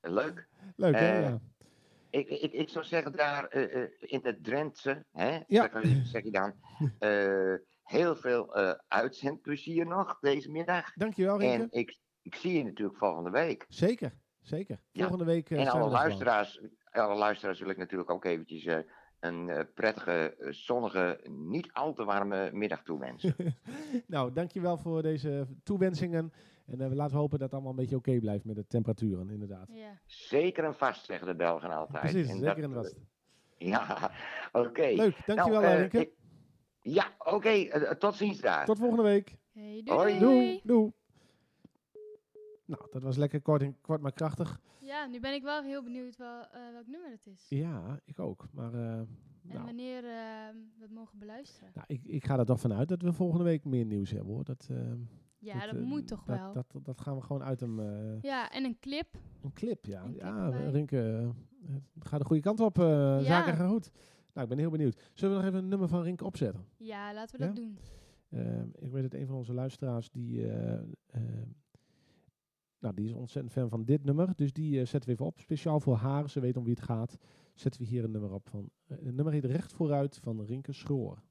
Leuk. 0.01 0.49
Leuk, 0.77 0.95
hè? 0.95 1.19
Ja. 1.19 1.41
Ik, 2.11 2.29
ik, 2.29 2.53
ik 2.53 2.69
zou 2.69 2.85
zeggen 2.85 3.13
daar 3.13 3.45
eh, 3.47 3.83
eh, 3.83 3.89
in 4.01 4.21
het 4.23 4.45
Drentse, 4.45 5.05
hè, 5.13 5.39
Ja. 5.47 5.69
zeg, 5.73 5.83
je- 5.83 6.01
zeg 6.05 6.23
je 6.25 6.31
dan, 6.31 6.53
eh, 6.99 7.55
heel 7.83 8.17
veel 8.17 8.55
eh 8.57 8.73
uitzendplezier 8.89 9.87
nog 9.87 10.19
deze 10.21 10.51
middag. 10.51 10.93
Dankjewel, 10.95 11.39
Rinke. 11.39 11.63
En 11.63 11.69
ik, 11.71 11.99
ik 12.23 12.35
zie 12.35 12.53
je 12.59 12.65
natuurlijk 12.65 12.99
volgende 12.99 13.31
week. 13.31 13.65
Zeker, 13.69 14.13
zeker. 14.41 14.81
Ja. 14.91 15.01
Volgende 15.01 15.25
week 15.33 15.51
eh, 15.51 15.61
en 15.61 15.69
alle 15.69 15.85
er 15.85 15.91
luisteraars, 15.91 16.61
alle 16.91 17.15
luisteraars 17.15 17.61
wil 17.61 17.69
ik 17.71 17.77
natuurlijk 17.77 18.11
ook 18.11 18.25
eventjes 18.25 18.65
eh, 18.65 18.79
een 19.21 19.49
eh, 19.49 19.65
prettige, 19.75 20.35
zonnige, 20.51 21.21
niet 21.29 21.73
al 21.73 21.93
te 21.93 22.05
warme 22.05 22.51
middag 22.53 22.83
toewensen. 22.83 23.35
nou, 24.07 24.33
dankjewel 24.33 24.79
voor 24.79 25.03
deze 25.03 25.47
toewensingen. 25.63 26.33
En 26.67 26.81
eh, 26.81 26.93
laten 26.93 27.15
we 27.15 27.21
hopen 27.21 27.39
dat 27.39 27.47
het 27.47 27.53
allemaal 27.53 27.71
een 27.71 27.77
beetje 27.77 27.97
oké 27.97 28.19
blijft 28.19 28.45
met 28.45 28.57
de 28.57 28.67
temperaturen, 28.67 29.31
inderdaad. 29.31 29.67
ja. 29.73 30.01
Zeker 30.07 30.65
en 30.65 30.75
vast, 30.75 31.05
zeggen 31.05 31.27
de 31.27 31.35
Belgen 31.37 31.71
altijd. 31.71 32.03
Precies, 32.11 32.29
En 32.31 32.39
zeker 32.39 32.55
dat, 32.55 32.65
en 32.65 32.73
vast. 32.73 32.97
Ja, 33.59 34.11
oké. 34.53 34.87
Leuk, 34.87 35.17
dankjewel, 35.27 35.61
Nou, 35.61 35.83
ik- 35.83 36.13
Ja, 36.83 37.07
oké. 37.19 37.97
tot 37.99 38.15
ziens 38.15 38.41
daar. 38.41 38.65
Tot 38.65 38.79
volgende 38.79 39.03
week. 39.03 39.37
Hey, 39.53 39.81
doei, 39.85 39.99
Hoi. 39.99 40.19
doei. 40.19 40.61
Doei. 40.65 40.93
Nou, 42.71 42.87
dat 42.91 43.03
was 43.03 43.17
lekker 43.17 43.41
kort, 43.43 43.63
en, 43.63 43.77
kort 43.81 44.01
maar 44.01 44.13
krachtig. 44.13 44.61
Ja, 44.81 45.07
nu 45.07 45.21
ben 45.21 45.35
ik 45.35 45.43
wel 45.43 45.63
heel 45.63 45.83
benieuwd 45.83 46.17
wel, 46.17 46.41
eh, 46.41 46.73
welk 46.73 46.87
nummer 46.87 47.11
het 47.11 47.27
is. 47.27 47.47
Ja, 47.49 48.01
ik 48.05 48.19
ook. 48.19 48.47
Maar 48.53 48.75
eh, 48.75 48.93
En 48.99 49.09
nou, 49.43 49.65
wanneer 49.65 50.05
eh, 50.05 50.11
we 50.79 50.83
het 50.83 50.91
mogen 50.93 51.19
beluisteren. 51.19 51.71
nou, 51.75 51.85
ik, 51.89 52.01
ik 52.05 52.25
ga 52.25 52.39
er 52.39 52.45
toch 52.45 52.61
vanuit 52.61 52.89
dat 52.89 53.03
we 53.03 53.13
volgende 53.13 53.45
week 53.45 53.65
meer 53.65 53.85
nieuws 53.85 54.11
hebben 54.11 54.35
hoor. 54.35 54.45
Dat, 54.45 54.67
eh, 54.71 54.77
Ja, 55.39 55.67
dat, 55.67 55.75
eh, 55.75 55.83
moet 55.83 56.07
toch 56.07 56.25
dat, 56.25 56.39
wel. 56.39 56.53
Dat, 56.53 56.71
dat, 56.73 56.85
dat 56.85 57.01
gaan 57.01 57.17
we 57.17 57.23
gewoon 57.23 57.43
uit 57.43 57.61
hem. 57.61 57.81
Ja, 58.21 58.51
en 58.51 58.65
een 58.65 58.79
clip. 58.81 59.07
Een 59.43 59.53
clip, 59.53 59.85
ja. 59.87 60.03
Een 60.03 60.13
clip 60.13 60.23
ja. 60.23 60.71
Rinke, 60.71 61.33
het 61.95 62.09
gaat 62.09 62.21
de 62.21 62.27
goede 62.27 62.43
kant 62.43 62.61
op. 62.61 62.77
Zaken 63.23 63.57
gaan 63.57 63.69
goed. 63.69 63.91
Nou, 64.33 64.43
ik 64.43 64.49
ben 64.49 64.59
heel 64.59 64.71
benieuwd. 64.71 65.11
Zullen 65.15 65.37
we 65.37 65.41
nog 65.43 65.51
even 65.51 65.63
een 65.63 65.69
nummer 65.69 65.89
van 65.89 66.03
Rinke 66.03 66.25
opzetten? 66.25 66.65
Ja, 66.77 67.15
laten 67.15 67.39
we 67.39 67.47
dat 67.47 67.57
doen. 67.57 67.79
Eh, 68.29 68.63
ik 68.79 68.91
weet 68.91 69.03
dat 69.03 69.15
een 69.15 69.27
van 69.27 69.37
onze 69.37 69.53
luisteraars, 69.55 70.11
die, 70.11 70.47
nou, 72.81 72.95
die 72.95 73.07
is 73.07 73.13
ontzettend 73.13 73.53
fan 73.53 73.69
van 73.69 73.85
dit 73.85 74.05
nummer. 74.05 74.33
Dus 74.37 74.53
die 74.53 74.81
eh, 74.81 74.87
zetten 74.87 75.09
we 75.09 75.15
even 75.15 75.27
op. 75.27 75.39
Speciaal 75.39 75.81
voor 75.81 75.97
haar, 75.97 76.31
ze 76.31 76.41
weet 76.41 76.57
om 76.57 76.65
wie 76.65 76.75
het 76.75 76.83
gaat. 76.83 77.19
Zetten 77.55 77.81
we 77.81 77.87
hier 77.87 78.05
een 78.05 78.11
nummer 78.11 78.33
op 78.33 78.49
van. 78.49 78.71
eh, 78.87 78.97
een 79.01 79.15
nummer 79.15 79.33
heet 79.33 79.45
Recht 79.45 79.73
vooruit 79.73 80.19
van 80.23 80.45
Rinke 80.45 80.73
Schroor. 80.73 81.23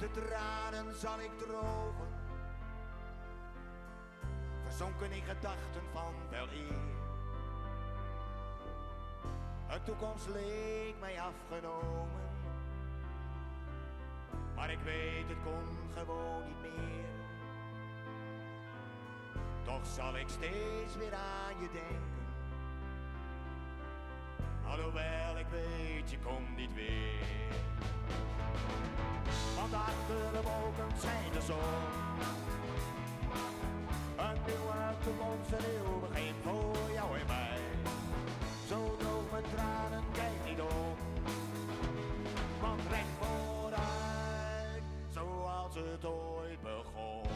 De 0.00 0.10
tranen 0.10 0.94
zal 0.94 1.20
ik 1.20 1.38
drogen. 1.38 2.08
Verzonken 4.62 5.12
in 5.12 5.22
gedachten 5.22 5.82
van 5.92 6.14
wel 6.30 6.48
eer. 6.48 6.98
Een 9.68 9.82
toekomst 9.84 10.28
leek 10.28 10.94
mij 11.00 11.20
afgenomen. 11.20 12.28
Maar 14.54 14.70
ik 14.70 14.80
weet, 14.84 15.28
het 15.28 15.42
kon 15.44 15.92
gewoon 15.94 16.44
niet 16.46 16.60
meer. 16.60 17.08
Toch 19.62 19.86
zal 19.86 20.16
ik 20.16 20.28
steeds 20.28 20.96
weer 20.96 21.14
aan 21.14 21.60
je 21.60 21.68
denken. 21.72 22.19
Alhoewel 24.70 25.38
ik 25.38 25.46
weet, 25.50 26.10
je 26.10 26.18
komt 26.18 26.56
niet 26.56 26.74
weer. 26.74 27.54
Want 29.56 29.74
achter 29.74 30.32
de 30.32 30.42
wolken 30.42 30.98
schijnt 30.98 31.32
de 31.32 31.40
zon. 31.40 31.58
Een 34.26 34.38
nieuwe 34.46 34.94
toekomst, 35.04 35.52
een 35.52 35.70
nieuw 35.70 36.00
begin 36.00 36.34
voor 36.42 36.92
jou 36.92 37.18
en 37.18 37.26
mij. 37.26 37.60
Zo 38.68 38.96
droog 38.98 39.30
mijn 39.30 39.44
tranen, 39.54 40.04
kijk 40.12 40.40
niet 40.48 40.60
om. 40.60 40.96
Want 42.60 42.80
recht 42.90 43.14
vooruit, 43.20 44.84
zoals 45.08 45.74
het 45.74 46.04
ooit 46.04 46.62
begon. 46.62 47.28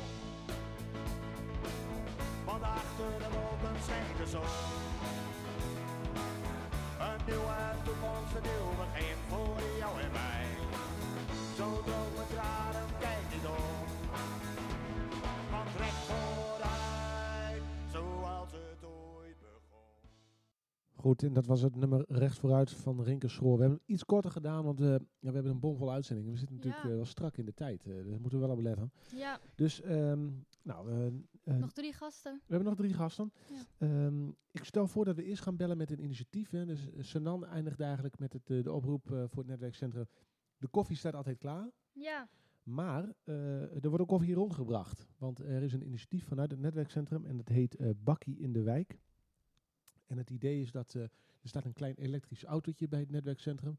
Want 2.44 2.62
achter 2.62 3.18
de 3.18 3.28
wolken 3.30 3.82
schijnt 3.82 4.16
de 4.18 4.26
zon. 4.26 5.33
Een 7.04 7.20
nieuwe 7.26 7.58
toekomst, 7.84 8.34
een 8.36 8.42
nieuw 8.42 8.70
begin 8.80 9.16
voor 9.28 9.62
jou 9.78 10.00
en 10.00 10.12
mij. 10.12 10.46
Zo 11.56 11.82
droog 11.86 12.10
mijn 12.16 12.28
tranen, 12.32 12.63
Goed, 21.04 21.22
en 21.22 21.32
dat 21.32 21.46
was 21.46 21.60
het 21.62 21.76
nummer 21.76 22.04
Recht 22.08 22.38
vooruit 22.38 22.70
van 22.70 23.02
Rinke 23.02 23.28
Schroor. 23.28 23.54
We 23.56 23.60
hebben 23.60 23.78
het 23.78 23.88
iets 23.88 24.04
korter 24.04 24.30
gedaan, 24.30 24.64
want 24.64 24.80
eh, 24.80 24.86
ja, 24.88 24.98
we 25.28 25.30
hebben 25.32 25.52
een 25.52 25.60
bomvolle 25.60 25.90
uitzending. 25.90 26.30
We 26.30 26.36
zitten 26.36 26.56
natuurlijk 26.56 26.82
Ja. 26.84 26.90
eh, 26.90 26.96
wel 26.96 27.04
strak 27.04 27.36
in 27.36 27.44
de 27.44 27.54
tijd. 27.54 27.86
eh, 27.86 27.94
daar 27.94 28.20
moeten 28.20 28.40
we 28.40 28.46
wel 28.46 28.56
op 28.56 28.62
letten. 28.62 28.92
Ja, 29.14 29.40
Dus, 29.54 29.80
ehm, 29.80 30.28
nou, 30.62 31.10
nog 31.44 31.72
drie 31.72 31.92
gasten. 31.92 32.32
we 32.34 32.40
hebben 32.54 32.68
nog 32.68 32.76
drie 32.78 32.92
gasten. 32.92 33.32
Ja. 33.50 33.86
Ehm, 33.86 34.28
ik 34.50 34.64
stel 34.64 34.86
voor 34.86 35.04
dat 35.04 35.16
we 35.16 35.24
eerst 35.24 35.42
gaan 35.42 35.56
bellen 35.56 35.76
met 35.76 35.90
een 35.90 36.02
initiatief. 36.02 36.50
Hè. 36.50 36.66
Dus 36.66 36.88
Sanan 36.98 37.44
eindigt 37.46 37.80
eigenlijk 37.80 38.18
met 38.18 38.32
het, 38.32 38.46
de 38.64 38.72
oproep 38.72 39.06
voor 39.06 39.38
het 39.38 39.46
netwerkcentrum. 39.46 40.06
De 40.56 40.68
koffie 40.68 40.96
staat 40.96 41.14
altijd 41.14 41.38
klaar. 41.38 41.70
Ja, 41.92 42.28
Maar 42.62 43.14
er 43.24 43.80
wordt 43.88 44.00
ook 44.00 44.08
koffie 44.08 44.28
hier 44.28 44.36
rondgebracht. 44.36 45.06
Want 45.18 45.38
er 45.38 45.62
is 45.62 45.72
een 45.72 45.86
initiatief 45.86 46.26
vanuit 46.26 46.50
het 46.50 46.60
netwerkcentrum 46.60 47.24
en 47.24 47.36
dat 47.36 47.48
heet 47.48 47.76
Bakkie 48.04 48.38
in 48.38 48.52
de 48.52 48.62
Wijk. 48.62 48.98
En 50.06 50.18
het 50.18 50.30
idee 50.30 50.60
is 50.60 50.70
dat 50.70 50.94
eh, 50.94 51.02
er 51.02 51.48
staat 51.48 51.64
een 51.64 51.72
klein 51.72 51.94
elektrisch 51.94 52.44
autootje 52.44 52.88
bij 52.88 53.00
het 53.00 53.10
netwerkcentrum. 53.10 53.78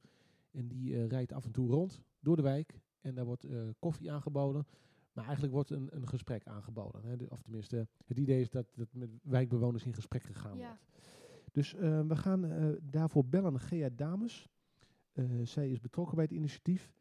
En 0.52 0.68
die 0.68 0.96
eh, 0.96 1.08
rijdt 1.08 1.34
af 1.34 1.46
en 1.46 1.52
toe 1.52 1.70
rond 1.70 2.02
door 2.20 2.36
de 2.36 2.42
wijk. 2.42 2.80
En 3.02 3.16
daar 3.16 3.26
wordt 3.26 3.44
eh, 3.44 3.62
koffie 3.80 4.12
aangeboden. 4.12 4.68
Maar 5.14 5.24
eigenlijk 5.24 5.54
wordt 5.54 5.70
een, 5.70 5.90
een 5.96 6.08
gesprek 6.08 6.48
aangeboden. 6.48 7.04
Hè. 7.04 7.16
Of 7.30 7.42
tenminste, 7.42 7.88
het 8.06 8.18
idee 8.18 8.42
is 8.42 8.50
dat, 8.50 8.66
dat 8.76 8.88
met 8.92 9.10
wijkbewoners 9.24 9.86
in 9.86 9.94
gesprek 9.94 10.24
gegaan 10.24 10.58
Ja. 10.58 10.68
wordt. 10.68 10.82
Dus 11.52 11.72
we 12.08 12.16
gaan 12.16 12.76
daarvoor 12.82 13.26
bellen 13.26 13.60
Gea 13.60 13.90
Dames. 13.90 14.50
Zij 15.44 15.70
is 15.70 15.80
betrokken 15.80 16.16
bij 16.16 16.24
het 16.24 16.34
initiatief. 16.34 16.94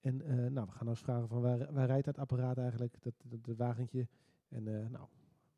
En 0.00 0.16
nou, 0.52 0.66
we 0.66 0.72
gaan 0.72 0.88
eens 0.88 1.00
vragen 1.00 1.28
van 1.28 1.40
waar, 1.40 1.72
waar 1.72 1.86
rijdt 1.86 2.04
dat 2.04 2.18
apparaat 2.18 2.58
eigenlijk, 2.58 3.02
dat, 3.02 3.14
dat, 3.24 3.44
dat 3.44 3.56
wagentje. 3.56 4.08
En 4.48 4.62
nou, 4.90 5.06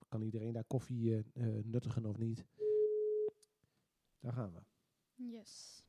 kan 0.09 0.23
iedereen 0.23 0.53
daar 0.53 0.65
koffie 0.65 1.25
nuttigen 1.65 2.07
of 2.07 2.19
niet? 2.19 2.47
Daar 4.21 4.33
gaan 4.33 4.53
we. 4.53 4.61
Yes. 5.15 5.83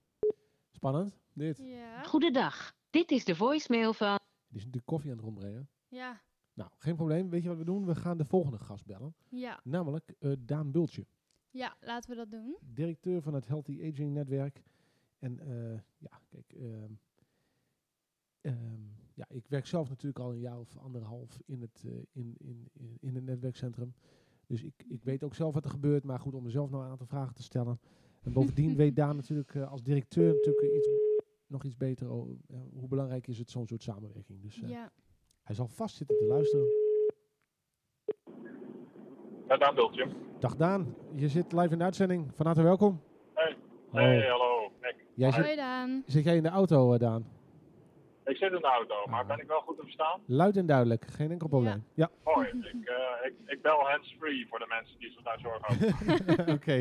Spannend, 0.72 1.20
dit. 1.34 1.58
Ja. 1.58 2.04
Goedendag. 2.04 2.76
Dit 2.90 3.12
is 3.12 3.26
de 3.26 3.36
voicemail 3.36 3.94
van. 3.94 4.20
Die 4.48 4.58
is 4.58 4.66
natuurlijk 4.66 4.86
koffie 4.86 5.12
aan 5.12 5.16
het 5.18 5.26
rondbrengen. 5.26 5.70
Ja. 5.88 6.22
Nou, 6.54 6.70
geen 6.78 6.96
probleem. 6.96 7.30
Weet 7.30 7.44
je 7.44 7.50
wat 7.50 7.58
we 7.58 7.64
doen? 7.64 7.86
We 7.86 7.96
gaan 7.96 8.18
de 8.18 8.26
volgende 8.26 8.58
gast 8.58 8.86
bellen. 8.86 9.16
Ja. 9.30 9.60
Namelijk 9.64 10.16
eh, 10.20 10.32
Daan 10.40 10.72
Bultje. 10.72 11.06
Ja, 11.50 11.76
laten 11.80 12.10
we 12.10 12.16
dat 12.16 12.32
doen. 12.32 12.58
directeur 12.62 13.22
van 13.22 13.34
het 13.34 13.48
Healthy 13.48 13.90
Aging 13.92 14.14
Netwerk. 14.14 14.64
En 15.20 15.40
eh, 15.40 15.80
ja, 15.98 16.22
kijk, 16.30 16.54
ehm, 16.54 16.92
ehm, 18.42 18.82
ja, 19.14 19.26
ik 19.30 19.48
werk 19.48 19.66
zelf 19.66 19.90
natuurlijk 19.90 20.20
al 20.20 20.32
een 20.32 20.40
jaar 20.40 20.60
of 20.60 20.78
anderhalf 20.78 21.40
in 21.46 21.62
het, 21.62 21.84
eh, 21.86 21.92
in, 22.12 22.36
in, 22.38 22.70
in, 22.74 22.98
in 23.00 23.16
het 23.16 23.24
netwerkcentrum. 23.24 23.94
Dus 24.46 24.64
ik, 24.64 24.84
ik 24.88 25.04
weet 25.04 25.24
ook 25.24 25.36
zelf 25.36 25.54
wat 25.54 25.66
er 25.66 25.72
gebeurt, 25.72 26.04
maar 26.04 26.20
goed, 26.20 26.34
om 26.34 26.44
mezelf 26.44 26.70
nog 26.70 26.82
een 26.82 26.90
aantal 26.90 27.08
vragen 27.08 27.36
te 27.36 27.44
stellen. 27.44 27.80
En 28.24 28.32
bovendien 28.34 28.76
weet 28.76 28.96
Daan 28.96 29.16
natuurlijk 29.16 29.56
eh, 29.56 29.72
als 29.72 29.84
directeur 29.84 30.34
natuurlijk 30.34 30.74
iets, 30.76 30.90
nog 31.48 31.64
iets 31.64 31.78
beter 31.78 32.12
o- 32.12 32.36
ja, 32.48 32.60
hoe 32.74 32.88
belangrijk 32.88 33.28
is 33.28 33.38
het 33.38 33.50
zo'n 33.50 33.68
soort 33.68 33.84
samenwerking. 33.84 34.42
Dus 34.42 34.62
eh, 34.62 34.70
Ja. 34.70 34.92
hij 35.44 35.56
zal 35.56 35.68
vast 35.68 35.96
zitten 35.96 36.18
te 36.18 36.26
luisteren. 36.26 36.66
Ja, 39.48 39.58
Daan 39.58 39.76
Bultje. 39.76 40.08
Dag 40.40 40.56
Daan, 40.56 40.96
je 41.16 41.28
zit 41.30 41.52
live 41.52 41.72
in 41.72 41.78
de 41.78 41.84
uitzending. 41.84 42.32
Van 42.36 42.46
harte 42.46 42.62
welkom. 42.62 43.02
Hey. 43.34 43.58
Hoi. 43.90 44.04
Hey, 44.06 44.28
hallo. 44.28 44.72
Jij 45.16 45.30
Hoi 45.32 45.44
zit, 45.48 45.56
Daan. 45.56 46.04
zit 46.06 46.24
jij 46.24 46.36
in 46.36 46.44
de 46.44 46.50
auto, 46.50 46.94
eh, 46.94 47.00
Daan? 47.00 47.26
Ik 48.26 48.36
zit 48.38 48.52
in 48.52 48.60
de 48.62 48.68
auto, 48.68 48.96
maar 49.10 49.22
Ah. 49.22 49.28
ben 49.28 49.40
ik 49.40 49.48
wel 49.48 49.60
goed 49.62 49.76
te 49.78 49.84
verstaan? 49.84 50.20
Luid 50.26 50.58
en 50.58 50.66
duidelijk, 50.66 51.06
geen 51.08 51.32
enkel 51.32 51.48
probleem. 51.48 51.84
Ja. 51.94 52.10
Hoi, 52.24 52.48
ik, 52.48 52.86
eh, 52.86 53.28
ik, 53.28 53.34
ik 53.46 53.62
bel 53.62 53.80
hands-free 53.90 54.48
voor 54.50 54.60
de 54.60 54.66
mensen 54.70 55.00
die 55.00 55.12
zich 55.12 55.22
daar 55.24 55.40
zorgen 55.40 55.70
over. 55.70 56.54
Oké, 56.56 56.76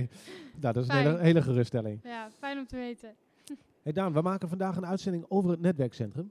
nou, 0.61 0.75
dat 0.75 0.77
is 0.77 0.89
een 0.89 0.97
hele, 0.97 1.19
hele 1.19 1.43
geruststelling. 1.43 2.01
Ja, 2.03 2.31
fijn 2.39 2.59
om 2.59 2.67
te 2.67 2.77
weten. 2.77 3.15
Hey 3.83 3.93
Daan, 3.93 4.13
we 4.13 4.21
maken 4.23 4.49
vandaag 4.49 4.77
een 4.77 4.87
uitzending 4.87 5.25
over 5.29 5.51
het 5.51 5.61
netwerkcentrum. 5.61 6.31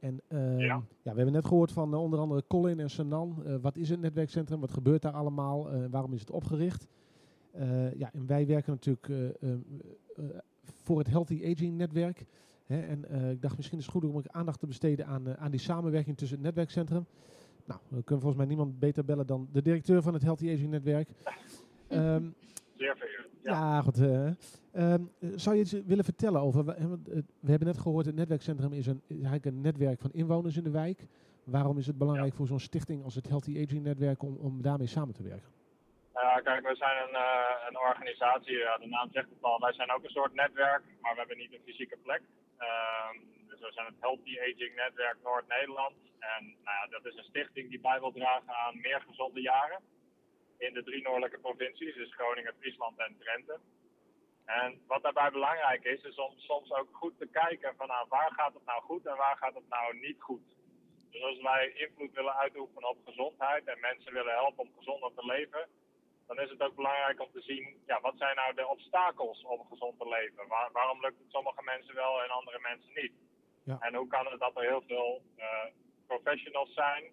En 0.00 0.20
ehm, 0.28 0.58
ja. 0.58 0.66
Ja. 1.02 1.10
we 1.10 1.16
hebben 1.16 1.32
net 1.32 1.44
gehoord 1.46 1.72
van 1.72 1.92
eh, 1.92 2.00
onder 2.02 2.18
andere 2.18 2.42
Colin 2.48 2.80
en 2.80 2.90
Sanan. 2.90 3.42
eh, 3.44 3.54
wat 3.60 3.76
is 3.76 3.88
het 3.90 4.00
netwerkcentrum? 4.00 4.60
Wat 4.60 4.70
gebeurt 4.70 5.02
daar 5.02 5.12
allemaal? 5.12 5.70
eh, 5.70 5.84
waarom 5.90 6.12
is 6.12 6.20
het 6.20 6.30
opgericht? 6.30 6.86
Eh, 7.52 7.92
ja, 7.94 8.10
en 8.12 8.26
wij 8.26 8.46
werken 8.46 8.72
natuurlijk 8.72 9.08
eh, 9.08 9.28
eh, 9.28 9.32
eh, 10.16 10.24
voor 10.84 10.98
het 10.98 11.06
Healthy 11.06 11.42
Aging 11.54 11.76
netwerk. 11.76 12.24
En 12.70 13.04
eh, 13.08 13.30
ik 13.30 13.42
dacht 13.42 13.56
misschien 13.56 13.78
is 13.78 13.84
het 13.84 13.94
goed 13.94 14.04
om 14.04 14.22
aandacht 14.26 14.60
te 14.60 14.66
besteden 14.66 15.06
aan, 15.06 15.26
eh, 15.26 15.42
aan 15.42 15.50
die 15.50 15.60
samenwerking 15.60 16.16
tussen 16.16 16.36
het 16.36 16.46
netwerkcentrum. 16.46 17.06
Nou, 17.64 17.80
we 17.88 18.02
kunnen 18.02 18.24
volgens 18.24 18.36
mij 18.36 18.46
niemand 18.46 18.78
beter 18.78 19.04
bellen 19.04 19.26
dan 19.26 19.48
de 19.52 19.62
directeur 19.62 20.02
van 20.02 20.14
het 20.14 20.22
Healthy 20.22 20.52
Aging 20.52 20.70
netwerk. 20.70 21.08
Ehm, 21.88 22.24
Zeer. 22.76 22.96
Ja. 23.42 23.52
ja, 23.52 23.82
goed. 23.82 23.98
eh, 23.98 24.26
ehm, 24.72 25.02
eh, 25.20 25.30
zou 25.36 25.56
je 25.56 25.62
iets 25.62 25.72
willen 25.72 26.04
vertellen 26.04 26.40
over... 26.40 26.64
we 27.40 27.50
hebben 27.50 27.66
net 27.66 27.78
gehoord, 27.78 28.06
het 28.06 28.14
netwerkcentrum 28.14 28.72
is, 28.72 28.86
een, 28.86 29.02
is 29.06 29.14
eigenlijk 29.14 29.44
een 29.44 29.60
netwerk 29.60 30.00
van 30.00 30.12
inwoners 30.12 30.56
in 30.56 30.64
de 30.64 30.70
wijk. 30.70 31.06
Waarom 31.44 31.78
is 31.78 31.86
het 31.86 31.98
belangrijk 31.98 32.34
voor 32.34 32.46
zo'n 32.46 32.60
stichting 32.60 33.04
als 33.04 33.14
het 33.14 33.28
Healthy 33.28 33.62
Aging 33.62 33.82
Netwerk 33.82 34.22
om, 34.22 34.36
om 34.36 34.62
daarmee 34.62 34.86
samen 34.86 35.14
te 35.14 35.22
werken? 35.22 35.50
Ja, 36.14 36.40
kijk, 36.40 36.68
we 36.68 36.76
zijn 36.76 36.96
een, 36.96 37.16
een 37.68 37.78
organisatie, 37.78 38.56
ja, 38.56 38.78
de 38.78 38.86
naam 38.86 39.08
zegt 39.12 39.28
het 39.28 39.42
al. 39.42 39.60
Wij 39.60 39.72
zijn 39.72 39.90
ook 39.92 40.04
een 40.04 40.10
soort 40.10 40.34
netwerk, 40.34 40.82
maar 41.00 41.12
we 41.12 41.18
hebben 41.18 41.36
niet 41.38 41.52
een 41.52 41.64
fysieke 41.64 41.96
plek. 42.02 42.22
Ehm, 42.60 43.16
dus 43.48 43.60
we 43.60 43.72
zijn 43.72 43.86
het 43.86 44.00
Healthy 44.00 44.40
Aging 44.40 44.74
Netwerk 44.74 45.16
Noord-Nederland. 45.22 45.96
En 46.18 46.42
nou 46.64 46.76
ja, 46.78 46.86
dat 46.86 47.04
is 47.04 47.16
een 47.16 47.30
stichting 47.32 47.68
die 47.68 47.80
bij 47.80 48.00
wil 48.00 48.12
dragen 48.12 48.54
aan 48.54 48.80
meer 48.80 49.00
gezonde 49.00 49.40
jaren. 49.40 49.80
In 50.58 50.72
de 50.74 50.82
drie 50.82 51.02
noordelijke 51.02 51.38
provincies, 51.38 51.94
dus 51.94 52.14
Groningen, 52.14 52.54
Friesland 52.58 52.98
en 52.98 53.16
Drenthe. 53.18 53.60
En 54.44 54.80
wat 54.86 55.02
daarbij 55.02 55.30
belangrijk 55.30 55.84
is, 55.84 56.02
is 56.02 56.16
om 56.16 56.32
soms 56.36 56.72
ook 56.72 56.88
goed 56.92 57.18
te 57.18 57.26
kijken 57.26 57.76
van 57.76 57.86
nou, 57.88 58.06
waar 58.08 58.32
gaat 58.32 58.54
het 58.54 58.64
nou 58.64 58.82
goed 58.82 59.06
en 59.06 59.16
waar 59.16 59.36
gaat 59.36 59.54
het 59.54 59.68
nou 59.68 59.98
niet 59.98 60.20
goed. 60.20 60.56
Dus 61.10 61.22
als 61.22 61.40
wij 61.40 61.72
invloed 61.72 62.12
willen 62.12 62.34
uitoefenen 62.36 62.88
op 62.88 62.98
gezondheid 63.04 63.64
en 63.64 63.80
mensen 63.80 64.12
willen 64.12 64.32
helpen 64.32 64.64
om 64.64 64.72
gezonder 64.76 65.14
te 65.14 65.24
leven, 65.26 65.68
dan 66.30 66.44
is 66.44 66.50
het 66.50 66.62
ook 66.62 66.74
belangrijk 66.74 67.20
om 67.20 67.30
te 67.32 67.40
zien, 67.40 67.82
ja, 67.86 68.00
wat 68.00 68.14
zijn 68.16 68.36
nou 68.36 68.54
de 68.54 68.66
obstakels 68.66 69.44
om 69.44 69.66
gezond 69.70 69.98
te 69.98 70.08
leven? 70.08 70.48
Waar- 70.48 70.72
waarom 70.72 71.00
lukt 71.00 71.18
het 71.18 71.30
sommige 71.30 71.62
mensen 71.62 71.94
wel 71.94 72.22
en 72.22 72.30
andere 72.30 72.58
mensen 72.60 72.90
niet? 72.94 73.12
Ja. 73.64 73.76
En 73.80 73.94
hoe 73.94 74.06
kan 74.06 74.26
het 74.26 74.40
dat 74.40 74.56
er 74.56 74.62
heel 74.62 74.82
veel 74.86 75.22
eh, 75.36 75.66
professionals 76.06 76.72
zijn 76.74 77.12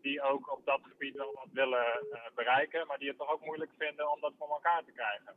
die 0.00 0.22
ook 0.22 0.52
op 0.56 0.64
dat 0.64 0.80
gebied 0.82 1.16
wel 1.16 1.32
wat 1.34 1.48
willen 1.52 1.86
eh, 1.86 2.20
bereiken, 2.34 2.86
maar 2.86 2.98
die 2.98 3.08
het 3.08 3.18
toch 3.18 3.32
ook 3.32 3.44
moeilijk 3.44 3.72
vinden 3.78 4.10
om 4.12 4.20
dat 4.20 4.32
voor 4.38 4.48
elkaar 4.48 4.84
te 4.84 4.92
krijgen? 4.92 5.34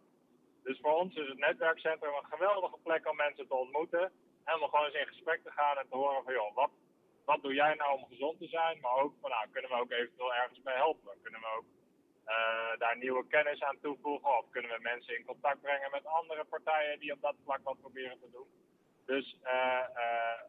Dus 0.63 0.79
voor 0.79 0.93
ons 0.93 1.15
is 1.15 1.27
het 1.27 1.37
netwerkcentrum 1.37 2.13
een 2.13 2.25
geweldige 2.35 2.77
plek 2.83 3.09
om 3.09 3.15
mensen 3.15 3.47
te 3.47 3.55
ontmoeten 3.55 4.11
en 4.43 4.61
om 4.61 4.69
gewoon 4.69 4.85
eens 4.85 5.01
in 5.01 5.07
gesprek 5.07 5.43
te 5.43 5.51
gaan 5.51 5.77
en 5.77 5.87
te 5.89 5.95
horen 5.95 6.23
van, 6.23 6.33
joh, 6.33 6.55
wat, 6.55 6.71
wat 7.25 7.41
doe 7.41 7.53
jij 7.53 7.73
nou 7.75 7.97
om 7.97 8.05
gezond 8.05 8.39
te 8.39 8.47
zijn? 8.47 8.79
Maar 8.81 8.95
ook 8.95 9.13
van, 9.21 9.29
nou, 9.29 9.47
kunnen 9.51 9.71
we 9.71 9.77
ook 9.79 9.91
eventueel 9.91 10.33
ergens 10.33 10.61
bij 10.61 10.75
helpen? 10.75 11.21
Kunnen 11.21 11.41
we 11.41 11.47
ook 11.57 11.65
eh, 12.25 12.77
daar 12.79 12.97
nieuwe 12.97 13.25
kennis 13.27 13.61
aan 13.63 13.77
toevoegen? 13.81 14.37
Of 14.39 14.49
kunnen 14.49 14.71
we 14.71 14.79
mensen 14.81 15.17
in 15.17 15.25
contact 15.25 15.61
brengen 15.61 15.89
met 15.91 16.05
andere 16.05 16.43
partijen 16.43 16.99
die 16.99 17.13
op 17.13 17.21
dat 17.21 17.35
vlak 17.43 17.59
wat 17.63 17.79
proberen 17.81 18.19
te 18.19 18.29
doen? 18.31 18.47
Dus 19.05 19.37
eh, 19.41 19.79
eh, 20.03 20.39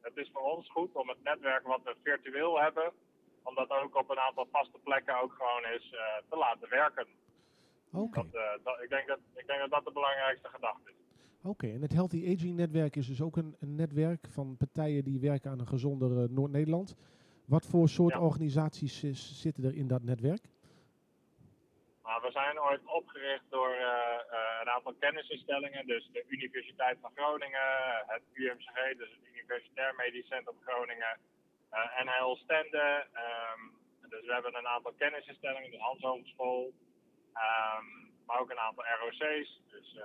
het 0.00 0.16
is 0.16 0.30
voor 0.32 0.42
ons 0.56 0.70
goed 0.70 0.94
om 0.94 1.08
het 1.08 1.22
netwerk 1.22 1.66
wat 1.66 1.82
we 1.84 1.94
virtueel 2.02 2.60
hebben, 2.60 2.92
om 3.42 3.54
dat 3.54 3.70
ook 3.70 3.94
op 3.96 4.10
een 4.10 4.18
aantal 4.18 4.48
vaste 4.52 4.78
plekken 4.78 5.20
ook 5.22 5.32
gewoon 5.32 5.64
eens 5.64 5.90
eh, 5.92 6.00
te 6.30 6.36
laten 6.36 6.68
werken. 6.68 7.06
Oké, 7.92 8.22
Dat, 8.30 8.60
dat, 8.64 8.82
ik, 8.82 8.88
denk 8.88 9.06
dat, 9.06 9.18
ik 9.34 9.46
denk 9.46 9.60
dat 9.60 9.70
dat 9.70 9.84
de 9.84 9.92
belangrijkste 9.92 10.48
gedachte 10.48 10.90
is. 10.90 10.96
oké. 11.42 11.66
en 11.66 11.82
het 11.82 11.92
Healthy 11.92 12.32
Aging 12.34 12.56
Netwerk 12.56 12.96
is 12.96 13.06
dus 13.06 13.22
ook 13.22 13.36
een, 13.36 13.56
een 13.60 13.74
netwerk 13.74 14.26
van 14.30 14.56
partijen 14.56 15.04
die 15.04 15.20
werken 15.20 15.50
aan 15.50 15.58
een 15.60 15.66
gezonder 15.66 16.30
Noord-Nederland. 16.32 16.94
Wat 17.46 17.66
voor 17.66 17.88
soort 17.88 18.12
Ja. 18.14 18.20
organisaties 18.20 19.04
is- 19.04 19.40
zitten 19.40 19.64
er 19.64 19.74
in 19.74 19.86
dat 19.86 20.02
netwerk? 20.02 20.48
We 22.06 22.30
zijn 22.30 22.60
ooit 22.60 22.84
opgericht 22.84 23.44
door 23.48 23.70
eh, 23.70 24.18
eh, 24.30 24.60
een 24.60 24.70
aantal 24.70 24.94
kennisinstellingen. 24.94 25.86
Dus 25.86 26.08
de 26.12 26.24
Universiteit 26.28 26.98
van 27.00 27.10
Groningen, 27.14 28.04
het 28.06 28.22
UMCG, 28.32 28.96
dus 28.96 29.10
het 29.10 29.34
Universitair 29.34 29.94
Medisch 29.94 30.26
Centrum 30.26 30.58
Groningen, 30.66 31.18
eh 31.70 32.02
NHL 32.04 32.34
Stende. 32.34 33.06
ehm, 33.12 33.60
dus 34.08 34.26
we 34.26 34.32
hebben 34.32 34.54
een 34.54 34.68
aantal 34.68 34.92
kennisinstellingen, 34.92 35.70
de 35.70 35.78
Hans 35.78 36.02
Hogeschool. 36.02 36.72
ehm, 37.34 37.84
maar 38.26 38.40
ook 38.40 38.50
een 38.50 38.58
aantal 38.58 38.84
ROC's. 38.84 39.60
Dus 39.70 39.96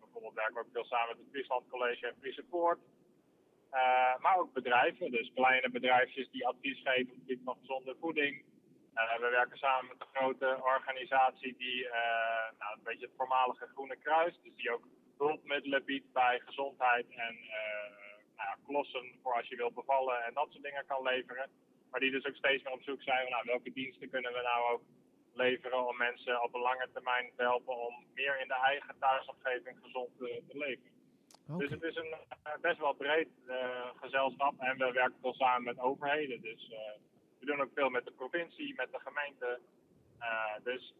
bijvoorbeeld 0.00 0.34
werken 0.34 0.54
we 0.54 0.60
ook 0.60 0.72
veel 0.72 0.84
samen 0.84 1.08
met 1.08 1.18
het 1.18 1.26
Friesland 1.30 1.68
College 1.68 2.06
en 2.06 2.16
Free 2.20 2.32
Support. 2.32 2.78
Eh, 3.70 4.18
maar 4.18 4.36
ook 4.38 4.52
bedrijven, 4.52 5.10
dus 5.10 5.32
kleine 5.34 5.70
bedrijfjes 5.70 6.30
die 6.30 6.46
advies 6.46 6.80
geven 6.84 7.00
op 7.02 7.08
het 7.08 7.18
gebied 7.18 7.40
van 7.44 7.56
gezonde 7.60 7.96
voeding. 8.00 8.44
Eh, 8.94 9.18
we 9.18 9.28
werken 9.28 9.58
samen 9.58 9.88
met 9.88 10.00
een 10.00 10.14
grote 10.20 10.58
organisatie 10.62 11.56
die 11.56 11.88
eh, 11.88 12.58
nou, 12.58 12.76
een 12.76 12.82
beetje 12.82 13.06
het 13.06 13.16
voormalige 13.16 13.66
Groene 13.66 13.96
Kruis, 13.96 14.40
dus 14.42 14.54
die 14.56 14.72
ook 14.72 14.86
hulpmiddelen 15.18 15.84
biedt 15.84 16.12
bij 16.12 16.40
gezondheid 16.40 17.06
en 17.10 17.36
eh, 17.36 17.90
nou 18.36 18.56
klossen 18.66 19.04
voor 19.22 19.34
als 19.34 19.48
je 19.48 19.56
wilt 19.56 19.74
bevallen 19.74 20.24
en 20.24 20.34
dat 20.34 20.48
soort 20.50 20.62
dingen 20.62 20.86
kan 20.86 21.02
leveren. 21.02 21.50
Maar 21.90 22.00
die 22.00 22.10
dus 22.10 22.26
ook 22.26 22.36
steeds 22.36 22.62
meer 22.62 22.72
op 22.72 22.82
zoek 22.82 23.02
zijn 23.02 23.22
van 23.22 23.30
nou, 23.30 23.44
welke 23.44 23.72
diensten 23.72 24.10
kunnen 24.10 24.32
we 24.32 24.40
nou 24.42 24.72
ook 24.72 24.82
leveren 25.34 25.86
om 25.88 25.96
mensen 25.96 26.42
op 26.42 26.54
een 26.54 26.60
lange 26.60 26.88
termijn 26.92 27.32
te 27.36 27.42
helpen 27.42 27.76
om 27.76 28.04
meer 28.14 28.40
in 28.40 28.48
de 28.48 28.60
eigen 28.64 28.98
thuisomgeving 28.98 29.78
gezond 29.82 30.08
te, 30.18 30.42
te 30.48 30.58
leven. 30.58 30.98
Dus 31.58 31.70
het 31.70 31.82
is 31.82 31.96
een 31.96 32.14
eh, 32.42 32.52
best 32.60 32.78
wel 32.78 32.92
breed 32.92 33.28
gezelschap 34.00 34.54
en 34.58 34.78
we 34.78 34.92
werken 34.92 35.18
veel 35.20 35.34
samen 35.34 35.64
met 35.64 35.78
overheden. 35.78 36.40
Dus 36.40 36.72
we 37.40 37.46
doen 37.46 37.60
ook 37.60 37.70
veel 37.74 37.90
met 37.90 38.04
de 38.04 38.12
provincie, 38.12 38.74
met 38.76 38.88
de 38.92 39.00
gemeente. 39.06 39.60
Eh, 40.18 40.64
dus 40.64 40.94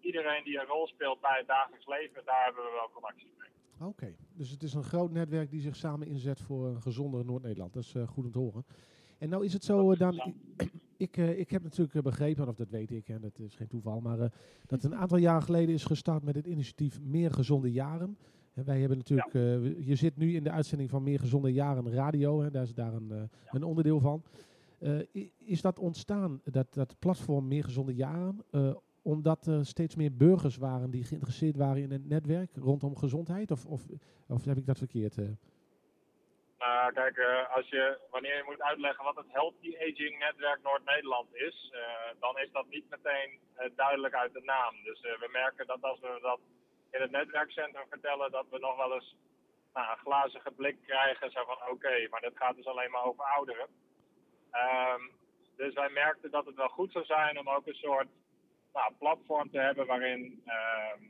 iedereen 0.00 0.44
die 0.44 0.58
een 0.58 0.66
rol 0.66 0.86
speelt 0.86 1.20
bij 1.20 1.36
het 1.38 1.46
dagelijks 1.46 1.86
leven, 1.86 2.24
daar 2.24 2.44
hebben 2.44 2.62
we 2.62 2.70
wel 2.70 2.90
connecties 2.92 3.32
mee. 3.38 3.88
Oké, 3.88 4.14
dus 4.32 4.50
het 4.50 4.62
is 4.62 4.74
een 4.74 4.82
groot 4.92 5.10
netwerk 5.10 5.50
die 5.50 5.60
zich 5.60 5.76
samen 5.76 6.06
inzet 6.06 6.40
voor 6.40 6.66
een 6.66 6.82
gezonder 6.82 7.24
Noord-Nederland. 7.24 7.72
Dat 7.72 7.82
is 7.82 7.94
eh, 7.94 8.08
goed 8.08 8.24
om 8.24 8.32
te 8.32 8.38
horen. 8.38 8.64
En 9.18 9.28
nou 9.28 9.44
is 9.44 9.52
het 9.52 9.64
zo, 9.64 9.92
eh, 9.92 9.98
Dan, 9.98 10.14
het 10.18 10.34
ik, 10.56 10.72
ik, 10.96 11.16
eh, 11.16 11.38
ik 11.38 11.50
heb 11.50 11.62
natuurlijk 11.62 11.94
eh, 11.94 12.02
begrepen, 12.02 12.48
of 12.48 12.54
dat 12.56 12.70
weet 12.70 12.90
ik, 12.90 13.08
en 13.08 13.20
dat 13.20 13.38
is 13.38 13.54
geen 13.54 13.68
toeval, 13.68 14.00
maar 14.00 14.20
eh, 14.20 14.30
dat 14.66 14.82
een 14.82 14.94
aantal 14.96 15.18
jaar 15.18 15.42
geleden 15.42 15.74
is 15.74 15.84
gestart 15.84 16.22
met 16.22 16.34
het 16.34 16.46
initiatief 16.46 17.00
Meer 17.00 17.30
Gezonde 17.30 17.72
Jaren. 17.72 18.18
En 18.54 18.64
wij 18.64 18.78
hebben 18.80 18.98
natuurlijk, 18.98 19.34
eh, 19.34 19.86
je 19.86 19.94
zit 19.94 20.16
nu 20.16 20.34
in 20.34 20.44
de 20.44 20.50
uitzending 20.50 20.90
van 20.90 21.02
Meer 21.02 21.18
Gezonde 21.18 21.52
Jaren 21.52 21.92
Radio, 21.92 22.40
hè, 22.40 22.50
daar 22.50 22.62
is 22.62 22.74
daar 22.74 22.94
een, 22.94 23.10
eh, 23.10 23.22
een 23.50 23.62
onderdeel 23.62 24.00
van. 24.00 24.22
Eh, 24.80 25.26
is 25.38 25.60
dat 25.60 25.78
ontstaan, 25.78 26.40
dat, 26.44 26.74
dat 26.74 26.98
platform 26.98 27.48
Meer 27.48 27.64
Gezonde 27.64 27.94
Jaren, 27.94 28.44
eh, 28.50 28.74
omdat 29.02 29.46
er 29.46 29.66
steeds 29.66 29.94
meer 29.96 30.16
burgers 30.16 30.56
waren 30.56 30.90
die 30.90 31.04
geïnteresseerd 31.04 31.56
waren 31.56 31.82
in 31.82 31.90
het 31.90 32.08
netwerk 32.08 32.50
rondom 32.56 32.96
gezondheid? 32.96 33.50
Of, 33.50 33.66
of, 33.66 33.82
of 34.28 34.44
heb 34.44 34.56
ik 34.56 34.66
dat 34.66 34.78
verkeerd? 34.78 35.18
eh? 35.18 35.24
Nou, 36.58 36.92
kijk, 36.92 37.18
als 37.54 37.68
je, 37.68 37.98
wanneer 38.10 38.36
je 38.36 38.48
moet 38.50 38.62
uitleggen 38.62 39.04
wat 39.04 39.16
het 39.16 39.26
Healthy 39.28 39.76
Aging 39.76 40.18
Netwerk 40.18 40.62
Noord-Nederland 40.62 41.34
is, 41.34 41.72
dan 42.18 42.38
is 42.38 42.50
dat 42.52 42.66
niet 42.68 42.90
meteen 42.90 43.38
duidelijk 43.76 44.14
uit 44.14 44.32
de 44.32 44.42
naam. 44.44 44.74
Dus 44.84 45.00
we 45.00 45.28
merken 45.32 45.66
dat 45.66 45.82
als 45.82 46.00
we 46.00 46.18
dat 46.22 46.40
in 46.90 47.00
het 47.00 47.10
netwerkcentrum 47.10 47.86
vertellen, 47.88 48.30
dat 48.30 48.46
we 48.50 48.58
nog 48.58 48.76
wel 48.76 48.94
eens 48.94 49.16
nou, 49.74 49.90
een 49.90 49.98
glazige 49.98 50.50
blik 50.50 50.76
krijgen. 50.86 51.30
Zo 51.30 51.44
van, 51.44 51.70
oké, 51.70 52.08
maar 52.10 52.20
dat 52.20 52.36
gaat 52.36 52.56
dus 52.56 52.66
alleen 52.66 52.90
maar 52.90 53.04
over 53.04 53.24
ouderen. 53.24 53.68
Ehm, 54.50 55.00
dus 55.56 55.74
wij 55.74 55.88
merkten 55.90 56.30
dat 56.30 56.46
het 56.46 56.54
wel 56.54 56.68
goed 56.68 56.92
zou 56.92 57.04
zijn 57.04 57.38
om 57.38 57.48
ook 57.48 57.66
een 57.66 57.74
soort 57.74 58.08
nou, 58.72 58.92
platform 58.98 59.50
te 59.50 59.58
hebben 59.58 59.86
waarin, 59.86 60.42
ehm, 60.46 61.00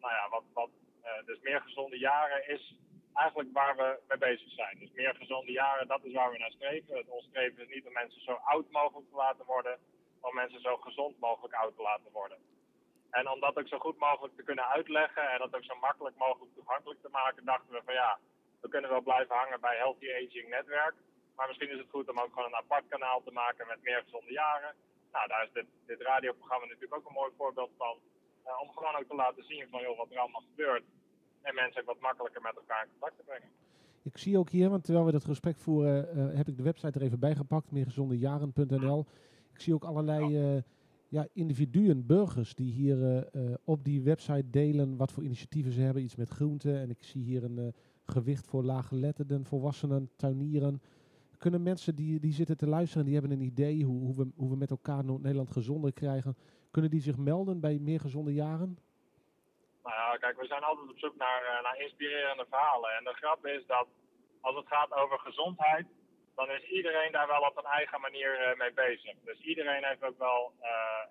nou 0.00 0.12
ja, 0.14 0.28
wat, 0.30 0.44
wat 0.52 0.70
eh, 1.02 1.24
dus 1.26 1.40
meer 1.40 1.60
gezonde 1.60 1.98
jaren 1.98 2.48
is 2.48 2.74
eigenlijk 3.14 3.52
waar 3.52 3.76
we 3.76 3.98
mee 4.08 4.18
bezig 4.18 4.50
zijn. 4.52 4.78
Dus 4.78 4.90
meer 4.92 5.14
gezonde 5.14 5.52
jaren, 5.52 5.86
dat 5.86 6.04
is 6.04 6.12
waar 6.12 6.30
we 6.30 6.38
naar 6.38 6.50
streven. 6.50 6.96
Het- 6.96 7.08
Ons 7.08 7.24
streven 7.24 7.62
is 7.62 7.74
niet 7.74 7.86
om 7.86 7.92
mensen 7.92 8.20
zo 8.22 8.32
oud 8.32 8.70
mogelijk 8.70 9.08
te 9.10 9.16
laten 9.16 9.44
worden, 9.46 9.78
maar 10.20 10.30
om 10.30 10.36
mensen 10.36 10.60
zo 10.60 10.76
gezond 10.76 11.18
mogelijk 11.18 11.54
oud 11.54 11.76
te 11.76 11.82
laten 11.82 12.12
worden. 12.12 12.38
En 13.10 13.28
om 13.30 13.40
dat 13.40 13.58
ook 13.58 13.68
zo 13.68 13.78
goed 13.78 13.98
mogelijk 13.98 14.36
te 14.36 14.42
kunnen 14.42 14.66
uitleggen 14.68 15.30
en 15.30 15.38
dat 15.38 15.54
ook 15.54 15.64
zo 15.64 15.74
makkelijk 15.74 16.16
mogelijk 16.16 16.54
toegankelijk 16.54 17.00
te 17.02 17.08
maken, 17.08 17.44
dachten 17.44 17.72
we 17.72 17.82
van 17.84 17.94
ja, 17.94 18.18
we 18.60 18.68
kunnen 18.68 18.90
wel 18.90 19.00
blijven 19.00 19.36
hangen 19.36 19.60
bij 19.60 19.76
Healthy 19.76 20.06
Aging 20.12 20.48
Netwerk. 20.48 20.94
Maar 21.40 21.48
misschien 21.48 21.70
is 21.74 21.78
het 21.82 21.94
goed 21.94 22.10
om 22.10 22.18
ook 22.22 22.32
gewoon 22.34 22.48
een 22.48 22.62
apart 22.64 22.86
kanaal 22.88 23.20
te 23.24 23.32
maken 23.42 23.66
met 23.66 23.82
meer 23.82 24.00
gezonde 24.04 24.32
jaren. 24.32 24.72
Nou, 25.12 25.24
daar 25.28 25.44
is 25.46 25.52
dit, 25.52 25.66
dit 25.86 26.00
radioprogramma 26.00 26.66
natuurlijk 26.66 26.96
ook 26.98 27.06
een 27.08 27.20
mooi 27.20 27.32
voorbeeld 27.36 27.70
van. 27.76 27.96
eh, 28.44 28.62
om 28.62 28.68
gewoon 28.76 28.96
ook 28.98 29.08
te 29.08 29.14
laten 29.14 29.44
zien 29.44 29.68
van 29.70 29.80
joh, 29.82 29.96
wat 29.98 30.10
er 30.10 30.18
allemaal 30.18 30.46
gebeurt. 30.50 30.84
En 31.42 31.54
mensen 31.54 31.80
ook 31.80 31.86
wat 31.86 32.00
makkelijker 32.00 32.42
met 32.42 32.56
elkaar 32.56 32.82
in 32.84 32.90
contact 32.90 33.16
te 33.16 33.22
brengen. 33.24 33.48
Ik 34.02 34.16
zie 34.18 34.38
ook 34.38 34.50
hier, 34.50 34.70
want 34.70 34.84
terwijl 34.84 35.06
we 35.06 35.12
dat 35.12 35.24
gesprek 35.24 35.58
voeren, 35.58 35.98
eh, 36.10 36.36
heb 36.36 36.48
ik 36.48 36.56
de 36.56 36.62
website 36.62 36.98
er 36.98 37.04
even 37.06 37.18
bij 37.18 37.34
gepakt, 37.34 37.70
meergezondejaren.nl. 37.70 39.06
Ik 39.54 39.60
zie 39.60 39.74
ook 39.74 39.84
allerlei 39.84 40.22
eh, 40.56 40.62
ja, 41.10 41.26
individuen, 41.32 42.06
burgers, 42.06 42.54
die 42.54 42.72
hier 42.72 43.04
eh, 43.04 43.18
eh, 43.50 43.54
op 43.64 43.84
die 43.84 44.02
website 44.02 44.50
delen 44.50 44.96
wat 44.96 45.12
voor 45.12 45.22
initiatieven 45.24 45.72
ze 45.72 45.80
hebben. 45.80 46.02
Iets 46.02 46.16
met 46.16 46.28
groenten 46.28 46.76
en 46.78 46.90
ik 46.90 47.02
zie 47.02 47.22
hier 47.22 47.44
een 47.44 47.58
eh, 47.58 47.66
gewicht 48.04 48.46
voor 48.46 48.64
laaggeletterden, 48.64 49.44
volwassenen, 49.44 50.10
tuinieren. 50.16 50.82
Kunnen 51.40 51.62
mensen 51.62 51.94
die, 51.94 52.20
die 52.20 52.32
zitten 52.32 52.56
te 52.56 52.66
luisteren, 52.66 53.04
die 53.04 53.14
hebben 53.18 53.32
een 53.32 53.50
idee 53.52 53.84
hoe, 53.84 54.00
hoe, 54.00 54.16
we, 54.16 54.30
hoe 54.36 54.50
we 54.50 54.56
met 54.56 54.70
elkaar 54.70 55.04
Noord-Nederland 55.04 55.50
gezonder 55.50 55.92
krijgen, 55.92 56.36
kunnen 56.70 56.90
die 56.90 57.00
zich 57.00 57.16
melden 57.16 57.60
bij 57.60 57.78
Meer 57.78 58.00
Gezonde 58.00 58.34
Jaren? 58.34 58.78
Nou 59.82 59.94
ja, 59.94 60.16
kijk, 60.16 60.40
we 60.40 60.46
zijn 60.46 60.62
altijd 60.62 60.88
op 60.88 60.98
zoek 60.98 61.16
naar, 61.16 61.42
eh, 61.44 61.62
naar 61.62 61.78
inspirerende 61.78 62.46
verhalen. 62.48 62.90
En 62.96 63.04
de 63.04 63.12
grap 63.12 63.46
is 63.46 63.66
dat 63.66 63.86
als 64.40 64.56
het 64.56 64.66
gaat 64.66 64.92
over 64.92 65.18
gezondheid, 65.18 65.86
dan 66.34 66.50
is 66.50 66.62
iedereen 66.62 67.12
daar 67.12 67.26
wel 67.26 67.42
op 67.50 67.56
een 67.56 67.72
eigen 67.78 68.00
manier 68.00 68.32
eh, 68.40 68.58
mee 68.58 68.72
bezig. 68.72 69.14
Dus 69.24 69.40
iedereen 69.40 69.84
heeft 69.84 70.04
ook 70.04 70.18
wel 70.18 70.52
eh, 70.60 71.04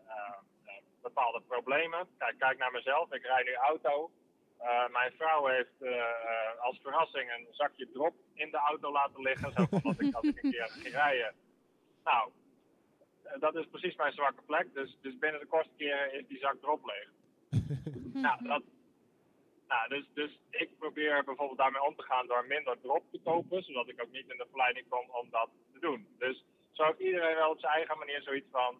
bepaalde 1.01 1.41
problemen. 1.47 2.07
Kijk, 2.17 2.39
kijk 2.39 2.57
naar 2.57 2.71
mezelf. 2.71 3.13
Ik 3.13 3.23
rij 3.23 3.43
nu 3.43 3.53
auto. 3.53 4.11
Eh, 4.59 4.89
mijn 4.89 5.11
vrouw 5.11 5.45
heeft 5.45 5.81
eh, 5.81 6.59
als 6.59 6.79
verrassing 6.81 7.31
een 7.31 7.47
zakje 7.51 7.91
drop 7.91 8.13
in 8.33 8.51
de 8.51 8.57
auto 8.57 8.91
laten 8.91 9.21
liggen. 9.21 9.51
Zo 9.51 9.65
van 9.69 9.81
dat 9.83 10.01
ik, 10.01 10.13
als 10.15 10.27
ik 10.27 10.43
een 10.43 10.51
keer 10.51 10.69
ging 10.69 10.95
rijden. 10.95 11.33
Nou, 12.03 12.31
eh, 13.23 13.39
dat 13.39 13.55
is 13.55 13.65
precies 13.71 13.95
mijn 13.95 14.13
zwakke 14.13 14.41
plek. 14.41 14.73
Dus, 14.73 14.97
dus 15.01 15.17
binnen 15.17 15.39
de 15.39 15.45
kortste 15.47 15.75
keren 15.77 16.13
is 16.13 16.27
die 16.27 16.39
zak 16.39 16.55
drop 16.61 16.85
leeg. 16.85 17.09
Nou, 18.13 18.43
dat, 18.43 18.63
nou 19.67 19.89
dus, 19.89 20.05
dus 20.13 20.39
ik 20.49 20.77
probeer 20.77 21.23
bijvoorbeeld 21.23 21.57
daarmee 21.57 21.83
om 21.83 21.95
te 21.95 22.03
gaan 22.03 22.27
door 22.27 22.45
minder 22.45 22.79
drop 22.81 23.03
te 23.11 23.19
kopen, 23.23 23.63
zodat 23.63 23.87
ik 23.87 24.01
ook 24.01 24.11
niet 24.11 24.29
in 24.29 24.37
de 24.37 24.45
verleiding 24.49 24.89
kom 24.89 25.09
om 25.09 25.29
dat 25.29 25.49
te 25.73 25.79
doen. 25.79 26.07
Dus 26.17 26.45
zo 26.71 26.83
heeft 26.83 26.99
iedereen 26.99 27.35
wel 27.35 27.49
op 27.49 27.59
zijn 27.59 27.73
eigen 27.73 27.97
manier 27.97 28.21
zoiets 28.21 28.47
van, 28.51 28.77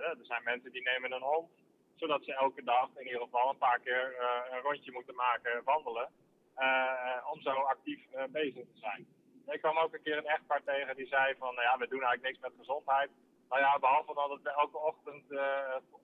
er 0.00 0.16
zijn 0.22 0.42
mensen 0.44 0.72
die 0.72 0.82
nemen 0.82 1.12
een 1.12 1.22
hond, 1.22 1.50
zodat 1.96 2.24
ze 2.24 2.34
elke 2.34 2.62
dag 2.64 2.88
in 2.96 3.06
ieder 3.06 3.20
geval 3.20 3.50
een 3.50 3.64
paar 3.66 3.80
keer 3.80 4.16
eh, 4.18 4.56
een 4.56 4.60
rondje 4.60 4.92
moeten 4.92 5.14
maken, 5.14 5.64
wandelen, 5.64 6.08
eh, 6.54 7.30
om 7.32 7.40
zo 7.40 7.50
actief 7.50 8.00
eh, 8.12 8.24
bezig 8.28 8.64
te 8.64 8.78
zijn. 8.80 9.06
Ik 9.46 9.60
kwam 9.60 9.78
ook 9.78 9.94
een 9.94 10.02
keer 10.02 10.16
een 10.16 10.34
echtpaar 10.36 10.62
tegen 10.64 10.96
die 10.96 11.06
zei 11.06 11.34
van, 11.38 11.54
nou 11.54 11.66
ja, 11.66 11.78
we 11.78 11.88
doen 11.88 12.02
eigenlijk 12.02 12.22
niks 12.22 12.38
met 12.40 12.58
gezondheid. 12.58 13.10
Nou 13.48 13.60
ja, 13.60 13.78
behalve 13.78 14.14
dat 14.14 14.42
we 14.42 14.50
elke 14.50 14.78
ochtend 14.78 15.24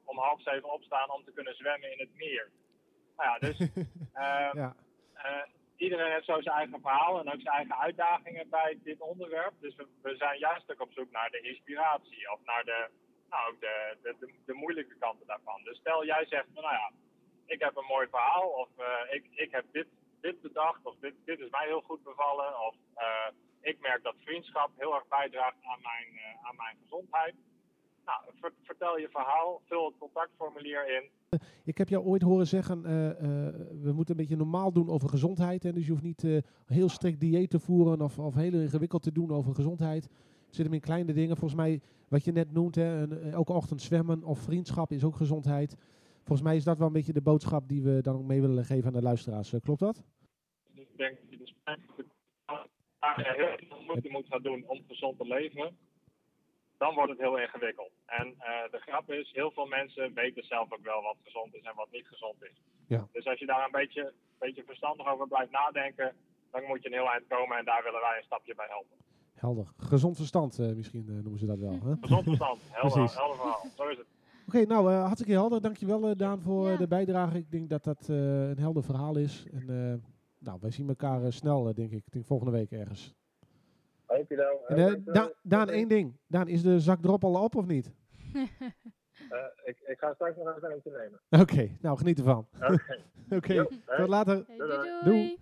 om 0.05 0.19
half 0.19 0.43
zeven 0.43 0.73
opstaan 0.73 1.11
om 1.11 1.25
te 1.25 1.33
kunnen 1.33 1.55
zwemmen 1.57 1.93
in 1.93 1.99
het 1.99 2.15
meer. 2.15 2.51
Nou 3.17 3.29
ja, 3.31 3.39
dus 3.39 3.59
eh, 4.13 4.51
ja. 4.53 4.75
iedereen 5.77 6.13
heeft 6.13 6.25
zo 6.25 6.41
zijn 6.41 6.57
eigen 6.57 6.81
verhaal 6.81 7.21
en 7.21 7.33
ook 7.33 7.41
zijn 7.41 7.57
eigen 7.57 7.79
uitdagingen 7.79 8.49
bij 8.49 8.79
dit 8.83 9.01
onderwerp. 9.01 9.53
Dus 9.61 9.75
we, 9.77 9.87
we 10.03 10.17
zijn 10.17 10.39
juist 10.39 10.71
ook 10.73 10.81
op 10.81 10.93
zoek 10.93 11.11
naar 11.11 11.31
de 11.31 11.41
inspiratie 11.41 12.33
of 12.33 12.39
naar 12.45 12.65
de, 12.65 12.89
nou, 13.33 13.43
ook 13.51 13.61
de, 13.61 13.97
de, 14.03 14.15
de, 14.47 14.55
moeilijke 14.55 14.97
kanten 14.99 15.27
daarvan. 15.27 15.61
Dus 15.65 15.77
stel 15.79 16.05
jij 16.05 16.25
zegt, 16.27 16.47
nou 16.55 16.75
ja, 16.81 16.93
ik 17.47 17.61
heb 17.61 17.77
een 17.77 17.93
mooi 17.95 18.07
verhaal 18.09 18.49
of 18.63 18.69
eh, 18.77 19.15
ik, 19.17 19.25
ik 19.45 19.51
heb 19.51 19.65
dit, 19.73 19.87
dit 20.21 20.41
bedacht 20.41 20.81
of 20.83 20.95
dit, 21.01 21.15
dit 21.25 21.39
is 21.41 21.51
mij 21.51 21.67
heel 21.67 21.81
goed 21.81 22.03
bevallen 22.03 22.61
of 22.67 22.75
eh, 22.95 23.29
ik 23.61 23.81
merk 23.81 24.03
dat 24.03 24.15
vriendschap 24.19 24.71
heel 24.77 24.95
erg 24.95 25.09
bijdraagt 25.09 25.57
aan 25.63 25.83
mijn, 25.83 26.09
eh, 26.25 26.47
aan 26.47 26.57
mijn 26.57 26.77
gezondheid. 26.83 27.35
Nou, 28.05 28.21
ver- 28.41 28.55
vertel 28.63 28.99
je 28.99 29.09
verhaal, 29.09 29.61
vul 29.65 29.87
het 29.87 29.99
contactformulier 29.99 30.97
in. 30.97 31.11
Ik 31.65 31.79
heb 31.79 31.89
jou 31.89 32.05
ooit 32.05 32.23
horen 32.23 32.47
zeggen, 32.47 32.83
we 33.83 33.93
moeten 33.93 34.15
een 34.15 34.21
beetje 34.21 34.37
normaal 34.37 34.73
doen 34.73 34.89
over 34.89 35.09
gezondheid. 35.09 35.63
Hè? 35.63 35.73
Dus 35.73 35.85
je 35.85 35.91
hoeft 35.91 36.03
niet 36.03 36.43
heel 36.67 36.89
strikt 36.89 37.21
dieet 37.21 37.51
te 37.51 37.61
voeren 37.61 38.01
of, 38.01 38.19
of 38.19 38.35
heel 38.35 38.53
ingewikkeld 38.53 39.03
te 39.03 39.13
doen 39.13 39.31
over 39.31 39.55
gezondheid. 39.55 40.09
Zit 40.55 40.65
hem 40.65 40.75
in 40.75 40.81
kleine 40.81 41.13
dingen. 41.13 41.37
Volgens 41.37 41.61
mij, 41.61 41.81
wat 42.09 42.25
je 42.25 42.33
net 42.33 42.53
noemt, 42.53 42.75
hè, 42.75 43.03
een, 43.03 43.13
eh, 43.13 43.33
elke 43.33 43.53
ochtend 43.53 43.83
zwemmen 43.83 44.25
of 44.25 44.39
vriendschap 44.39 44.93
is 44.93 45.05
ook 45.05 45.17
gezondheid. 45.17 45.77
Volgens 46.17 46.43
mij 46.43 46.57
is 46.57 46.65
dat 46.65 46.79
wel 46.79 46.87
een 46.87 46.93
beetje 46.93 47.13
de 47.13 47.23
boodschap 47.23 47.69
die 47.69 47.83
we 47.83 48.01
dan 48.01 48.17
ook 48.17 48.25
mee 48.25 48.41
willen 48.41 48.65
geven 48.65 48.87
aan 48.87 48.93
de 48.93 49.03
luisteraars. 49.03 49.53
Eh, 49.53 49.61
klopt 49.61 49.81
dat? 49.81 50.03
Ik 50.75 50.97
denk 50.97 51.17
dat 51.21 51.31
je 51.31 51.37
dus 51.37 51.55
als 52.99 53.17
je 53.17 53.33
heel 53.37 53.69
veel 53.69 53.83
moeite 53.87 54.11
moet 54.11 54.27
gaan 54.27 54.43
doen 54.43 54.65
om 54.67 54.85
gezond 54.89 55.19
te 55.19 55.27
leven, 55.27 55.77
dan 56.79 56.95
wordt 56.95 57.11
het 57.11 57.21
heel 57.21 57.39
ingewikkeld. 57.39 57.93
En 58.07 58.35
eh, 58.39 58.71
de 58.71 58.79
grap 58.79 59.11
is, 59.11 59.31
heel 59.33 59.51
veel 59.51 59.67
mensen 59.67 60.15
weten 60.15 60.45
zelf 60.45 60.73
ook 60.73 60.85
wel 60.85 61.03
wat 61.03 61.17
gezond 61.25 61.55
is 61.55 61.63
en 61.63 61.75
wat 61.75 61.91
niet 61.91 62.07
gezond 62.07 62.43
is. 62.43 62.63
Ja. 62.87 63.09
Dus 63.13 63.27
als 63.27 63.39
je 63.39 63.47
daar 63.47 63.65
een 63.65 63.79
beetje, 63.81 64.13
beetje 64.39 64.65
verstandig 64.65 65.07
over 65.07 65.29
blijft 65.29 65.51
nadenken, 65.51 66.17
dan 66.51 66.65
moet 66.65 66.83
je 66.83 66.89
een 66.89 67.01
heel 67.01 67.11
eind 67.11 67.27
komen 67.27 67.59
en 67.59 67.65
daar 67.65 67.83
willen 67.83 68.01
wij 68.01 68.17
een 68.17 68.25
stapje 68.31 68.55
bij 68.55 68.67
helpen. 68.69 68.97
Helder. 69.43 69.67
Gezond 69.77 70.17
verstand 70.17 70.59
eh, 70.59 70.73
misschien 70.73 71.05
eh, 71.09 71.15
noemen 71.15 71.39
ze 71.39 71.47
dat 71.47 71.59
wel. 71.59 71.71
Hè? 71.85 71.95
Gezond 72.01 72.25
verstand, 72.25 72.61
helder, 72.71 72.93
Precies. 72.93 73.17
helder 73.19 73.37
verhaal. 73.37 73.67
Zo 73.77 73.89
is 73.89 73.97
het. 73.99 74.07
Oké, 74.47 74.65
nou, 74.67 74.93
eh, 74.93 75.01
hartstikke 75.01 75.33
helder. 75.33 75.61
Dankjewel 75.61 76.09
eh 76.09 76.17
Daan 76.17 76.41
voor 76.41 76.77
de 76.77 76.87
bijdrage. 76.89 77.39
Ik 77.39 77.51
denk 77.51 77.69
dat 77.71 77.85
dat 77.85 78.09
eh, 78.09 78.49
een 78.49 78.59
helder 78.59 78.83
verhaal 78.83 79.17
is. 79.17 79.47
En 79.53 79.61
eh, 79.61 79.95
nou, 80.39 80.59
wij 80.61 80.71
zien 80.71 80.89
elkaar 80.89 81.33
snel, 81.33 81.75
denk 81.75 81.91
ik. 81.91 82.07
Ik 82.07 82.13
denk 82.13 82.25
volgende 82.27 82.53
week 82.53 82.71
ergens. 82.71 83.15
Eh, 84.07 84.95
Da- 85.05 85.33
Daan, 85.43 85.69
één 85.69 85.89
ding. 85.89 86.17
Daan, 86.27 86.49
is 86.49 86.63
de 86.63 86.81
zak 86.81 87.01
drop 87.03 87.25
al 87.25 87.43
op 87.45 87.55
of 87.57 87.67
niet? 87.67 87.91
Eh, 89.31 89.39
ik, 89.65 89.81
ik 89.81 89.99
ga 89.99 90.15
straks 90.15 90.37
nog 90.37 90.57
even 90.57 90.71
eentje 90.71 90.91
nemen. 90.91 91.43
Oké, 91.43 91.77
nou 91.81 91.99
geniet 91.99 92.19
ervan. 92.19 92.47
Oké. 93.31 93.55
Tot 93.65 93.79
hey. 93.87 94.07
later. 94.07 94.45
Doei, 94.47 94.59
doei. 94.59 95.01
Doei. 95.05 95.39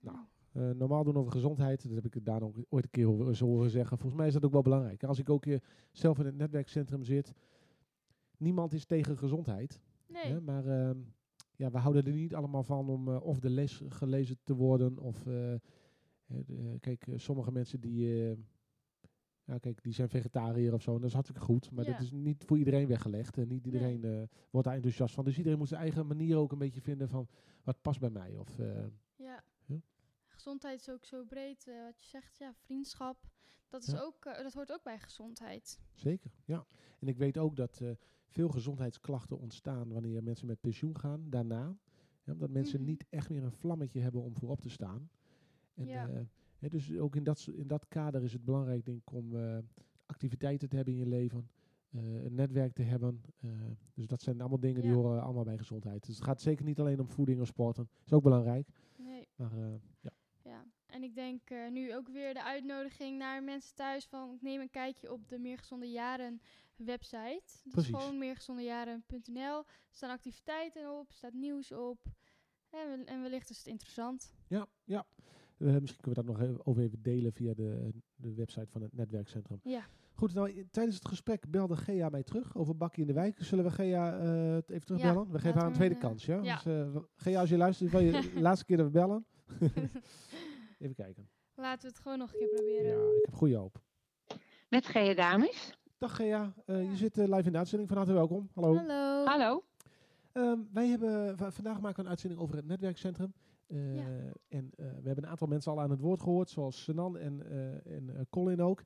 Nou, 0.00 0.16
eh, 0.58 0.70
normaal 0.70 1.04
doen 1.04 1.16
over 1.16 1.32
gezondheid, 1.32 1.82
dat 1.82 2.02
heb 2.02 2.14
ik 2.14 2.24
Daan 2.24 2.42
ook 2.42 2.56
ooit 2.68 2.84
een 2.84 2.90
keer 2.90 3.06
horen, 3.06 3.70
zeggen. 3.70 3.98
Volgens 3.98 4.20
mij 4.20 4.26
is 4.26 4.32
dat 4.32 4.44
ook 4.44 4.52
wel 4.52 4.62
belangrijk. 4.62 5.04
Als 5.04 5.18
ik 5.18 5.30
ook 5.30 5.46
eh, 5.46 5.58
zelf 5.92 6.18
in 6.18 6.24
het 6.24 6.36
netwerkcentrum 6.36 7.04
zit, 7.04 7.32
niemand 8.36 8.72
is 8.72 8.84
tegen 8.84 9.18
gezondheid. 9.18 9.80
Nee. 10.06 10.24
Hè, 10.24 10.40
maar 10.40 10.66
ehm, 10.66 10.98
ja, 11.56 11.70
we 11.70 11.78
houden 11.78 12.04
er 12.04 12.12
niet 12.12 12.34
allemaal 12.34 12.62
van 12.62 12.88
om 12.88 13.08
eh, 13.08 13.22
of 13.22 13.38
de 13.38 13.50
les 13.50 13.82
gelezen 13.88 14.38
te 14.44 14.54
worden. 14.54 14.98
Of 14.98 15.26
eh, 15.26 15.54
kijk, 16.80 17.06
sommige 17.14 17.52
mensen 17.52 17.80
die, 17.80 18.06
ja, 19.44 19.58
kijk, 19.58 19.82
die 19.82 19.92
zijn 19.92 20.08
vegetariër 20.08 20.72
of 20.72 20.82
zo. 20.82 20.90
En 20.90 20.98
dat 20.98 21.08
is 21.08 21.14
hartstikke 21.14 21.44
goed. 21.44 21.70
Maar 21.70 21.84
dat 21.84 22.00
is 22.00 22.12
niet 22.12 22.44
voor 22.44 22.58
iedereen 22.58 22.86
weggelegd. 22.86 23.38
En 23.38 23.48
niet 23.48 23.64
iedereen 23.64 24.28
wordt 24.50 24.66
daar 24.66 24.76
enthousiast 24.76 25.14
van. 25.14 25.24
Dus 25.24 25.36
iedereen 25.36 25.58
moet 25.58 25.68
zijn 25.68 25.80
eigen 25.80 26.06
manier 26.06 26.36
ook 26.36 26.52
een 26.52 26.58
beetje 26.58 26.80
vinden 26.80 27.08
van 27.08 27.28
wat 27.62 27.82
past 27.82 28.00
bij 28.00 28.10
mij. 28.10 28.36
Of. 28.36 28.58
Gezondheid 30.42 30.80
is 30.80 30.90
ook 30.90 31.04
zo 31.04 31.24
breed. 31.24 31.66
eh, 31.66 31.82
wat 31.84 32.00
je 32.00 32.06
zegt, 32.08 32.38
ja, 32.38 32.54
vriendschap. 32.54 33.26
Dat, 33.68 33.82
is 33.82 33.92
Ja. 33.92 34.00
ook, 34.00 34.24
eh, 34.24 34.42
dat 34.42 34.52
hoort 34.52 34.72
ook 34.72 34.82
bij 34.82 34.98
gezondheid. 34.98 35.80
Zeker, 35.94 36.30
ja. 36.44 36.66
En 36.98 37.08
ik 37.08 37.16
weet 37.16 37.38
ook 37.38 37.56
dat 37.56 37.80
eh, 37.80 37.90
veel 38.26 38.48
gezondheidsklachten 38.48 39.38
ontstaan 39.38 39.92
wanneer 39.92 40.22
mensen 40.22 40.46
met 40.46 40.60
pensioen 40.60 40.98
gaan, 40.98 41.30
daarna. 41.30 41.76
Ja, 42.24 42.32
omdat 42.32 42.50
mensen 42.50 42.80
Mhm. 42.80 42.88
niet 42.88 43.04
echt 43.10 43.30
meer 43.30 43.42
een 43.42 43.52
vlammetje 43.52 44.00
hebben 44.00 44.22
om 44.22 44.36
voorop 44.36 44.60
te 44.60 44.68
staan. 44.70 45.10
En, 45.74 45.86
Ja. 45.86 46.26
dus 46.68 46.96
ook 46.98 47.16
in 47.16 47.24
dat, 47.24 47.48
in 47.54 47.66
dat 47.66 47.88
kader 47.88 48.22
is 48.22 48.32
het 48.32 48.44
belangrijk 48.44 48.84
denk 48.84 49.00
ik 49.00 49.12
om 49.12 49.34
activiteiten 50.06 50.68
te 50.68 50.76
hebben 50.76 50.94
in 50.94 51.00
je 51.00 51.06
leven. 51.06 51.50
een 51.92 52.34
netwerk 52.34 52.72
te 52.72 52.82
hebben. 52.82 53.20
dus 53.94 54.06
dat 54.06 54.20
zijn 54.22 54.40
allemaal 54.40 54.60
dingen 54.60 54.82
die 54.82 54.92
horen 54.92 55.22
allemaal 55.22 55.44
bij 55.44 55.58
gezondheid. 55.58 56.06
Dus 56.06 56.14
het 56.14 56.24
gaat 56.24 56.40
zeker 56.40 56.64
niet 56.64 56.80
alleen 56.80 57.00
om 57.00 57.08
voeding 57.08 57.40
of 57.40 57.46
sporten. 57.46 57.88
Dat 57.92 58.06
is 58.06 58.12
ook 58.12 58.22
belangrijk. 58.22 58.68
Nee. 58.96 59.28
Maar 59.36 59.56
ja. 60.00 60.10
En 60.98 61.04
ik 61.04 61.14
denk 61.14 61.50
eh, 61.50 61.70
nu 61.70 61.94
ook 61.94 62.08
weer 62.08 62.34
de 62.34 62.44
uitnodiging 62.44 63.18
naar 63.18 63.42
mensen 63.42 63.74
thuis 63.74 64.06
van 64.06 64.34
ik 64.34 64.42
neem 64.42 64.60
een 64.60 64.70
kijkje 64.70 65.12
op 65.12 65.28
de 65.28 65.38
Meer 65.38 65.58
Gezonde 65.58 65.90
Jaren 65.90 66.40
website. 66.76 67.42
Dus 67.64 67.72
Precies. 67.72 67.94
gewoon 67.94 68.18
meergezondejaren.nl. 68.18 69.58
Er 69.58 69.64
staan 69.90 70.10
activiteiten 70.10 70.98
op, 70.98 71.12
staat 71.12 71.32
nieuws 71.32 71.72
op. 71.72 71.98
En, 72.70 73.06
en 73.06 73.22
wellicht 73.22 73.50
is 73.50 73.58
het 73.58 73.66
interessant. 73.66 74.34
Ja, 74.48 74.66
ja. 74.84 75.06
Eh, 75.58 75.66
misschien 75.66 76.02
kunnen 76.02 76.24
we 76.24 76.26
dat 76.26 76.36
nog 76.36 76.40
even, 76.40 76.66
over 76.66 76.82
even 76.82 77.02
delen 77.02 77.32
via 77.32 77.54
de, 77.54 77.92
de 78.14 78.34
website 78.34 78.70
van 78.70 78.82
het 78.82 78.92
netwerkcentrum. 78.92 79.60
Ja. 79.62 79.86
Goed, 80.14 80.34
nou, 80.34 80.66
tijdens 80.70 80.96
het 80.96 81.08
gesprek 81.08 81.50
belde 81.50 81.76
Gea 81.76 82.08
mij 82.08 82.22
terug 82.22 82.56
over 82.56 82.76
Bakkie 82.76 83.00
in 83.00 83.06
de 83.08 83.14
Wijk. 83.14 83.36
Zullen 83.40 83.64
we 83.64 83.70
Gea 83.70 84.18
eh, 84.18 84.54
het 84.54 84.70
even 84.70 84.86
terugbellen? 84.86 85.30
we 85.30 85.38
geven 85.38 85.54
haar 85.54 85.66
een 85.66 85.70
we 85.70 85.76
tweede 85.76 85.94
eh, 85.94 86.00
kans, 86.00 86.24
ja? 86.24 86.42
ja. 86.42 86.54
Dus, 86.54 86.64
eh, 86.64 86.96
Gea, 87.16 87.40
als 87.40 87.48
je 87.48 87.56
luistert, 87.56 87.90
wil 87.90 88.00
je 88.00 88.10
de 88.34 88.40
laatste 88.40 88.64
keer 88.64 88.76
dat 88.76 88.86
we 88.86 88.92
bellen? 88.92 89.26
even 90.78 90.94
kijken. 90.94 91.28
Laten 91.54 91.80
we 91.82 91.88
het 91.88 91.98
gewoon 91.98 92.18
nog 92.18 92.32
een 92.32 92.38
keer 92.38 92.48
proberen. 92.48 92.90
Ja, 92.90 93.16
ik 93.18 93.24
heb 93.24 93.34
goede 93.34 93.56
hoop. 93.56 93.80
Met 94.68 94.86
Gea 94.86 95.14
Dames. 95.14 95.72
Dag 95.98 96.16
Gea, 96.16 96.52
eh, 96.66 96.90
je 96.90 96.96
zit 96.96 97.18
eh, 97.18 97.24
live 97.28 97.46
in 97.46 97.52
de 97.52 97.58
uitzending. 97.58 97.88
Van 97.88 97.98
harte 97.98 98.12
welkom. 98.12 98.48
Hallo. 98.54 98.74
Hallo. 98.76 99.24
Hallo. 99.24 99.64
Ehm, 100.32 100.58
wij 100.72 100.86
hebben 100.86 101.36
va- 101.36 101.50
vandaag 101.50 101.80
maken 101.80 101.96
we 101.96 102.02
een 102.02 102.08
uitzending 102.08 102.40
over 102.40 102.56
het 102.56 102.66
netwerkcentrum. 102.66 103.32
Eh, 103.66 103.96
Ja. 103.96 104.02
En 104.48 104.70
eh, 104.76 104.86
we 104.86 105.06
hebben 105.06 105.24
een 105.24 105.30
aantal 105.30 105.46
mensen 105.48 105.72
al 105.72 105.80
aan 105.80 105.90
het 105.90 106.00
woord 106.00 106.20
gehoord, 106.22 106.50
zoals 106.50 106.82
Senan 106.84 107.16
en, 107.18 107.50
eh, 107.50 107.94
en 107.96 108.26
Colin 108.30 108.62
ook. 108.62 108.82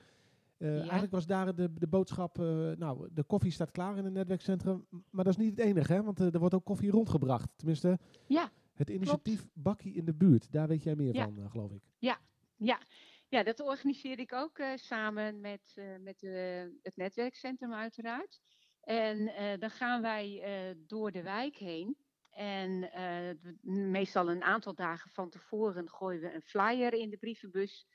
Eh, 0.57 0.77
Eigenlijk 0.79 1.13
was 1.13 1.27
daar 1.27 1.55
de, 1.55 1.75
de 1.75 1.87
boodschap, 1.87 2.39
eh, 2.39 2.71
nou, 2.71 3.09
de 3.13 3.23
koffie 3.25 3.51
staat 3.51 3.71
klaar 3.71 3.97
in 3.97 4.05
het 4.05 4.13
netwerkcentrum. 4.13 4.87
Maar 5.11 5.25
dat 5.25 5.33
is 5.39 5.45
niet 5.45 5.57
het 5.57 5.67
enige, 5.67 5.93
hè? 5.93 6.03
want 6.03 6.19
er 6.21 6.39
wordt 6.39 6.55
ook 6.55 6.65
koffie 6.65 6.91
rondgebracht. 6.91 7.51
Tenminste, 7.57 7.99
Ja, 8.27 8.51
het 8.73 8.91
initiatief 8.91 9.49
Bakkie 9.53 9.95
in 9.95 10.05
de 10.05 10.15
buurt. 10.15 10.53
Daar 10.53 10.69
weet 10.69 10.83
jij 10.83 10.95
meer 10.95 11.15
Ja. 11.15 11.25
van, 11.25 11.39
eh, 11.39 11.51
geloof 11.51 11.73
ik. 11.73 11.83
Ja, 11.99 12.21
ja. 12.57 12.81
ja, 13.29 13.43
dat 13.43 13.61
organiseer 13.61 14.19
ik 14.19 14.33
ook 14.33 14.59
eh, 14.59 14.77
samen 14.77 15.41
met, 15.41 15.73
eh, 15.75 15.97
met 16.01 16.21
het 16.83 16.97
netwerkcentrum 16.97 17.73
uiteraard. 17.73 18.41
En 18.83 19.33
dan 19.59 19.71
gaan 19.71 20.03
wij 20.03 20.77
door 20.87 21.13
de 21.13 21.23
wijk 21.23 21.57
heen. 21.57 21.97
En 22.31 22.91
meestal 23.91 24.31
een 24.31 24.43
aantal 24.43 24.75
dagen 24.75 25.11
van 25.11 25.31
tevoren 25.31 25.89
gooien 25.91 26.21
we 26.21 26.35
een 26.35 26.43
flyer 26.43 26.93
in 26.95 27.11
de 27.11 27.17
brievenbus. 27.17 27.87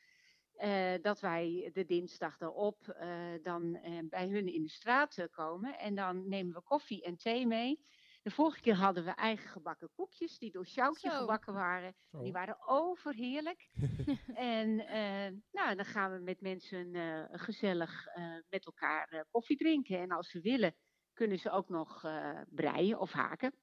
dat 1.01 1.19
wij 1.19 1.69
de 1.73 1.85
dinsdag 1.85 2.37
daarop 2.37 2.87
eh, 2.87 3.09
dan 3.41 3.79
bij 4.09 4.27
hun 4.27 4.53
in 4.53 4.63
de 4.63 4.69
straat 4.69 5.27
komen. 5.31 5.79
En 5.79 5.95
dan 5.95 6.27
nemen 6.29 6.53
we 6.53 6.61
koffie 6.61 7.03
en 7.03 7.17
thee 7.17 7.47
mee. 7.47 7.79
De 8.27 8.33
vorige 8.33 8.61
keer 8.61 8.75
hadden 8.75 9.05
we 9.05 9.11
eigen 9.11 9.49
gebakken 9.49 9.89
koekjes 9.95 10.39
die 10.39 10.51
door 10.51 10.65
Sjoukje 10.65 11.09
gebakken 11.09 11.53
waren. 11.53 11.95
Zo. 12.11 12.23
Die 12.23 12.31
waren 12.31 12.67
overheerlijk. 12.67 13.69
en 14.53 14.79
eh, 14.87 15.33
nou, 15.51 15.75
dan 15.75 15.85
gaan 15.85 16.11
we 16.11 16.19
met 16.19 16.41
mensen 16.41 16.95
eh, 16.95 17.23
gezellig 17.31 18.07
eh, 18.07 18.23
met 18.49 18.65
elkaar 18.65 19.07
eh, 19.09 19.19
koffie 19.31 19.57
drinken. 19.57 19.99
En 19.99 20.11
als 20.11 20.29
ze 20.29 20.39
willen, 20.39 20.75
kunnen 21.13 21.39
ze 21.39 21.51
ook 21.51 21.69
nog 21.69 22.03
eh, 22.03 22.41
breien 22.49 22.99
of 22.99 23.11
haken. 23.11 23.53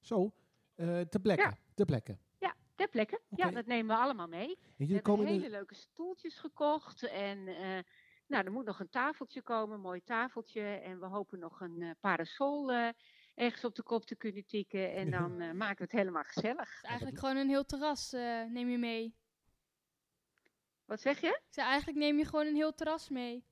Zo, 0.00 0.32
eh 0.74 1.00
ter 1.00 1.20
plekke. 1.20 1.42
Ja. 1.42 1.56
Ter 1.74 1.86
plekke. 1.86 2.18
Ja, 2.38 2.54
ter 2.74 2.88
plekke. 2.88 3.20
Ja, 3.28 3.50
dat 3.50 3.66
nemen 3.66 3.96
we 3.96 4.02
allemaal 4.02 4.28
mee. 4.28 4.58
We 4.76 4.86
hebben 4.86 5.26
hele 5.26 5.40
de, 5.40 5.50
leuke 5.50 5.74
stoeltjes 5.74 6.38
gekocht. 6.38 7.02
En 7.02 7.48
eh, 7.48 7.82
nou, 8.26 8.44
er 8.44 8.52
moet 8.52 8.64
nog 8.64 8.80
een 8.80 8.90
tafeltje 8.90 9.42
komen, 9.42 9.74
een 9.74 9.80
mooi 9.80 10.02
tafeltje. 10.02 10.62
En 10.62 11.00
we 11.00 11.06
hopen 11.06 11.38
nog 11.38 11.60
een 11.60 11.96
parasol 12.00 12.72
eh, 12.72 12.88
ergens 13.34 13.64
op 13.64 13.74
de 13.74 13.82
kop 13.82 14.04
te 14.06 14.16
kunnen 14.16 14.46
tikken. 14.46 14.92
En 14.94 15.10
dan 15.20 15.40
eh, 15.40 15.52
maken 15.52 15.76
we 15.76 15.82
het 15.82 15.92
helemaal 15.92 16.24
gezellig. 16.24 16.74
Het 16.74 16.82
is 16.82 16.88
eigenlijk 16.88 17.18
gewoon 17.18 17.36
een 17.36 17.48
heel 17.48 17.64
terras 17.64 18.12
eh, 18.12 18.44
neem 18.44 18.68
je 18.68 18.78
mee. 18.78 19.14
Wat 20.84 21.00
zeg 21.00 21.20
je? 21.20 21.26
Ik 21.26 21.42
zei 21.50 21.66
eigenlijk 21.66 21.98
neem 21.98 22.18
je 22.18 22.24
gewoon 22.24 22.46
een 22.46 22.54
heel 22.54 22.74
terras 22.74 23.08
mee. 23.08 23.44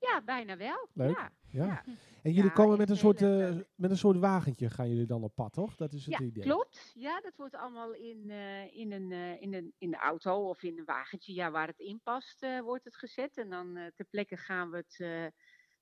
Ja, 0.00 0.22
bijna 0.24 0.56
wel. 0.56 0.88
Leuk. 0.92 1.16
Ja. 1.16 1.32
ja. 1.50 1.64
ja. 1.66 1.82
En 2.22 2.32
jullie 2.32 2.50
Ja, 2.50 2.56
komen 2.56 2.78
met 2.78 2.90
een, 2.90 2.96
soort, 2.96 3.22
eh, 3.22 3.56
met 3.74 3.90
een 3.90 3.96
soort 3.96 4.18
wagentje 4.18 4.70
gaan 4.70 4.88
jullie 4.88 5.06
dan 5.06 5.22
op 5.22 5.34
pad, 5.34 5.52
toch? 5.52 5.76
Dat 5.76 5.92
is 5.92 6.04
het 6.06 6.18
Ja, 6.18 6.24
idee. 6.26 6.42
klopt. 6.42 6.90
Ja, 6.94 7.20
dat 7.20 7.36
wordt 7.36 7.54
allemaal 7.54 7.92
in, 7.94 8.30
eh, 8.30 8.76
in, 8.76 8.92
een, 8.92 9.12
eh, 9.12 9.42
in, 9.42 9.54
een, 9.54 9.74
in 9.78 9.90
de 9.90 9.96
auto 9.96 10.48
of 10.48 10.62
in 10.62 10.78
een 10.78 10.84
wagentje 10.84 11.34
ja, 11.34 11.50
waar 11.50 11.66
het 11.66 11.78
in 11.78 12.00
past, 12.02 12.42
eh, 12.42 12.60
wordt 12.60 12.84
het 12.84 12.96
gezet. 12.96 13.36
En 13.36 13.50
dan 13.50 13.92
ter 13.94 14.04
plekke 14.10 14.36
gaan 14.36 14.70
we 14.70 14.76
het, 14.76 15.32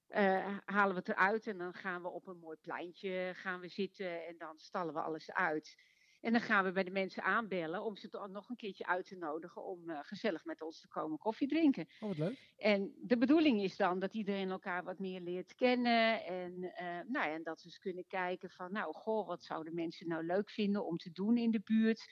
eh, 0.09 0.59
halen 0.65 0.95
we 0.95 0.99
het 0.99 1.09
eruit 1.09 1.47
en 1.47 1.59
dan 1.59 1.75
gaan 1.75 2.03
we 2.03 2.09
op 2.09 2.27
een 2.27 2.39
mooi 2.39 2.57
pleintje 2.61 3.33
gaan 3.35 3.61
we 3.61 3.69
zitten 3.69 4.27
en 4.27 4.39
dan 4.39 4.59
stallen 4.59 4.95
we 4.95 5.01
alles 5.01 5.31
uit. 5.31 5.77
En 6.21 6.33
dan 6.33 6.41
gaan 6.41 6.65
we 6.65 6.73
bij 6.73 6.85
de 6.85 6.91
mensen 6.91 7.23
aanbellen 7.23 7.85
om 7.85 7.97
ze 7.97 8.09
dan 8.09 8.31
nog 8.31 8.49
een 8.49 8.57
keertje 8.57 8.87
uit 8.87 9.07
te 9.07 9.17
nodigen 9.17 9.65
om 9.65 9.91
eh, 9.91 9.99
gezellig 10.03 10.45
met 10.45 10.63
ons 10.63 10.81
te 10.81 10.89
komen 10.89 11.19
koffie 11.19 11.49
drinken. 11.49 11.89
Oh, 12.01 12.09
wat 12.09 12.19
leuk. 12.19 12.53
En 12.57 12.95
de 13.01 13.19
bedoeling 13.19 13.63
is 13.63 13.77
dan 13.77 13.99
dat 13.99 14.15
iedereen 14.15 14.51
elkaar 14.51 14.85
wat 14.85 14.99
meer 14.99 15.21
leert 15.21 15.55
kennen. 15.55 16.25
En, 16.25 16.73
eh, 16.75 16.87
nou 16.87 17.29
ja, 17.29 17.33
en 17.33 17.43
dat 17.43 17.63
we 17.63 17.65
eens 17.65 17.79
kunnen 17.79 18.07
kijken 18.07 18.51
van, 18.51 18.73
nou, 18.73 18.95
goh, 18.95 19.27
wat 19.27 19.43
zouden 19.43 19.75
mensen 19.75 20.09
nou 20.09 20.25
leuk 20.27 20.51
vinden 20.51 20.87
om 20.87 20.97
te 20.97 21.13
doen 21.13 21.37
in 21.37 21.51
de 21.51 21.61
buurt? 21.65 22.07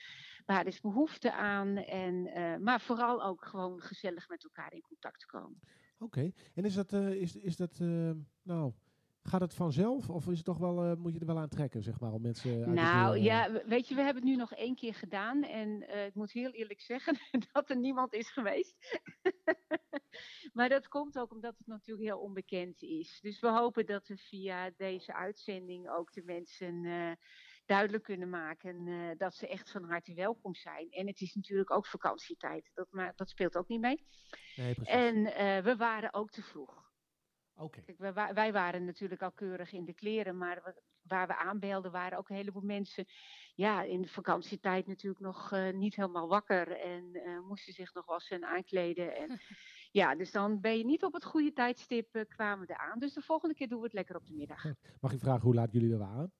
Waar 0.45 0.67
is 0.67 0.79
behoefte 0.79 1.31
aan? 1.31 1.77
En, 1.77 2.29
maar 2.63 2.81
vooral 2.81 3.23
ook 3.23 3.45
gewoon 3.45 3.81
gezellig 3.81 4.29
met 4.29 4.43
elkaar 4.43 4.73
in 4.73 4.81
contact 4.81 5.19
te 5.19 5.25
komen. 5.25 5.61
Oké. 5.99 6.31
En 6.53 6.65
is 6.65 6.73
dat, 6.73 6.93
eh, 6.93 7.11
is, 7.11 7.35
is 7.35 7.55
dat 7.55 7.77
eh, 7.81 8.11
nou, 8.41 8.73
gaat 9.23 9.41
het 9.41 9.53
vanzelf? 9.53 10.09
Of 10.09 10.27
is 10.27 10.35
het 10.37 10.45
toch 10.45 10.57
wel, 10.57 10.83
eh, 10.83 10.95
moet 10.95 11.13
je 11.13 11.19
er 11.19 11.25
wel 11.25 11.39
aan 11.39 11.49
trekken, 11.49 11.83
zeg 11.83 11.99
maar, 11.99 12.11
om 12.13 12.21
mensen 12.21 12.73
Nou 12.73 13.17
ja, 13.17 13.51
we- 13.51 13.63
weet 13.67 13.87
je, 13.87 13.95
we 13.95 14.01
hebben 14.01 14.21
het 14.23 14.31
nu 14.31 14.37
nog 14.37 14.53
één 14.53 14.75
keer 14.75 14.93
gedaan. 14.93 15.43
En 15.43 15.89
ik 16.05 16.13
moet 16.13 16.31
heel 16.31 16.51
eerlijk 16.51 16.81
zeggen 16.81 17.17
dat 17.53 17.69
er 17.69 17.77
niemand 17.77 18.13
is 18.13 18.29
geweest. 18.29 19.01
maar 20.53 20.69
dat 20.69 20.87
komt 20.87 21.19
ook 21.19 21.31
omdat 21.31 21.57
het 21.57 21.67
natuurlijk 21.67 22.07
heel 22.07 22.19
onbekend 22.19 22.81
is. 22.81 23.19
Dus 23.21 23.39
we 23.39 23.47
hopen 23.49 23.85
dat 23.85 24.07
we 24.07 24.17
via 24.17 24.71
deze 24.77 25.13
uitzending 25.13 25.89
ook 25.89 26.13
de 26.13 26.23
mensen 26.23 26.85
duidelijk 27.65 28.03
kunnen 28.03 28.29
maken 28.29 28.87
eh, 28.87 29.17
dat 29.17 29.35
ze 29.35 29.47
echt 29.47 29.71
van 29.71 29.83
harte 29.83 30.13
welkom 30.13 30.55
zijn. 30.55 30.89
En 30.89 31.07
het 31.07 31.21
is 31.21 31.33
natuurlijk 31.33 31.71
ook 31.71 31.87
vakantietijd. 31.87 32.71
Dat, 32.73 32.87
maar, 32.91 33.13
dat 33.15 33.29
speelt 33.29 33.55
ook 33.55 33.67
niet 33.67 33.79
mee. 33.81 34.05
Nee, 34.55 34.73
precies. 34.73 34.93
En 34.93 35.25
eh, 35.25 35.63
we 35.63 35.75
waren 35.75 36.13
ook 36.13 36.29
te 36.29 36.41
vroeg. 36.41 36.83
Oké. 37.55 37.83
Wij, 37.97 38.33
wij 38.33 38.51
waren 38.53 38.85
natuurlijk 38.85 39.21
al 39.21 39.31
keurig 39.31 39.71
in 39.71 39.85
de 39.85 39.93
kleren, 39.93 40.37
maar 40.37 40.61
wa- 40.63 40.75
waar 41.01 41.27
we 41.27 41.37
aanbelden 41.37 41.91
waren 41.91 42.17
ook 42.17 42.29
een 42.29 42.35
heleboel 42.35 42.61
mensen 42.61 43.05
ja, 43.53 43.81
in 43.83 44.01
de 44.01 44.07
vakantietijd 44.07 44.87
natuurlijk 44.87 45.21
nog 45.23 45.51
eh, 45.51 45.73
niet 45.73 45.95
helemaal 45.95 46.27
wakker 46.27 46.71
en 46.71 47.11
moesten 47.47 47.73
zich 47.73 47.93
nog 47.93 48.05
wassen 48.05 48.35
en 48.35 48.45
aankleden. 48.49 49.15
En, 49.15 49.39
ja, 50.01 50.15
dus 50.15 50.31
dan 50.31 50.59
ben 50.61 50.77
je 50.77 50.85
niet 50.85 51.03
op 51.03 51.13
het 51.13 51.25
goede 51.25 51.53
tijdstip 51.53 52.25
kwamen 52.27 52.67
we 52.67 52.73
eraan. 52.73 52.99
Dus 52.99 53.13
de 53.13 53.21
volgende 53.21 53.55
keer 53.55 53.67
doen 53.67 53.79
we 53.79 53.85
het 53.85 53.93
lekker 53.93 54.15
op 54.15 54.25
de 54.25 54.33
middag. 54.33 54.63
Mag 54.99 55.13
ik 55.13 55.19
vragen 55.19 55.41
hoe 55.41 55.53
laat 55.55 55.71
jullie 55.71 55.91
er 55.91 55.97
waren? 55.97 56.33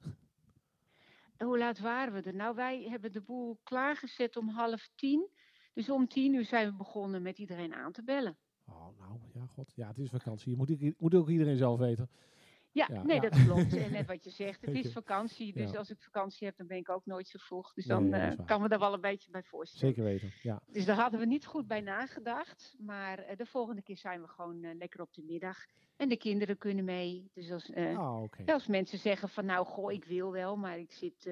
Hoe 1.37 1.57
laat 1.57 1.79
waren 1.79 2.13
we 2.13 2.21
er? 2.21 2.35
Nou, 2.35 2.55
wij 2.55 2.87
hebben 2.89 3.11
de 3.11 3.21
boel 3.21 3.59
klaargezet 3.63 4.37
om 4.37 4.49
half 4.49 4.89
tien. 4.95 5.29
Dus 5.73 5.89
om 5.89 6.07
tien 6.07 6.33
uur 6.33 6.45
zijn 6.45 6.69
we 6.69 6.75
begonnen 6.75 7.21
met 7.21 7.37
iedereen 7.37 7.73
aan 7.73 7.91
te 7.91 8.03
bellen. 8.03 8.37
Oh, 8.65 8.87
nou, 8.99 9.19
ja, 9.33 9.45
god. 9.45 9.71
Ja, 9.75 9.87
het 9.87 9.97
is 9.97 10.09
vakantie. 10.09 10.51
Je 10.51 10.57
moet, 10.57 10.99
moet 10.99 11.15
ook 11.15 11.29
iedereen 11.29 11.57
zelf 11.57 11.79
weten. 11.79 12.09
Ja, 12.75 12.87
Ja, 12.91 13.03
nee, 13.03 13.15
ja. 13.15 13.21
dat 13.29 13.43
klopt. 13.43 13.73
En 13.75 13.91
net 13.91 14.07
wat 14.13 14.23
je 14.23 14.29
zegt, 14.29 14.61
het 14.61 14.75
is 14.75 14.91
vakantie. 14.91 15.53
Dus 15.53 15.71
Ja. 15.71 15.77
als 15.77 15.89
ik 15.89 15.97
vakantie 16.01 16.47
heb, 16.47 16.57
dan 16.57 16.67
ben 16.67 16.77
ik 16.77 16.89
ook 16.89 17.05
nooit 17.05 17.27
zo 17.27 17.37
vroeg. 17.41 17.73
Dus 17.73 17.85
Nee, 17.85 17.97
dan 17.97 18.13
eh, 18.13 18.35
waar. 18.35 18.45
kan 18.45 18.61
me 18.61 18.67
daar 18.67 18.79
wel 18.79 18.93
een 18.93 19.01
beetje 19.01 19.31
bij 19.31 19.43
voorstellen. 19.43 19.87
Zeker 19.95 20.03
weten, 20.11 20.31
ja. 20.41 20.61
Dus 20.71 20.85
daar 20.85 20.95
hadden 20.95 21.19
we 21.19 21.25
niet 21.25 21.45
goed 21.45 21.67
bij 21.67 21.81
nagedacht. 21.81 22.75
Maar 22.79 23.19
eh, 23.19 23.37
de 23.37 23.45
volgende 23.45 23.81
keer 23.81 23.97
zijn 23.97 24.21
we 24.21 24.27
gewoon 24.27 24.63
eh, 24.63 24.75
lekker 24.75 25.01
op 25.01 25.13
de 25.13 25.21
middag. 25.23 25.57
En 25.95 26.09
de 26.09 26.17
kinderen 26.17 26.57
kunnen 26.57 26.85
mee. 26.85 27.29
Dus 27.33 27.51
als, 27.51 27.73
Ah, 27.73 28.23
als 28.45 28.67
mensen 28.67 28.97
zeggen 28.99 29.29
van 29.29 29.45
nou, 29.45 29.65
goh, 29.65 29.91
ik 29.91 30.05
wil 30.05 30.31
wel, 30.31 30.55
maar 30.55 30.79
ik 30.79 30.91
zit... 30.91 31.23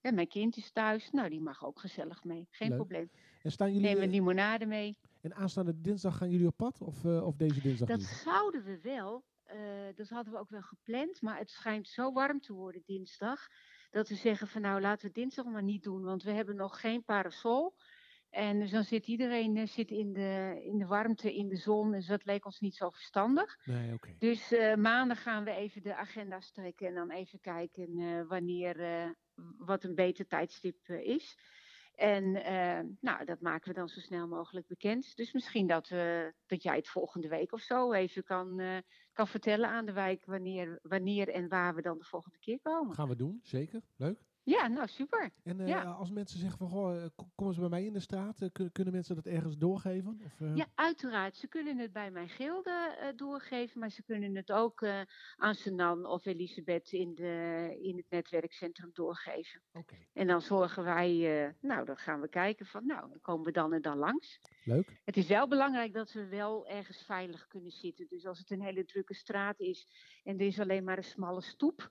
ja, 0.00 0.12
mijn 0.12 0.28
kind 0.28 0.56
is 0.56 0.70
thuis. 0.72 1.10
Nou, 1.10 1.28
die 1.28 1.40
mag 1.40 1.64
ook 1.64 1.78
gezellig 1.80 2.24
mee. 2.24 2.46
Geen 2.50 2.68
Leuk. 2.68 2.76
probleem. 2.76 3.10
En 3.42 3.50
staan 3.52 3.72
jullie... 3.72 3.86
Nemen 3.88 4.02
een 4.02 4.10
limonade 4.10 4.66
mee. 4.66 4.98
En 5.20 5.34
aanstaande 5.34 5.80
dinsdag 5.80 6.16
gaan 6.16 6.30
jullie 6.30 6.46
op 6.46 6.56
pad? 6.56 6.80
Of, 6.82 7.04
of 7.04 7.36
deze 7.36 7.60
dinsdag 7.60 7.88
Dat 7.88 7.98
niet? 7.98 8.06
zouden 8.06 8.64
we 8.64 8.78
wel. 8.82 9.24
Eh, 9.48 9.94
dat 9.94 10.08
hadden 10.08 10.32
we 10.32 10.38
ook 10.38 10.50
wel 10.50 10.62
gepland. 10.62 11.22
Maar 11.22 11.38
het 11.38 11.50
schijnt 11.50 11.88
zo 11.88 12.12
warm 12.12 12.40
te 12.40 12.52
worden 12.52 12.82
dinsdag. 12.84 13.48
Dat 13.90 14.08
we 14.08 14.14
zeggen 14.14 14.48
van 14.48 14.60
nou 14.60 14.80
laten 14.80 15.06
we 15.06 15.12
dinsdag 15.12 15.44
maar 15.44 15.62
niet 15.62 15.82
doen. 15.82 16.02
Want 16.02 16.22
we 16.22 16.30
hebben 16.30 16.56
nog 16.56 16.80
geen 16.80 17.04
parasol. 17.04 17.74
En 18.30 18.58
dus 18.58 18.70
dan 18.70 18.84
zit 18.84 19.06
iedereen 19.06 19.56
eh, 19.56 19.66
zit 19.66 19.90
in, 19.90 20.12
de, 20.12 20.60
in 20.64 20.78
de 20.78 20.86
warmte, 20.86 21.34
in 21.34 21.48
de 21.48 21.56
zon. 21.56 21.90
Dus 21.90 22.06
dat 22.06 22.24
leek 22.24 22.44
ons 22.44 22.60
niet 22.60 22.74
zo 22.74 22.90
verstandig. 22.90 23.58
Nee. 23.64 23.98
Dus 24.18 24.52
eh, 24.52 24.74
maandag 24.74 25.22
gaan 25.22 25.44
we 25.44 25.50
even 25.50 25.82
de 25.82 25.94
agenda 25.94 26.40
strekken. 26.40 26.86
En 26.86 26.94
dan 26.94 27.10
even 27.10 27.40
kijken 27.40 28.26
wanneer, 28.26 29.14
wat 29.58 29.84
een 29.84 29.94
beter 29.94 30.26
tijdstip 30.26 30.88
is. 30.88 31.38
En 31.94 32.32
nou, 33.00 33.24
dat 33.24 33.40
maken 33.40 33.68
we 33.68 33.74
dan 33.74 33.88
zo 33.88 34.00
snel 34.00 34.28
mogelijk 34.28 34.66
bekend. 34.66 35.16
Dus 35.16 35.32
misschien 35.32 35.66
dat, 35.66 35.88
we 35.88 36.34
dat 36.46 36.62
jij 36.62 36.76
het 36.76 36.88
volgende 36.88 37.28
week 37.28 37.52
of 37.52 37.60
zo 37.60 37.92
even 37.92 38.24
kan, 38.24 38.82
kan 39.18 39.28
vertellen 39.28 39.68
aan 39.68 39.86
de 39.86 39.92
wijk 39.92 40.24
wanneer, 40.24 40.78
wanneer 40.82 41.28
en 41.28 41.48
waar 41.48 41.74
we 41.74 41.82
dan 41.82 41.98
de 41.98 42.04
volgende 42.04 42.38
keer 42.38 42.60
komen. 42.60 42.94
Gaan 42.94 43.08
we 43.08 43.16
doen, 43.16 43.40
zeker. 43.42 43.82
Leuk. 43.96 44.27
Ja, 44.48 44.66
nou 44.68 44.86
super. 44.88 45.30
En 45.44 45.60
eh, 45.60 45.68
Ja. 45.68 45.82
als 45.82 46.10
mensen 46.10 46.38
zeggen 46.38 46.58
van, 46.58 46.68
goh, 46.68 46.96
eh, 47.04 47.08
kom- 47.16 47.32
komen 47.34 47.54
ze 47.54 47.60
bij 47.60 47.68
mij 47.68 47.84
in 47.84 47.92
de 47.92 48.00
straat, 48.00 48.40
eh, 48.40 48.48
kun- 48.52 48.72
kunnen 48.72 48.92
mensen 48.92 49.14
dat 49.14 49.26
ergens 49.26 49.56
doorgeven? 49.56 50.20
Of, 50.24 50.38
Ja, 50.54 50.66
uiteraard. 50.74 51.36
Ze 51.36 51.48
kunnen 51.48 51.78
het 51.78 51.92
bij 51.92 52.10
mijn 52.10 52.28
gilde 52.28 53.12
doorgeven, 53.16 53.80
maar 53.80 53.90
ze 53.90 54.02
kunnen 54.02 54.36
het 54.36 54.52
ook 54.52 54.86
aan 55.36 55.54
Senan 55.54 56.06
of 56.06 56.26
Elisabeth 56.26 56.92
in, 56.92 57.14
de, 57.14 57.76
in 57.82 57.96
het 57.96 58.06
netwerkcentrum 58.10 58.90
doorgeven. 58.92 59.60
Oké. 59.72 59.96
En 60.12 60.26
dan 60.26 60.40
zorgen 60.40 60.84
wij, 60.84 61.54
nou, 61.60 61.84
dan 61.84 61.96
gaan 61.96 62.20
we 62.20 62.28
kijken 62.28 62.66
van, 62.66 62.86
nou, 62.86 63.08
dan 63.08 63.20
komen 63.20 63.44
we 63.44 63.52
dan 63.52 63.72
en 63.72 63.82
dan 63.82 63.96
langs. 63.98 64.40
Leuk. 64.64 65.00
Het 65.04 65.16
is 65.16 65.26
wel 65.26 65.48
belangrijk 65.48 65.92
dat 65.92 66.12
we 66.12 66.26
wel 66.26 66.66
ergens 66.66 67.02
veilig 67.04 67.46
kunnen 67.46 67.70
zitten. 67.70 68.06
Dus 68.08 68.26
als 68.26 68.38
het 68.38 68.50
een 68.50 68.62
hele 68.62 68.84
drukke 68.84 69.14
straat 69.14 69.60
is 69.60 69.88
en 70.24 70.38
er 70.38 70.46
is 70.46 70.60
alleen 70.60 70.84
maar 70.84 70.96
een 70.96 71.04
smalle 71.04 71.42
stoep, 71.42 71.90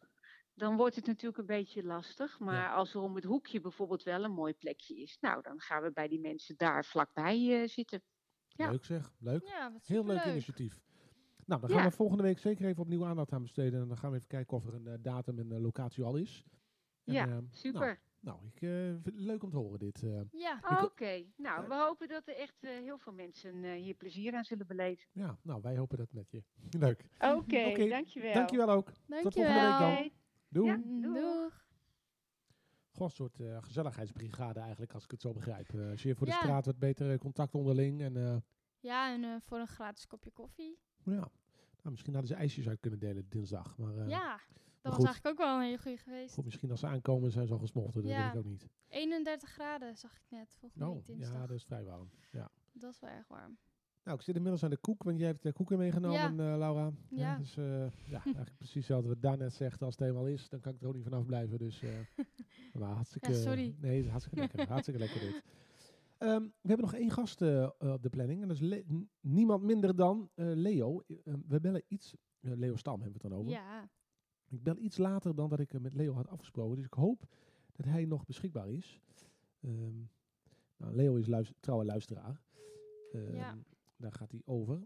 dan 0.58 0.76
wordt 0.78 0.96
het 0.96 1.06
natuurlijk 1.06 1.38
een 1.38 1.46
beetje 1.46 1.84
lastig. 1.84 2.40
Maar 2.40 2.74
als 2.74 2.94
er 2.94 3.02
om 3.02 3.16
het 3.16 3.24
hoekje 3.24 3.62
bijvoorbeeld 3.62 4.04
wel 4.04 4.24
een 4.24 4.32
mooi 4.32 4.54
plekje 4.54 4.96
is, 5.02 5.18
nou, 5.22 5.42
dan 5.42 5.60
gaan 5.60 5.82
we 5.82 5.92
bij 5.92 6.08
die 6.08 6.20
mensen 6.20 6.58
daar 6.58 6.86
vlakbij 6.86 7.62
eh, 7.62 7.68
zitten. 7.68 8.02
Ja. 8.48 8.70
Leuk 8.72 8.86
zeg, 8.86 9.12
leuk. 9.20 9.44
Ja, 9.48 9.72
Heel 9.84 10.06
leuk 10.06 10.26
initiatief. 10.26 10.80
Nou, 11.46 11.62
dan 11.62 11.70
gaan 11.70 11.80
Ja. 11.84 11.90
we 11.90 11.96
volgende 11.96 12.24
week 12.24 12.40
zeker 12.40 12.66
even 12.66 12.82
opnieuw 12.82 13.06
aandacht 13.06 13.32
aan 13.32 13.42
besteden. 13.42 13.82
En 13.82 13.88
dan 13.88 13.98
gaan 13.98 14.10
we 14.12 14.16
even 14.16 14.28
kijken 14.28 14.58
of 14.58 14.66
er 14.66 14.74
een 14.74 14.88
eh, 14.88 14.94
datum 15.02 15.40
en 15.40 15.52
eh, 15.52 15.60
locatie 15.60 16.04
al 16.04 16.16
is. 16.16 16.44
En, 17.04 17.14
Ja, 17.14 17.42
super. 17.52 18.00
Nou, 18.20 18.40
ik 18.46 18.62
eh, 18.62 18.70
vind 18.70 19.06
het 19.06 19.20
leuk 19.20 19.44
om 19.44 19.50
te 19.50 19.58
horen 19.58 19.80
dit. 19.80 20.04
eh. 20.04 20.22
Ja. 20.32 20.60
Oké, 20.84 21.24
nou, 21.38 21.68
we 21.68 21.76
hopen 21.76 22.08
dat 22.08 22.28
er 22.28 22.36
echt 22.36 22.64
eh, 22.64 22.70
heel 22.72 22.98
veel 22.98 23.14
mensen 23.14 23.64
eh, 23.64 23.72
hier 23.82 23.94
plezier 23.94 24.34
aan 24.36 24.44
zullen 24.44 24.68
beleven. 24.68 25.08
ja, 25.12 25.38
nou, 25.42 25.62
wij 25.62 25.78
hopen 25.78 25.98
dat 25.98 26.14
met 26.14 26.32
je. 26.32 26.44
Leuk. 26.80 27.04
Oké, 27.20 27.66
Oké, 27.68 27.88
dankjewel. 27.90 28.34
Dankjewel 28.34 28.70
ook. 28.70 28.86
Tot 28.86 29.34
volgende 29.34 29.60
week 29.62 29.80
dan. 29.80 30.12
Doei. 30.50 30.68
Ja. 30.70 30.78
Doeg. 30.78 31.14
Doeg. 31.14 31.66
Gewoon 32.92 33.08
een 33.10 33.16
soort 33.16 33.40
eh, 33.40 33.58
gezelligheidsbrigade 33.64 34.60
eigenlijk, 34.60 34.94
als 34.94 35.04
ik 35.04 35.12
het 35.12 35.22
zo 35.22 35.32
begrijp. 35.34 35.74
Eh, 35.74 35.90
als 35.90 36.04
je 36.04 36.16
voor 36.16 36.26
de 36.26 36.32
Ja. 36.32 36.38
straat 36.40 36.66
wat 36.66 36.80
beter 36.80 37.18
contact 37.18 37.56
onderling. 37.56 38.02
En 38.02 38.18
eh, 38.18 38.38
Ja, 38.80 39.14
en 39.14 39.24
eh, 39.24 39.36
voor 39.40 39.60
een 39.60 39.68
gratis 39.68 40.08
kopje 40.08 40.32
koffie. 40.32 40.80
ja, 41.04 41.12
nou, 41.12 41.30
misschien 41.92 42.14
hadden 42.14 42.32
ze 42.32 42.38
ijsjes 42.38 42.68
uit 42.68 42.80
kunnen 42.80 43.00
delen 43.00 43.30
dinsdag. 43.30 43.78
Maar 43.78 43.98
eh, 43.98 44.08
ja, 44.10 44.32
dat 44.32 44.40
was 44.82 44.96
goed. 44.96 45.06
eigenlijk 45.06 45.28
ook 45.40 45.46
wel 45.46 45.56
een 45.56 45.64
hele 45.64 45.78
goede 45.78 45.98
geweest. 45.98 46.34
goed, 46.34 46.44
misschien 46.46 46.72
als 46.72 46.80
ze 46.80 46.88
aankomen 46.88 47.32
zijn 47.32 47.48
ze 47.48 47.54
al 47.54 47.60
gesmolten. 47.60 48.02
Dat 48.02 48.12
Ja. 48.12 48.24
weet 48.24 48.32
ik 48.34 48.38
ook 48.40 48.46
niet. 48.46 48.68
31 48.88 49.50
graden 49.50 49.98
zag 49.98 50.16
ik 50.16 50.24
net, 50.30 50.56
volgende 50.60 50.86
Oh, 50.86 50.94
week 50.94 51.06
dinsdag. 51.06 51.34
ja, 51.34 51.48
dat 51.48 51.58
is 51.58 51.64
vrij 51.66 51.84
warm. 51.84 52.10
Ja. 52.32 52.52
Dat 52.74 52.94
is 52.94 53.00
wel 53.00 53.10
erg 53.10 53.28
warm. 53.28 53.58
Nou, 54.08 54.20
ik 54.20 54.26
zit 54.26 54.36
inmiddels 54.36 54.64
aan 54.64 54.70
de 54.70 54.78
koek, 54.78 55.04
want 55.04 55.18
jij 55.20 55.28
hebt 55.28 55.42
de 55.44 55.54
koeken 55.54 55.78
meegenomen, 55.78 56.40
eh, 56.52 56.58
Laura. 56.58 56.92
Ja. 57.10 57.38
dus 57.38 57.58
eh, 57.58 57.66
ja, 58.10 58.24
eigenlijk 58.24 58.58
precies 58.64 58.88
wat 58.88 59.16
Daan 59.22 59.38
net 59.38 59.54
zegt. 59.54 59.82
Als 59.82 59.98
het 59.98 60.08
eenmaal 60.08 60.28
is, 60.28 60.50
dan 60.50 60.60
kan 60.60 60.74
ik 60.74 60.82
er 60.82 60.88
ook 60.88 60.94
niet 60.94 61.04
vanaf 61.04 61.26
blijven. 61.26 61.58
Dus, 61.58 61.82
eh 61.82 61.90
maar 62.80 62.90
hartstikke, 62.92 63.32
Ja, 63.32 63.38
sorry. 63.38 63.76
Nee, 63.80 64.10
hartstikke 64.10 64.40
lekker. 64.40 64.68
hartstikke 64.74 65.00
lekker 65.00 65.20
dit. 65.20 65.44
Ehm, 66.18 66.42
we 66.42 66.68
hebben 66.68 66.86
nog 66.86 66.94
één 66.96 67.12
gast 67.12 67.42
op 67.78 67.98
de 68.02 68.10
planning. 68.10 68.42
En 68.42 68.48
dat 68.48 68.62
is 68.62 68.82
niemand 69.22 69.64
minder 69.64 69.96
dan 69.96 70.30
Leo. 70.36 71.04
We 71.48 71.60
bellen 71.62 71.84
iets... 71.88 72.16
Leo 72.40 72.76
Stam 72.76 73.02
hebben 73.02 73.22
we 73.22 73.28
het 73.28 73.32
dan 73.32 73.40
over. 73.40 73.52
Ja. 73.52 73.90
Ik 74.50 74.64
bel 74.64 74.78
iets 74.78 74.98
later 74.98 75.36
dan 75.36 75.50
dat 75.50 75.60
ik 75.60 75.80
met 75.80 75.94
Leo 75.94 76.14
had 76.14 76.28
afgesproken. 76.28 76.76
Dus 76.76 76.86
ik 76.86 76.94
hoop 76.94 77.26
dat 77.72 77.86
hij 77.86 78.06
nog 78.06 78.26
beschikbaar 78.26 78.70
is. 78.70 79.00
Ehm, 79.62 79.98
nou, 80.78 80.96
Leo 80.96 81.16
is 81.16 81.28
luis- 81.28 81.54
trouwe 81.60 81.86
luisteraar. 81.86 82.42
Ehm, 83.12 83.36
Ja. 83.36 83.58
Daar 83.98 84.12
gaat 84.12 84.32
hij 84.32 84.42
over. 84.46 84.80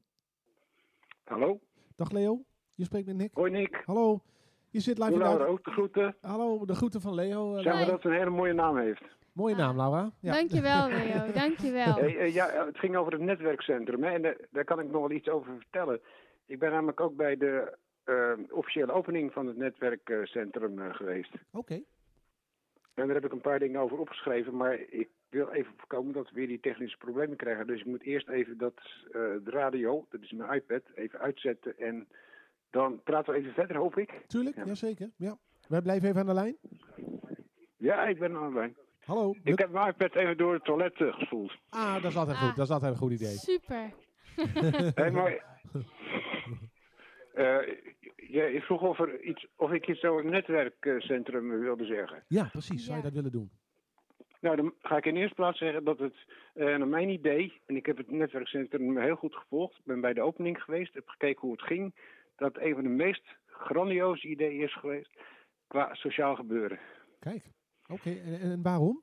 Hallo, 1.23 1.59
Dag 1.95 2.11
Leo, 2.11 2.43
je 2.75 2.83
spreekt 2.83 3.07
met 3.07 3.15
Nick. 3.15 3.29
hoi 3.33 3.51
Nick. 3.51 3.81
Hallo, 3.85 4.21
je 4.69 4.79
zit 4.79 4.97
live 4.97 5.11
in 5.11 5.17
de 5.17 5.23
Laura 5.23 5.43
uit- 5.43 5.51
ook 5.51 5.63
de 5.63 5.71
groeten. 5.71 6.15
Hallo, 6.21 6.65
de 6.65 6.75
groeten 6.75 7.01
van 7.01 7.13
Leo. 7.13 7.55
eh, 7.55 7.63
Zeg 7.63 7.73
maar 7.73 7.85
dat 7.85 8.01
ze 8.01 8.07
een 8.07 8.13
hele 8.13 8.29
mooie 8.29 8.53
naam 8.53 8.77
heeft. 8.77 9.03
Mooie 9.33 9.55
naam, 9.55 9.75
Laura. 9.75 10.11
Ja. 10.19 10.31
Dankjewel, 10.33 10.87
Leo. 10.87 11.31
Dankjewel. 11.41 11.93
Hey, 11.93 12.17
eh, 12.17 12.33
ja, 12.33 12.47
eh, 12.49 12.65
het 12.65 12.77
ging 12.79 12.95
over 12.95 13.11
het 13.13 13.21
netwerkcentrum 13.21 14.03
hè, 14.03 14.09
en 14.09 14.37
daar 14.51 14.63
kan 14.63 14.79
ik 14.79 14.85
nog 14.91 15.01
wel 15.01 15.11
iets 15.11 15.27
over 15.29 15.55
vertellen. 15.57 16.01
Ik 16.45 16.59
ben 16.59 16.71
namelijk 16.71 16.99
ook 16.99 17.15
bij 17.15 17.37
de 17.37 17.77
officiële 18.49 18.91
opening 18.91 19.33
van 19.33 19.47
het 19.47 19.57
netwerkcentrum 19.57 20.79
eh, 20.79 20.93
geweest. 20.95 21.31
Oké, 21.51 21.73
En 22.93 23.05
daar 23.05 23.15
heb 23.15 23.25
ik 23.25 23.31
een 23.31 23.41
paar 23.41 23.59
dingen 23.59 23.81
over 23.81 23.99
opgeschreven, 23.99 24.55
maar 24.57 24.73
ik 24.79 25.09
wil 25.31 25.49
even 25.49 25.73
voorkomen 25.77 26.13
dat 26.13 26.29
we 26.29 26.35
weer 26.35 26.47
die 26.47 26.59
technische 26.59 26.97
problemen 26.97 27.37
krijgen. 27.37 27.67
Dus 27.67 27.79
ik 27.79 27.85
moet 27.85 28.03
eerst 28.03 28.29
even 28.29 28.57
dat, 28.57 28.73
eh, 29.05 29.11
de 29.13 29.41
radio, 29.43 30.05
dat 30.09 30.21
is 30.21 30.31
mijn 30.31 30.53
iPad, 30.53 30.81
even 30.95 31.19
uitzetten 31.19 31.77
en 31.79 32.07
dan 32.69 33.01
praten 33.03 33.33
we 33.33 33.39
even 33.39 33.53
verder, 33.53 33.75
hoop 33.77 33.97
ik. 33.97 34.21
tuurlijk, 34.27 34.55
Ja. 34.55 34.65
jazeker. 34.65 35.09
Ja. 35.17 35.37
Wij 35.67 35.81
blijven 35.81 36.07
even 36.09 36.19
aan 36.19 36.25
de 36.27 36.33
lijn. 36.33 36.55
Ja, 37.77 38.07
ik 38.07 38.19
ben 38.19 38.35
aan 38.35 38.47
de 38.53 38.59
lijn. 38.59 38.75
Hallo. 39.03 39.35
Ik 39.43 39.59
heb 39.59 39.69
mijn 39.71 39.87
iPad 39.87 40.15
even 40.15 40.37
door 40.37 40.53
het 40.53 40.63
toilet 40.63 41.01
eh, 41.01 41.13
gespoeld. 41.13 41.53
Ah, 41.69 42.01
dat 42.01 42.11
is 42.11 42.17
altijd 42.17 42.37
Ah. 42.37 42.43
goed. 42.47 42.55
Dat 42.55 42.65
is 42.65 42.71
altijd 42.73 42.91
een 42.91 42.97
goed 42.97 43.11
idee. 43.11 43.35
Super. 43.37 43.91
Hé, 45.03 45.11
maar... 45.11 45.59
eh, 47.33 47.57
je, 48.15 48.43
je 48.53 48.61
vroeg 48.61 48.81
of, 48.81 48.99
er 48.99 49.21
iets, 49.21 49.47
of 49.55 49.71
ik 49.71 49.87
iets 49.87 50.03
over 50.03 50.23
het 50.23 50.31
netwerkcentrum 50.31 51.59
wilde 51.59 51.85
zeggen. 51.85 52.23
Ja, 52.27 52.43
precies. 52.51 52.83
Zou 52.85 52.97
je 52.97 53.03
Ja. 53.03 53.09
dat 53.09 53.13
willen 53.17 53.31
doen? 53.31 53.51
Nou, 54.41 54.55
dan 54.55 54.73
ga 54.79 54.97
ik 54.97 55.05
in 55.05 55.15
eerste 55.15 55.35
plaats 55.35 55.57
zeggen 55.57 55.83
dat 55.83 55.99
het, 55.99 56.15
eh, 56.53 56.65
naar 56.65 56.87
mijn 56.87 57.09
idee, 57.09 57.61
en 57.65 57.75
ik 57.75 57.85
heb 57.85 57.97
het 57.97 58.11
netwerkcentrum 58.11 58.97
heel 58.97 59.15
goed 59.15 59.35
gevolgd, 59.35 59.77
ik 59.77 59.85
ben 59.85 60.01
bij 60.01 60.13
de 60.13 60.21
opening 60.21 60.63
geweest, 60.63 60.93
heb 60.93 61.07
gekeken 61.07 61.41
hoe 61.41 61.51
het 61.51 61.61
ging, 61.61 61.95
dat 62.35 62.57
een 62.57 62.73
van 62.73 62.83
de 62.83 62.89
meest 62.89 63.23
grandioze 63.45 64.27
ideeën 64.27 64.61
is 64.61 64.73
geweest 64.75 65.09
qua 65.67 65.93
sociaal 65.93 66.35
gebeuren. 66.35 66.79
Kijk. 67.19 67.43
Oké, 67.87 68.09
en, 68.09 68.39
en 68.39 68.61
waarom? 68.61 69.01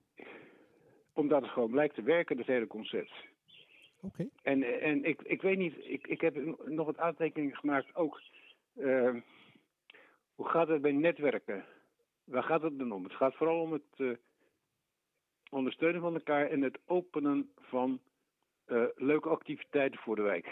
Omdat 1.12 1.43
het 1.43 1.51
gewoon 1.51 1.70
blijkt 1.70 1.95
te 1.95 2.03
werken, 2.03 2.36
dat 2.36 2.47
hele 2.47 2.66
concept. 2.66 3.12
Oké. 4.01 4.28
En, 4.43 4.80
en 4.80 5.05
ik, 5.05 5.22
ik 5.22 5.43
weet 5.43 5.59
niet, 5.59 5.74
ik, 5.84 6.07
ik 6.07 6.20
heb 6.20 6.36
nog 6.64 6.86
wat 6.86 6.99
aantekeningen 6.99 7.57
gemaakt 7.57 7.95
ook. 7.95 8.20
eh, 8.74 9.14
hoe 10.34 10.49
gaat 10.49 10.68
het 10.68 10.82
bij 10.82 10.93
netwerken? 10.93 11.64
Waar 12.24 12.43
gaat 12.43 12.62
het 12.62 12.78
dan 12.78 12.93
om? 12.93 13.05
Het 13.05 13.12
gaat 13.12 13.34
vooral 13.34 13.61
om 13.61 13.72
het 13.72 13.82
eh, 13.97 14.11
ondersteunen 15.51 16.01
van 16.01 16.14
elkaar 16.14 16.46
en 16.46 16.62
het 16.62 16.78
openen 16.86 17.51
van 17.57 18.01
eh, 18.64 18.84
leuke 18.94 19.28
activiteiten 19.28 20.01
voor 20.01 20.16
de 20.16 20.22
wijk. 20.22 20.49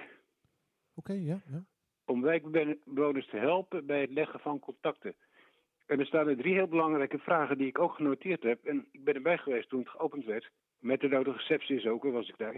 Oké, 0.94 1.12
ja, 1.12 1.42
ja. 1.46 1.64
Om 2.04 2.22
wijkbewoners 2.22 3.28
te 3.28 3.36
helpen 3.36 3.86
bij 3.86 4.00
het 4.00 4.10
leggen 4.10 4.40
van 4.40 4.58
contacten. 4.58 5.14
En 5.86 6.00
er 6.00 6.06
staan 6.06 6.28
er 6.28 6.36
drie 6.36 6.54
heel 6.54 6.68
belangrijke 6.68 7.18
vragen 7.18 7.58
die 7.58 7.66
ik 7.66 7.78
ook 7.78 7.94
genoteerd 7.94 8.42
heb. 8.42 8.64
En 8.64 8.86
ik 8.92 9.04
ben 9.04 9.14
erbij 9.14 9.38
geweest 9.38 9.68
toen 9.68 9.80
het 9.80 9.88
geopend 9.88 10.24
werd. 10.24 10.50
Met 10.78 11.00
de 11.00 11.08
nodige 11.08 11.38
sepsis 11.38 11.86
ook, 11.86 12.02
was 12.04 12.28
ik 12.28 12.38
daar. 12.38 12.54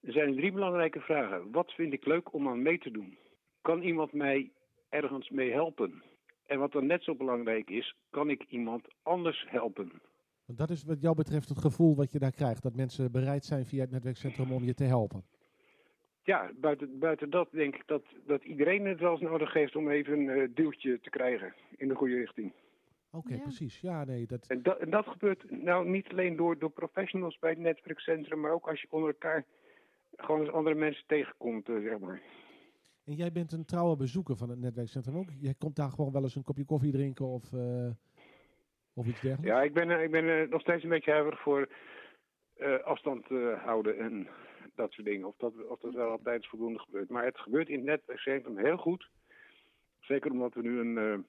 Er 0.00 0.12
zijn 0.12 0.36
drie 0.36 0.52
belangrijke 0.52 1.00
vragen. 1.00 1.50
Wat 1.50 1.72
vind 1.72 1.92
ik 1.92 2.06
leuk 2.06 2.32
om 2.32 2.48
aan 2.48 2.62
mee 2.62 2.78
te 2.78 2.90
doen? 2.90 3.18
Kan 3.60 3.82
iemand 3.82 4.12
mij 4.12 4.52
ergens 4.88 5.30
mee 5.30 5.52
helpen? 5.52 6.02
En 6.46 6.58
wat 6.58 6.72
dan 6.72 6.86
net 6.86 7.04
zo 7.04 7.14
belangrijk 7.14 7.70
is, 7.70 7.94
kan 8.10 8.30
ik 8.30 8.44
iemand 8.48 8.88
anders 9.02 9.44
helpen? 9.48 10.00
Want 10.50 10.68
dat 10.68 10.70
is 10.70 10.84
wat 10.84 11.00
jou 11.00 11.14
betreft 11.16 11.48
het 11.48 11.58
gevoel 11.58 11.96
wat 11.96 12.12
je 12.12 12.18
daar 12.18 12.32
krijgt. 12.32 12.62
Dat 12.62 12.76
mensen 12.76 13.12
bereid 13.12 13.44
zijn 13.44 13.66
via 13.66 13.80
het 13.80 13.90
netwerkcentrum 13.90 14.52
om 14.52 14.64
je 14.64 14.74
te 14.74 14.84
helpen. 14.84 15.24
Ja, 16.22 16.50
buiten, 16.60 16.98
buiten 16.98 17.30
dat 17.30 17.48
denk 17.52 17.74
ik 17.74 17.82
dat, 17.86 18.02
dat 18.26 18.44
iedereen 18.44 18.86
het 18.86 19.00
wel 19.00 19.12
eens 19.12 19.20
nodig 19.20 19.52
heeft 19.52 19.76
om 19.76 19.90
even 19.90 20.18
een 20.18 20.28
eh, 20.28 20.48
duwtje 20.54 21.00
te 21.00 21.10
krijgen 21.10 21.54
in 21.76 21.88
de 21.88 21.94
goede 21.94 22.14
richting. 22.14 22.52
Oké, 23.10 23.34
Ja. 23.34 23.40
precies. 23.40 23.80
Ja, 23.80 24.04
nee, 24.04 24.26
dat... 24.26 24.46
En 24.46 24.62
dat, 24.62 24.78
en 24.78 24.90
dat 24.90 25.06
gebeurt 25.06 25.50
nou 25.50 25.88
niet 25.88 26.08
alleen 26.08 26.36
door, 26.36 26.58
door 26.58 26.70
professionals 26.70 27.38
bij 27.38 27.50
het 27.50 27.58
netwerkcentrum, 27.58 28.40
maar 28.40 28.52
ook 28.52 28.68
als 28.68 28.80
je 28.80 28.86
onder 28.90 29.08
elkaar 29.08 29.44
gewoon 30.16 30.40
eens 30.40 30.50
andere 30.50 30.76
mensen 30.76 31.04
tegenkomt, 31.06 31.68
eh, 31.68 31.82
zeg 31.82 31.98
maar. 31.98 32.22
En 33.04 33.14
jij 33.14 33.32
bent 33.32 33.52
een 33.52 33.64
trouwe 33.64 33.96
bezoeker 33.96 34.36
van 34.36 34.48
het 34.48 34.58
netwerkcentrum 34.58 35.16
ook. 35.16 35.30
Jij 35.38 35.54
komt 35.54 35.76
daar 35.76 35.90
gewoon 35.90 36.12
wel 36.12 36.22
eens 36.22 36.34
een 36.34 36.42
kopje 36.42 36.64
koffie 36.64 36.92
drinken 36.92 37.26
of, 37.26 37.52
eh, 37.52 37.90
of 38.94 39.06
iets 39.06 39.20
dergelijks? 39.20 39.56
Ja, 39.56 39.62
ik 39.62 39.74
ben, 39.74 39.90
eh, 39.90 40.02
ik 40.02 40.10
ben 40.10 40.40
eh, 40.42 40.48
nog 40.48 40.60
steeds 40.60 40.82
een 40.82 40.88
beetje 40.88 41.10
huiverig 41.10 41.40
voor 41.40 41.68
eh, 42.54 42.78
afstand 42.82 43.26
houden 43.64 43.98
en 43.98 44.28
dat 44.74 44.92
soort 44.92 45.06
dingen. 45.06 45.26
Of 45.26 45.36
dat, 45.36 45.52
of 45.68 45.80
dat 45.80 45.94
wel 45.94 46.10
altijd 46.10 46.46
voldoende 46.46 46.78
gebeurt. 46.78 47.08
Maar 47.08 47.24
het 47.24 47.38
gebeurt 47.38 47.68
in 47.68 47.76
het 47.76 47.84
netwerkcentrum 47.86 48.58
heel 48.58 48.76
goed. 48.76 49.10
Zeker 50.00 50.30
omdat 50.30 50.54
we 50.54 50.62
nu 50.62 50.78
een, 50.80 51.26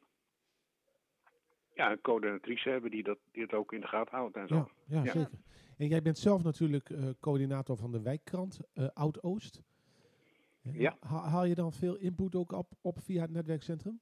ja, 1.73 1.91
een 1.91 2.01
coördinatrice 2.01 2.69
hebben 2.69 2.91
die 2.91 3.03
dat, 3.03 3.17
die 3.31 3.41
het 3.43 3.53
ook 3.53 3.73
in 3.73 3.81
de 3.81 3.87
gaten 3.87 4.17
houdt 4.17 4.35
en 4.35 4.47
zo. 4.47 4.55
Ja, 4.55 4.67
ja, 4.85 5.03
Ja. 5.03 5.11
zeker. 5.11 5.39
En 5.77 5.87
jij 5.87 6.01
bent 6.01 6.17
zelf 6.17 6.43
natuurlijk 6.43 6.89
coördinator 7.19 7.77
van 7.77 7.91
de 7.91 8.01
wijkkrant 8.01 8.59
Oud-Oost. 8.93 9.61
Ja. 10.61 10.97
ha- 10.99 11.27
haal 11.29 11.45
je 11.45 11.55
dan 11.55 11.73
veel 11.73 11.95
input 11.95 12.35
ook 12.35 12.51
op, 12.51 12.67
op 12.81 12.99
via 12.99 13.21
het 13.21 13.31
netwerkcentrum? 13.31 13.99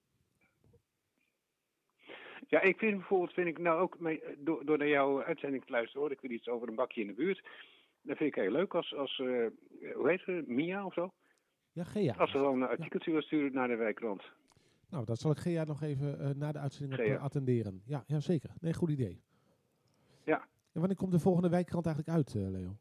Ja, 2.50 2.62
ik 2.62 2.78
vind 2.78 2.98
bijvoorbeeld, 2.98 3.34
vind 3.34 3.48
ik 3.48 3.58
nou 3.58 3.80
ook, 3.80 4.00
mee, 4.00 4.22
door, 4.38 4.66
door 4.66 4.78
naar 4.78 4.88
jouw 4.88 5.24
uitzending 5.24 5.66
te 5.66 5.72
luisteren, 5.72 6.02
hoor 6.02 6.12
ik 6.12 6.22
weer 6.22 6.32
iets 6.32 6.48
over 6.48 6.68
een 6.68 6.76
bakje 6.76 7.02
in 7.02 7.08
de 7.08 7.14
buurt. 7.14 7.44
Dat 8.02 8.18
vind 8.18 8.36
ik 8.36 8.42
heel 8.42 8.52
leuk 8.52 8.76
als, 8.76 8.96
als 8.96 9.20
eh, 9.20 9.46
hoe 9.94 10.10
heet 10.10 10.22
ze, 10.22 10.44
Mia 10.48 10.86
of 10.86 10.94
zo? 10.94 11.12
Ja, 11.72 11.84
Gea. 11.84 12.14
Als 12.18 12.32
ze 12.32 12.38
dan 12.38 12.62
een 12.62 12.68
artikeltje 12.68 13.12
wil 13.12 13.22
sturen 13.22 13.54
naar 13.54 13.68
de 13.68 13.76
wijkrand. 13.76 14.24
Nou, 14.90 15.06
dat 15.06 15.20
zal 15.20 15.32
ik 15.32 15.38
Gea 15.38 15.64
nog 15.64 15.82
even 15.82 16.20
eh, 16.20 16.30
na 16.30 16.52
de 16.52 16.60
uitzending 16.60 17.02
op, 17.02 17.08
eh, 17.08 17.24
attenderen. 17.24 17.82
Ja, 17.86 18.04
ja, 18.08 18.20
zeker. 18.20 18.50
Nee, 18.62 18.74
goed 18.74 18.90
idee. 18.90 19.22
Ja. 20.24 20.48
En 20.74 20.80
wanneer 20.80 20.98
komt 20.98 21.12
de 21.12 21.20
volgende 21.20 21.50
wijkkrant 21.50 21.86
eigenlijk 21.86 22.18
uit, 22.18 22.36
eh, 22.36 22.50
Leo? 22.50 22.78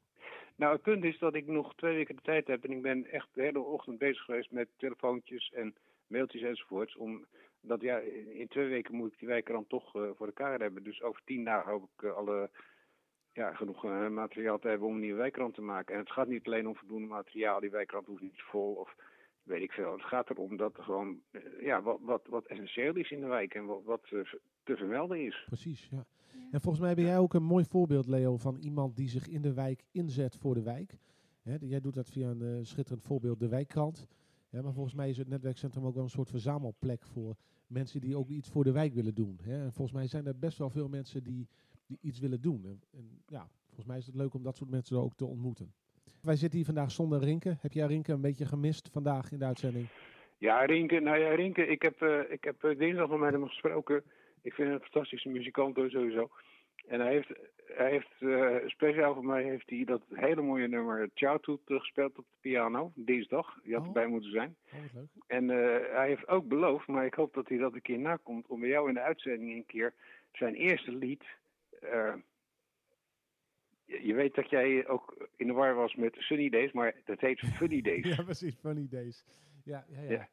Nou, 0.56 0.72
het 0.72 0.82
punt 0.82 1.04
is 1.04 1.18
dat 1.18 1.34
ik 1.34 1.46
nog 1.46 1.74
twee 1.74 1.94
weken 1.94 2.16
de 2.16 2.22
tijd 2.22 2.46
heb 2.46 2.64
en 2.64 2.70
ik 2.70 2.82
ben 2.82 3.06
echt 3.06 3.28
de 3.32 3.42
hele 3.42 3.60
ochtend 3.60 3.98
bezig 3.98 4.24
geweest 4.24 4.50
met 4.50 4.68
telefoontjes 4.76 5.52
en 5.54 5.74
mailtjes 6.08 6.42
enzovoorts. 6.42 6.96
Om, 6.96 7.26
dat 7.60 7.80
ja, 7.80 7.98
in 8.32 8.48
twee 8.48 8.68
weken 8.68 8.94
moet 8.94 9.12
ik 9.12 9.18
die 9.18 9.28
wijkrand 9.28 9.68
toch 9.68 9.96
eh, 9.96 10.02
voor 10.14 10.26
elkaar 10.26 10.60
hebben. 10.60 10.82
Dus 10.82 11.02
over 11.02 11.22
tien 11.24 11.44
dagen 11.44 11.72
hoop 11.72 11.82
ik 11.96 12.02
eh, 12.02 12.16
alle, 12.16 12.50
ja, 13.32 13.54
genoeg 13.54 13.84
eh, 13.84 14.08
materiaal 14.08 14.58
te 14.58 14.68
hebben 14.68 14.88
om 14.88 14.94
een 14.94 15.00
nieuwe 15.00 15.18
wijkrand 15.18 15.54
te 15.54 15.62
maken. 15.62 15.94
En 15.94 16.00
het 16.00 16.12
gaat 16.12 16.28
niet 16.28 16.46
alleen 16.46 16.68
om 16.68 16.76
voldoende 16.76 17.06
materiaal, 17.06 17.60
die 17.60 17.70
wijkrand 17.70 18.06
hoeft 18.06 18.22
niet 18.22 18.42
vol 18.42 18.74
of 18.74 18.94
weet 19.42 19.62
ik 19.62 19.72
veel. 19.72 19.92
Het 19.92 20.04
gaat 20.04 20.30
erom 20.30 20.56
dat 20.56 20.76
er 20.76 20.82
gewoon 20.82 21.20
ja, 21.60 21.82
wat, 21.82 21.98
wat, 22.00 22.26
wat 22.26 22.46
essentieel 22.46 22.94
is 22.94 23.10
in 23.10 23.20
de 23.20 23.26
wijk 23.26 23.54
en 23.54 23.64
wat, 23.64 23.84
wat 23.84 24.02
te 24.62 24.76
vermelden 24.76 25.24
is. 25.26 25.44
Precies, 25.46 25.88
ja. 25.90 26.04
En 26.50 26.60
volgens 26.60 26.84
mij 26.84 26.94
ben 26.94 27.04
jij 27.04 27.18
ook 27.18 27.34
een 27.34 27.42
mooi 27.42 27.64
voorbeeld, 27.64 28.06
Leo, 28.06 28.36
van 28.36 28.56
iemand 28.56 28.96
die 28.96 29.08
zich 29.08 29.28
in 29.28 29.42
de 29.42 29.52
wijk 29.52 29.84
inzet 29.90 30.36
voor 30.36 30.54
de 30.54 30.62
wijk. 30.62 30.98
Hè, 31.42 31.56
jij 31.60 31.80
doet 31.80 31.94
dat 31.94 32.10
via 32.10 32.28
een 32.30 32.66
schitterend 32.66 33.04
voorbeeld, 33.04 33.40
de 33.40 33.48
wijkkrant. 33.48 34.06
Ja, 34.50 34.62
maar 34.62 34.72
volgens 34.72 34.94
mij 34.94 35.08
is 35.08 35.18
het 35.18 35.28
netwerkcentrum 35.28 35.86
ook 35.86 35.94
wel 35.94 36.02
een 36.02 36.10
soort 36.10 36.30
verzamelplek 36.30 37.06
voor 37.06 37.36
mensen 37.66 38.00
die 38.00 38.16
ook 38.16 38.28
iets 38.28 38.48
voor 38.48 38.64
de 38.64 38.72
wijk 38.72 38.94
willen 38.94 39.14
doen. 39.14 39.38
Hè. 39.42 39.64
En 39.64 39.72
volgens 39.72 39.96
mij 39.96 40.06
zijn 40.06 40.26
er 40.26 40.38
best 40.38 40.58
wel 40.58 40.70
veel 40.70 40.88
mensen 40.88 41.22
die, 41.22 41.48
die 41.86 41.98
iets 42.00 42.18
willen 42.18 42.40
doen. 42.40 42.64
En, 42.64 43.22
ja, 43.26 43.48
volgens 43.66 43.86
mij 43.86 43.98
is 43.98 44.06
het 44.06 44.14
leuk 44.14 44.34
om 44.34 44.42
dat 44.42 44.56
soort 44.56 44.70
mensen 44.70 44.96
ook 44.96 45.14
te 45.14 45.26
ontmoeten. 45.26 45.72
Wij 46.22 46.36
zitten 46.36 46.56
hier 46.56 46.66
vandaag 46.66 46.90
zonder 46.90 47.20
Rinke. 47.20 47.56
Heb 47.60 47.72
jij 47.72 47.86
Rinke 47.86 48.12
een 48.12 48.20
beetje 48.20 48.46
gemist 48.46 48.88
vandaag 48.88 49.32
in 49.32 49.38
de 49.38 49.44
uitzending? 49.44 49.88
Ja, 50.38 50.64
Rinke, 50.64 51.00
nou 51.00 51.18
ja, 51.18 51.34
Rinke, 51.34 51.66
ik 51.66 51.82
heb, 51.82 52.02
eh, 52.02 52.32
ik 52.32 52.44
heb 52.44 52.64
eh, 52.64 52.78
dinsdag 52.78 53.08
nog 53.08 53.20
met 53.20 53.32
hem 53.32 53.46
gesproken. 53.46 54.02
Ik 54.42 54.52
vind 54.52 54.68
hem 54.68 54.76
een 54.76 54.88
fantastische 54.90 55.28
muzikant 55.28 55.74
sowieso. 55.74 56.30
En 56.88 57.00
hij 57.00 57.12
heeft, 57.12 57.32
hij 57.66 57.90
heeft 57.90 58.14
eh, 58.18 58.56
speciaal 58.68 59.14
voor 59.14 59.24
mij 59.24 59.42
heeft 59.42 59.70
hij 59.70 59.84
dat 59.84 60.02
hele 60.12 60.42
mooie 60.42 60.68
nummer 60.68 61.10
Ciao 61.14 61.38
Toet 61.38 61.60
gespeeld 61.66 62.18
op 62.18 62.24
de 62.30 62.36
piano, 62.40 62.92
dinsdag. 62.94 63.60
Die 63.62 63.72
had 63.72 63.80
Oh. 63.82 63.86
erbij 63.88 64.06
moeten 64.06 64.30
zijn. 64.30 64.56
Oh, 64.72 64.80
wat 64.80 64.90
leuk. 64.94 65.08
En 65.26 65.50
eh, 65.50 65.94
hij 65.96 66.08
heeft 66.08 66.28
ook 66.28 66.48
beloofd, 66.48 66.86
maar 66.86 67.04
ik 67.06 67.14
hoop 67.14 67.34
dat 67.34 67.48
hij 67.48 67.58
dat 67.58 67.74
een 67.74 67.82
keer 67.82 67.98
nakomt, 67.98 68.46
om 68.46 68.60
bij 68.60 68.68
jou 68.68 68.88
in 68.88 68.94
de 68.94 69.00
uitzending 69.00 69.52
een 69.52 69.66
keer 69.66 69.94
zijn 70.32 70.54
eerste 70.54 70.92
lied. 70.92 71.24
eh, 71.80 72.14
je 73.84 74.06
je 74.06 74.14
weet 74.14 74.34
dat 74.34 74.50
jij 74.50 74.88
ook 74.88 75.28
in 75.36 75.46
de 75.46 75.52
war 75.52 75.74
was 75.74 75.94
met 75.94 76.14
Sunny 76.18 76.48
Days, 76.48 76.72
maar 76.72 76.94
dat 77.04 77.20
heet 77.20 77.40
Funny 77.58 77.80
Days. 77.80 78.16
Ja, 78.16 78.22
precies. 78.22 78.54
Funny 78.60 78.86
days. 78.90 79.24
Ja, 79.64 79.84
ja, 79.88 80.00
ja. 80.02 80.10
Ja. 80.10 80.28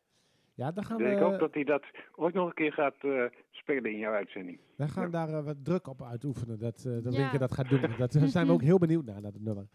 Ja, 0.55 0.71
dan 0.71 0.83
gaan 0.85 0.97
Dus 0.97 1.07
we, 1.07 1.13
ik 1.13 1.19
hoop 1.19 1.39
dat 1.39 1.53
hij 1.53 1.63
dat 1.63 1.83
ooit 2.15 2.33
nog 2.33 2.47
een 2.47 2.53
keer 2.53 2.73
gaat 2.73 2.95
eh, 2.99 3.23
spelen 3.51 3.91
in 3.91 3.97
jouw 3.97 4.13
uitzending. 4.13 4.59
wij 4.75 4.87
gaan 4.87 5.11
daar 5.11 5.29
eh, 5.29 5.43
wat 5.43 5.55
druk 5.63 5.87
op 5.87 6.03
uitoefenen. 6.03 6.59
Dat, 6.59 6.85
eh 6.85 7.03
dat 7.03 7.13
Ja. 7.13 7.19
Rinke 7.21 7.37
dat 7.37 7.51
gaat 7.53 7.69
doen. 7.69 7.81
Dat 7.97 8.15
eh, 8.15 8.23
zijn 8.23 8.47
we 8.47 8.53
ook 8.53 8.61
heel 8.61 8.77
benieuwd 8.77 9.05
naar, 9.05 9.21
naar 9.21 9.31
het 9.31 9.43
nummer. 9.43 9.67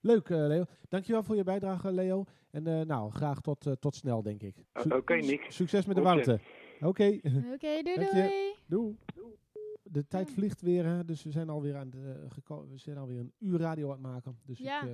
Leuk, 0.00 0.28
eh, 0.30 0.36
Leo. 0.46 0.64
Dankjewel 0.88 1.22
voor 1.22 1.36
je 1.36 1.42
bijdrage, 1.44 1.92
Leo. 1.92 2.24
En 2.50 2.66
eh, 2.66 2.80
nou, 2.86 3.10
graag 3.10 3.40
tot, 3.40 3.76
tot 3.80 3.94
snel, 3.94 4.22
denk 4.22 4.42
ik. 4.42 4.54
Su- 4.74 4.94
Oké, 4.94 5.14
Nick. 5.14 5.44
Succes 5.48 5.86
met 5.86 5.96
de 5.96 6.02
warmte. 6.02 6.40
Oké, 6.80 7.20
Oké, 7.54 7.82
doei 7.82 8.54
doei. 8.66 8.96
De 9.82 10.06
tijd 10.06 10.30
vliegt 10.30 10.60
weer, 10.62 10.84
hè, 10.84 11.04
dus 11.04 11.22
we 11.22 11.30
zijn 11.30 11.48
alweer 11.48 11.76
aan 11.76 11.90
de, 11.90 12.26
we 12.46 12.78
zijn 12.78 12.96
alweer 12.98 13.18
een 13.18 13.32
uur 13.38 13.58
radio 13.58 13.86
aan 13.86 13.92
het 13.92 14.02
maken. 14.02 14.38
Dus 14.44 14.58
Ja. 14.58 14.82
ik, 14.82 14.88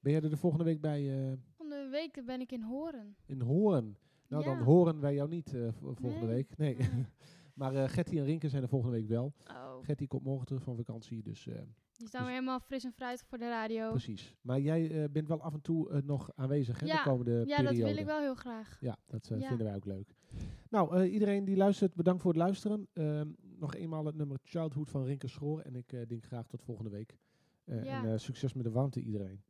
ben 0.00 0.12
jij 0.12 0.22
er 0.22 0.30
de 0.30 0.36
volgende 0.36 0.64
week 0.64 0.80
bij 0.80 1.10
eh, 1.10 1.32
Volgende 1.56 1.88
week 1.90 2.22
ben 2.26 2.40
ik 2.40 2.52
in 2.52 2.62
Horen. 2.62 3.16
in 3.26 3.40
Horen? 3.40 3.96
Nou, 4.28 4.44
dan 4.44 4.56
Ja. 4.58 4.62
horen 4.64 5.00
wij 5.00 5.14
jou 5.14 5.28
niet 5.28 5.54
eh, 5.54 5.68
vo- 5.72 5.94
volgende 5.94 6.26
Nee. 6.26 6.34
week. 6.34 6.56
Nee. 6.56 6.76
Nee. 6.76 6.88
maar 7.54 7.74
eh 7.74 7.88
Getty 7.88 8.18
en 8.18 8.24
Rinke 8.24 8.48
zijn 8.48 8.62
er 8.62 8.68
volgende 8.68 8.96
week 8.96 9.08
wel. 9.08 9.32
Oh, 9.50 9.84
Getty 9.84 10.06
komt 10.06 10.24
morgen 10.24 10.46
terug 10.46 10.62
van 10.62 10.76
vakantie, 10.76 11.22
dus 11.22 11.46
eh, 11.46 11.54
die 11.96 12.06
staan 12.08 12.22
weer 12.24 12.32
helemaal 12.34 12.60
fris 12.60 12.84
en 12.84 12.92
fruitig 12.92 13.26
voor 13.26 13.38
de 13.38 13.48
radio. 13.48 13.90
precies. 13.90 14.34
Maar 14.40 14.60
jij 14.60 15.08
bent 15.10 15.28
wel 15.28 15.40
af 15.42 15.54
en 15.54 15.60
toe 15.60 16.02
nog 16.04 16.30
aanwezig 16.34 16.80
hè, 16.80 16.86
Ja. 16.86 16.96
de 17.02 17.10
komende 17.10 17.30
Ja, 17.30 17.42
periode. 17.56 17.64
dat 17.78 17.86
wil 17.88 17.96
ik 17.96 18.04
wel 18.06 18.20
heel 18.20 18.34
graag. 18.34 18.76
Ja, 18.80 18.96
dat 19.06 19.26
Ja. 19.28 19.48
vinden 19.48 19.66
wij 19.66 19.74
ook 19.76 19.84
leuk. 19.84 20.14
Nou, 20.70 21.04
iedereen 21.04 21.44
die 21.44 21.56
luistert, 21.56 21.94
bedankt 21.94 22.22
voor 22.22 22.30
het 22.32 22.40
luisteren. 22.40 22.88
Ehm, 22.92 23.28
nog 23.58 23.74
eenmaal 23.74 24.04
het 24.04 24.14
nummer 24.14 24.38
Childhood 24.42 24.90
van 24.90 25.04
Rinke 25.04 25.28
Schoor. 25.28 25.60
En 25.60 25.74
ik 25.76 26.08
denk 26.08 26.24
graag 26.24 26.46
tot 26.46 26.62
volgende 26.62 26.90
week. 26.90 27.18
Ja. 27.64 28.04
En 28.04 28.20
succes 28.20 28.52
met 28.52 28.64
de 28.64 28.70
warmte 28.70 29.00
iedereen. 29.00 29.42